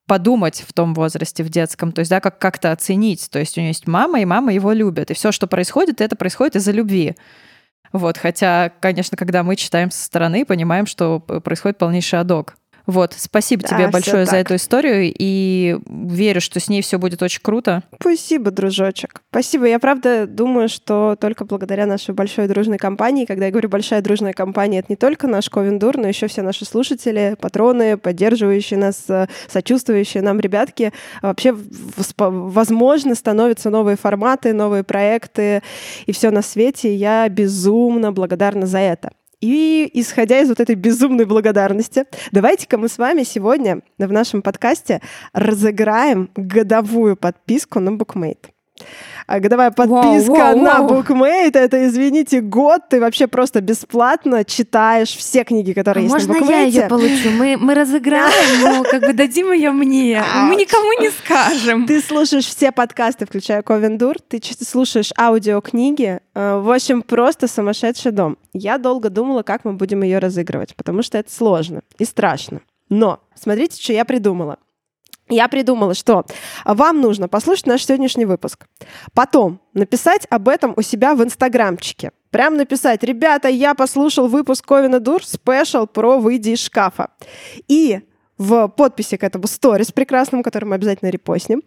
подумать 0.10 0.66
в 0.68 0.74
том 0.74 0.96
возрасте, 0.96 1.44
в 1.44 1.50
детском, 1.50 1.92
то 1.92 2.00
есть, 2.00 2.10
да, 2.10 2.20
как 2.20 2.40
как-то 2.40 2.72
оценить. 2.72 3.30
То 3.30 3.38
есть 3.38 3.58
у 3.58 3.62
него 3.62 3.68
есть 3.68 3.88
мама, 3.88 4.20
и 4.20 4.26
мама 4.26 4.52
его 4.52 4.72
любит. 4.72 5.12
И 5.12 5.14
все, 5.14 5.32
что 5.32 5.46
происходит, 5.46 6.02
это 6.02 6.16
происходит 6.16 6.56
из-за 6.56 6.72
любви. 6.72 7.16
Вот, 7.94 8.18
хотя, 8.18 8.72
конечно, 8.80 9.16
когда 9.16 9.44
мы 9.44 9.56
читаем 9.56 9.92
со 9.92 10.04
стороны, 10.04 10.46
понимаем, 10.46 10.88
что 10.88 11.20
происходит 11.20 11.78
полнейший 11.78 12.20
адок. 12.20 12.56
Вот, 12.90 13.14
спасибо 13.16 13.62
да, 13.62 13.68
тебе 13.68 13.88
большое 13.90 14.26
за 14.26 14.38
эту 14.38 14.56
историю, 14.56 15.14
и 15.16 15.78
верю, 15.88 16.42
что 16.42 16.60
с 16.60 16.70
ней 16.70 16.82
все 16.82 16.98
будет 16.98 17.22
очень 17.22 17.40
круто. 17.40 17.84
Спасибо, 18.02 18.50
дружочек. 18.50 19.22
Спасибо. 19.30 19.68
Я 19.68 19.78
правда 19.78 20.26
думаю, 20.26 20.70
что 20.70 21.16
только 21.22 21.46
благодаря 21.46 21.86
нашей 21.86 22.16
большой 22.16 22.48
дружной 22.48 22.80
компании, 22.80 23.26
когда 23.26 23.46
я 23.46 23.52
говорю 23.52 23.70
большая 23.70 24.02
дружная 24.02 24.34
компания, 24.34 24.80
это 24.80 24.88
не 24.90 24.96
только 24.96 25.28
наш 25.28 25.52
Ковендур, 25.52 25.98
но 25.98 26.08
еще 26.08 26.26
все 26.26 26.42
наши 26.42 26.66
слушатели, 26.66 27.38
патроны, 27.40 27.96
поддерживающие 27.96 28.80
нас, 28.80 29.04
э, 29.08 29.28
сочувствующие 29.48 30.24
нам 30.24 30.40
ребятки, 30.40 30.92
вообще 31.22 31.56
возможно 32.18 33.14
становятся 33.14 33.70
новые 33.70 33.98
форматы, 33.98 34.52
новые 34.52 34.84
проекты 34.84 35.62
и 36.08 36.12
все 36.12 36.32
на 36.32 36.42
свете. 36.42 36.96
Я 36.96 37.30
безумно 37.30 38.12
благодарна 38.12 38.66
за 38.66 38.80
это. 38.80 39.12
И 39.42 39.90
исходя 39.94 40.40
из 40.40 40.50
вот 40.50 40.60
этой 40.60 40.76
безумной 40.76 41.26
благодарности, 41.26 42.06
давайте-ка 42.32 42.78
мы 42.78 42.90
с 42.90 42.98
вами 42.98 43.24
сегодня 43.24 43.82
в 43.98 44.12
нашем 44.12 44.42
подкасте 44.42 45.02
разыграем 45.32 46.30
годовую 46.36 47.16
подписку 47.16 47.80
на 47.80 47.90
Bookmate. 47.90 48.50
А 49.28 49.40
годовая 49.40 49.70
подписка 49.70 50.32
Вау, 50.32 50.60
вау, 50.60 50.60
на. 50.60 50.80
Bookmate, 50.88 51.52
это, 51.58 51.86
извините, 51.88 52.42
год, 52.42 52.82
ты 52.90 53.00
вообще 53.00 53.28
просто 53.28 53.62
бесплатно 53.62 54.44
читаешь 54.44 55.10
все 55.16 55.44
книги, 55.44 55.72
А 55.72 55.74
которые 55.76 56.06
есть 56.06 56.14
можно 56.14 56.34
на 56.34 56.38
я 56.52 56.66
Bookmate. 56.66 56.70
ее 56.72 56.88
получу? 56.88 57.30
Мы, 57.38 57.56
мы 57.58 57.76
разыграем, 57.76 58.62
но 58.64 58.84
как 58.90 59.02
бы 59.02 59.14
дадим 59.14 59.52
ее 59.52 59.70
мне. 59.72 60.24
Мы 60.48 60.56
никому 60.56 61.00
не 61.00 61.12
скажем. 61.12 61.86
Ты 61.86 62.02
слушаешь 62.02 62.46
все 62.48 62.72
подкасты, 62.72 63.26
включая 63.28 63.62
Ковендур, 63.62 64.16
ты 64.20 64.42
слушаешь 64.66 65.12
аудиокниги. 65.18 66.20
э, 66.34 66.58
В 66.60 66.72
общем, 66.72 67.02
просто 67.04 67.48
сумасшедший 67.48 68.12
дом. 68.12 68.38
Я 68.54 68.78
долго 68.80 69.10
думала, 69.12 69.44
как 69.44 69.64
мы 69.64 69.74
будем 69.74 70.02
ее 70.02 70.18
разыгрывать, 70.20 70.76
потому 70.76 71.04
что 71.04 71.18
это 71.20 71.32
сложно 71.32 71.82
и 72.00 72.06
страшно. 72.06 72.62
Но 72.90 73.20
смотрите, 73.36 73.80
что 73.82 73.94
я 73.94 74.06
придумала. 74.06 74.58
Я 75.30 75.48
придумала, 75.48 75.94
что 75.94 76.26
вам 76.66 77.02
нужно 77.02 77.28
послушать 77.28 77.68
наш 77.68 77.86
сегодняшний 77.86 78.26
выпуск. 78.26 78.66
Потом 79.14 79.62
написать 79.74 80.26
об 80.30 80.50
этом 80.50 80.74
у 80.76 80.82
себя 80.82 81.14
в 81.14 81.24
инстаграмчике. 81.24 82.12
Прям 82.32 82.58
написать, 82.58 83.04
ребята, 83.04 83.48
я 83.48 83.76
послушал 83.76 84.28
выпуск 84.28 84.66
Ковина 84.66 85.00
Дур 85.00 85.24
спешл 85.24 85.86
про 85.86 86.20
«Выйди 86.20 86.52
из 86.52 86.60
шкафа». 86.60 87.10
И 87.68 88.02
в 88.38 88.68
подписи 88.70 89.18
к 89.18 89.24
этому 89.24 89.48
сторис 89.48 89.92
прекрасному, 89.92 90.44
который 90.44 90.66
мы 90.66 90.76
обязательно 90.76 91.10
репостнем, 91.10 91.62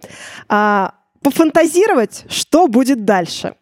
а, 0.49 0.95
пофантазировать, 1.21 2.25
что 2.29 2.67
будет 2.67 3.05
дальше. 3.05 3.55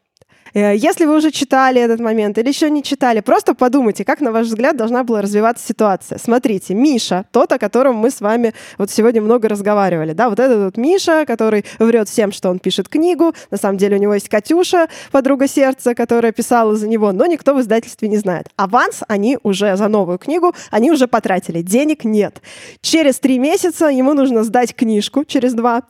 Э, 0.55 0.75
Если 0.77 1.05
вы 1.05 1.17
уже 1.17 1.31
читали 1.31 1.81
этот 1.81 2.01
момент 2.01 2.39
или 2.39 2.49
еще 2.49 2.71
не 2.71 2.83
читали, 2.83 3.21
просто 3.21 3.55
подумайте, 3.55 4.05
как, 4.05 4.21
на 4.21 4.33
ваш 4.33 4.47
взгляд, 4.47 4.77
должна 4.77 5.05
была 5.05 5.23
развиваться 5.23 5.67
ситуация. 5.67 6.19
Смотрите, 6.19 6.75
Миша, 6.75 7.25
тот, 7.33 7.53
о 7.53 7.59
котором 7.59 7.97
мы 7.97 8.11
с 8.11 8.21
вами 8.21 8.55
вот 8.79 8.91
сегодня 8.91 9.23
много 9.23 9.49
разговаривали, 9.49 10.13
да, 10.13 10.29
вот 10.29 10.39
этот 10.39 10.65
вот 10.65 10.77
Миша, 10.77 11.25
который 11.27 11.65
врет 11.79 12.09
всем, 12.09 12.33
что 12.33 12.51
он 12.51 12.59
пишет 12.59 12.89
книгу, 12.89 13.35
на 13.51 13.57
самом 13.59 13.79
деле 13.79 13.97
у 13.97 14.01
него 14.01 14.15
есть 14.15 14.29
Катюша, 14.29 14.89
подруга 15.13 15.47
сердца, 15.47 15.95
которая 15.95 16.33
писала 16.33 16.77
за 16.77 16.89
него, 16.89 17.13
но 17.13 17.27
никто 17.27 17.55
в 17.55 17.61
издательстве 17.61 18.09
не 18.09 18.19
знает. 18.19 18.49
Аванс 18.57 19.01
они 19.09 19.39
уже 19.43 19.77
за 19.77 19.89
новую 19.89 20.19
книгу, 20.19 20.55
они 20.71 20.91
уже 20.91 21.07
потратили, 21.07 21.63
денег 21.63 22.05
нет. 22.05 22.41
Через 22.81 23.19
три 23.19 23.39
месяца 23.39 23.87
ему 23.87 24.15
нужно 24.15 24.45
сдать 24.45 24.75
книжку, 24.75 25.25
через 25.25 25.55
два, 25.55 25.83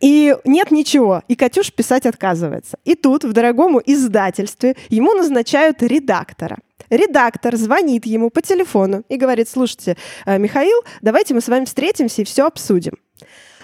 и 0.00 0.36
нет 0.44 0.70
ничего, 0.70 1.22
и 1.28 1.34
Катюш 1.34 1.72
писать 1.72 2.06
отказывается. 2.06 2.78
И 2.84 2.94
тут 2.94 3.24
в 3.24 3.32
дорогому 3.32 3.80
издательстве 4.04 4.76
ему 4.90 5.14
назначают 5.14 5.82
редактора. 5.82 6.58
Редактор 6.90 7.56
звонит 7.56 8.06
ему 8.06 8.30
по 8.30 8.42
телефону 8.42 9.04
и 9.08 9.16
говорит, 9.16 9.48
слушайте, 9.48 9.96
э, 10.26 10.38
Михаил, 10.38 10.82
давайте 11.02 11.34
мы 11.34 11.40
с 11.40 11.48
вами 11.48 11.64
встретимся 11.64 12.22
и 12.22 12.24
все 12.24 12.46
обсудим. 12.46 12.98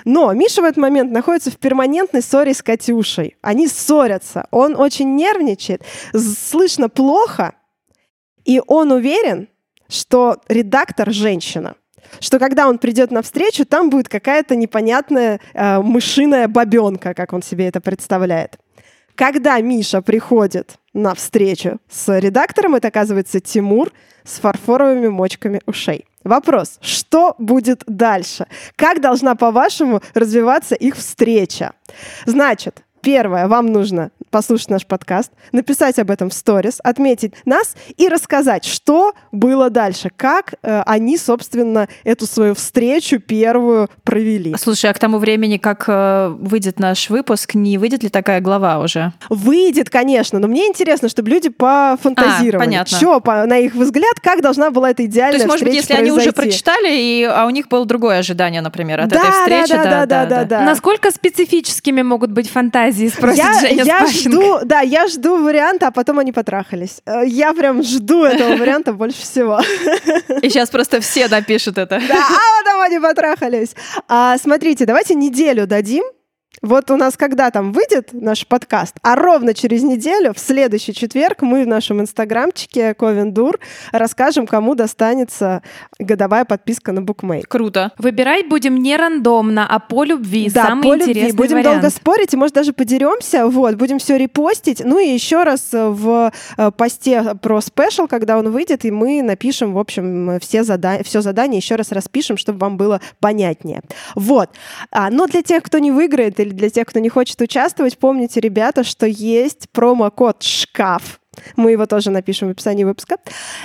Но 0.05 0.33
Миша 0.33 0.63
в 0.63 0.65
этот 0.65 0.79
момент 0.79 1.13
находится 1.13 1.51
в 1.51 1.59
перманентной 1.59 2.23
ссоре 2.23 2.55
с 2.55 2.63
Катюшей. 2.63 3.37
Они 3.43 3.69
ссорятся. 3.69 4.47
Он 4.51 4.75
очень 4.75 5.15
нервничает, 5.15 5.83
слышно 6.15 6.89
плохо, 6.89 7.55
и 8.45 8.63
он 8.67 8.93
уверен, 8.93 9.49
что 9.89 10.41
редактор 10.49 11.13
женщина. 11.13 11.75
Что 12.19 12.39
когда 12.39 12.69
он 12.69 12.79
придет 12.79 13.11
на 13.11 13.23
встречу, 13.23 13.65
там 13.65 13.91
будет 13.91 14.09
какая-то 14.09 14.57
непонятная 14.57 15.41
э, 15.53 15.81
мышиная 15.81 16.49
бабенка, 16.49 17.15
как 17.15 17.33
он 17.33 17.43
себе 17.43 17.69
это 17.69 17.81
представляет. 17.81 18.59
Когда 19.21 19.61
Миша 19.61 20.01
приходит 20.01 20.79
на 20.95 21.15
встречу 21.15 21.79
с 21.91 22.19
редактором, 22.19 22.77
это 22.77 22.89
оказывается 22.89 23.39
Тимур 23.39 23.93
с 24.25 24.39
фарфоровыми 24.39 25.09
мочками 25.09 25.61
ушей. 25.67 26.07
Вопрос, 26.25 26.79
что 26.81 27.35
будет 27.37 27.83
дальше? 27.87 28.47
Как 28.77 29.03
должна, 29.03 29.35
по-вашему, 29.35 30.01
развиваться 30.15 30.75
их 30.75 30.97
встреча? 30.97 31.75
Значит, 32.25 32.83
первое, 33.03 33.47
вам 33.47 33.67
нужно 33.67 34.11
послушать 34.31 34.71
наш 34.71 34.87
подкаст, 34.87 35.33
написать 35.53 35.99
об 35.99 36.11
этом 36.11 36.31
в 36.31 36.35
сторис, 36.35 36.79
отметить 36.83 37.35
нас 37.45 37.75
и 37.97 38.09
рассказать, 38.09 38.65
что 38.65 39.13
было 39.33 39.71
дальше, 39.71 40.11
как 40.17 40.55
э, 40.63 40.83
они, 40.87 41.17
собственно, 41.19 41.89
эту 42.05 42.27
свою 42.27 42.55
встречу 42.55 43.19
первую 43.19 43.89
провели. 44.05 44.55
Слушай, 44.59 44.91
а 44.91 44.95
к 44.95 44.99
тому 44.99 45.19
времени, 45.19 45.57
как 45.57 45.85
э, 45.89 46.29
выйдет 46.39 46.79
наш 46.79 47.11
выпуск, 47.11 47.55
не 47.55 47.79
выйдет 47.79 48.03
ли 48.03 48.09
такая 48.09 48.41
глава 48.41 48.79
уже? 48.79 49.13
Выйдет, 49.29 49.91
конечно, 49.91 50.39
но 50.39 50.47
мне 50.49 50.67
интересно, 50.67 51.09
чтобы 51.09 51.31
люди 51.31 51.49
пофантазировали. 51.49 52.57
А, 52.57 52.59
понятно. 52.67 52.99
Чё, 52.99 53.21
по- 53.21 53.47
на 53.47 53.59
их 53.59 53.75
взгляд, 53.75 54.21
как 54.23 54.43
должна 54.43 54.71
была 54.71 54.91
эта 54.91 54.99
То 54.99 55.07
идеальная 55.07 55.39
есть, 55.39 55.47
может 55.47 55.65
быть, 55.67 55.77
встреча 55.79 55.93
если 55.93 56.03
они 56.03 56.13
уже 56.13 56.33
произойти? 56.33 56.51
прочитали, 56.65 56.89
и, 56.97 57.25
а 57.25 57.47
у 57.47 57.51
них 57.51 57.69
было 57.69 57.85
другое 57.85 58.19
ожидание, 58.19 58.61
например, 58.61 59.01
от 59.01 59.09
Да, 59.09 59.21
этой 59.21 59.31
встречи. 59.33 59.71
да, 59.75 59.85
да, 59.85 60.07
да, 60.07 60.27
да, 60.27 60.45
да. 60.45 60.61
Насколько 60.63 61.11
специфическими 61.11 62.03
могут 62.03 62.31
быть 62.31 62.49
фантазии, 62.51 63.09
спросит 63.09 63.39
я, 63.39 63.61
Женя 63.61 63.85
я. 63.85 63.99
Жду, 64.21 64.59
да, 64.65 64.81
я 64.81 65.07
жду 65.09 65.43
варианта, 65.43 65.89
а 65.89 65.91
потом 65.91 66.19
они 66.19 66.33
потрахались. 66.33 67.01
Э, 67.07 67.23
Я 67.27 67.53
прям 67.53 67.83
жду 67.83 68.25
этого 68.25 68.57
варианта 68.57 68.93
больше 68.93 69.23
всего. 69.23 69.61
И 70.43 70.49
сейчас 70.51 70.71
просто 70.71 71.01
все 71.01 71.29
напишут 71.29 71.79
это. 71.79 72.01
Да, 72.09 72.15
а 72.17 72.65
потом 72.65 72.81
они 72.83 72.99
потрахались. 73.01 73.75
А, 74.09 74.37
смотрите, 74.39 74.87
давайте 74.87 75.15
неделю 75.15 75.67
дадим. 75.67 76.05
Вот 76.63 76.91
у 76.91 76.97
нас 76.97 77.17
когда 77.17 77.51
там 77.51 77.73
выйдет 77.73 78.11
наш 78.13 78.47
подкаст, 78.47 78.97
а 79.03 79.17
ровно 79.17 79.55
через 79.55 79.83
неделю, 79.83 80.35
в 80.35 80.39
следующий 80.39 80.93
четверг, 80.93 81.43
мы 81.43 81.65
в 81.65 81.67
нашем 81.67 82.01
инстаграмчике 82.01 82.93
Ковендур 82.95 83.59
расскажем, 83.93 84.47
кому 84.47 84.75
достанется 84.75 85.63
годовая 85.99 86.45
подписка 86.45 86.93
на 86.93 87.03
букмейт. 87.03 87.47
Круто. 87.47 87.93
Выбирать 87.99 88.49
будем 88.49 88.77
не 88.77 88.97
рандомно, 88.97 89.67
а 89.67 89.79
по 89.79 90.05
любви. 90.05 90.51
Да, 90.51 90.67
Самый 90.67 90.83
по 90.83 90.95
любви. 90.95 91.13
интересный 91.13 91.37
Будем 91.37 91.57
вариант. 91.57 91.81
долго 91.81 91.91
спорить, 91.91 92.35
и, 92.35 92.37
может, 92.37 92.55
даже 92.55 92.73
подеремся. 92.73 93.47
Вот, 93.47 93.77
будем 93.77 93.99
все 93.99 94.19
репостить. 94.19 94.83
Ну 94.85 94.99
и 94.99 95.09
еще 95.09 95.45
раз 95.45 95.73
э, 95.73 95.89
в 95.89 96.33
э, 96.59 96.71
посте 96.73 97.37
про 97.41 97.61
спешл, 97.61 98.07
когда 98.07 98.37
он 98.37 98.51
выйдет, 98.51 98.85
и 98.85 98.91
мы 98.91 99.23
напишем, 99.23 99.73
в 99.73 99.79
общем, 99.79 100.39
все, 100.41 100.65
зада... 100.65 101.03
все 101.05 101.23
задание 101.23 101.59
еще 101.59 101.77
раз 101.77 101.93
распишем, 101.93 102.37
чтобы 102.37 102.59
вам 102.59 102.77
было 102.77 103.01
понятнее. 103.21 103.83
Вот. 104.15 104.51
А, 104.91 105.11
но 105.11 105.27
для 105.27 105.43
тех, 105.43 105.63
кто 105.63 105.79
не 105.79 105.91
выиграет, 105.91 106.40
или 106.43 106.51
для 106.51 106.71
тех, 106.71 106.87
кто 106.87 106.99
не 106.99 107.09
хочет 107.09 107.41
участвовать, 107.41 107.99
помните, 107.99 108.41
ребята, 108.41 108.85
что 108.85 109.07
есть 109.07 109.69
промокод 109.71 110.43
«ШКАФ», 110.43 111.21
мы 111.57 111.73
его 111.73 111.87
тоже 111.87 112.11
напишем 112.11 112.49
в 112.49 112.51
описании 112.53 112.85
выпуска, 112.85 113.17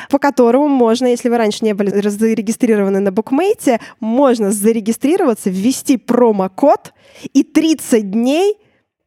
по 0.10 0.20
которому 0.20 0.68
можно, 0.68 1.08
если 1.08 1.30
вы 1.30 1.38
раньше 1.38 1.66
не 1.66 1.74
были 1.74 1.90
зарегистрированы 1.90 3.00
на 3.00 3.12
букмейте, 3.12 3.80
можно 4.00 4.52
зарегистрироваться, 4.52 5.50
ввести 5.50 5.98
промокод 5.98 6.94
и 7.34 7.44
30 7.44 8.12
дней 8.12 8.58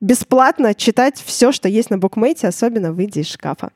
бесплатно 0.01 0.75
читать 0.75 1.23
все, 1.25 1.53
что 1.53 1.69
есть 1.69 1.91
на 1.91 1.99
букмейте, 1.99 2.49
особенно 2.49 2.93
выйдя 2.93 3.21
из 3.21 3.29
шкафа. 3.29 3.71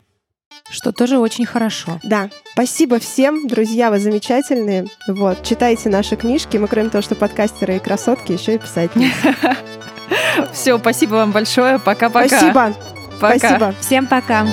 Что 0.71 0.93
тоже 0.93 1.19
очень 1.19 1.47
хорошо. 1.47 1.99
Да, 2.03 2.29
спасибо 2.53 2.99
всем, 2.99 3.47
друзья, 3.47 3.91
вы 3.91 3.99
замечательные. 3.99 4.87
Вот, 5.09 5.43
читайте 5.43 5.89
наши 5.89 6.17
книжки. 6.17 6.59
Мы, 6.59 6.69
кроме 6.69 6.91
того, 6.91 7.03
что 7.03 7.15
подкастеры 7.15 7.77
и 7.77 7.79
красотки, 7.79 8.33
еще 8.33 8.55
и 8.55 8.59
писательницы. 8.59 9.35
Все, 10.53 10.79
спасибо 10.79 11.15
вам 11.15 11.33
большое. 11.33 11.79
Пока-пока. 11.79 12.29
Спасибо. 12.29 12.75
Пока. 13.21 13.39
Спасибо. 13.39 13.75
Всем 13.81 14.07
пока. 14.07 14.47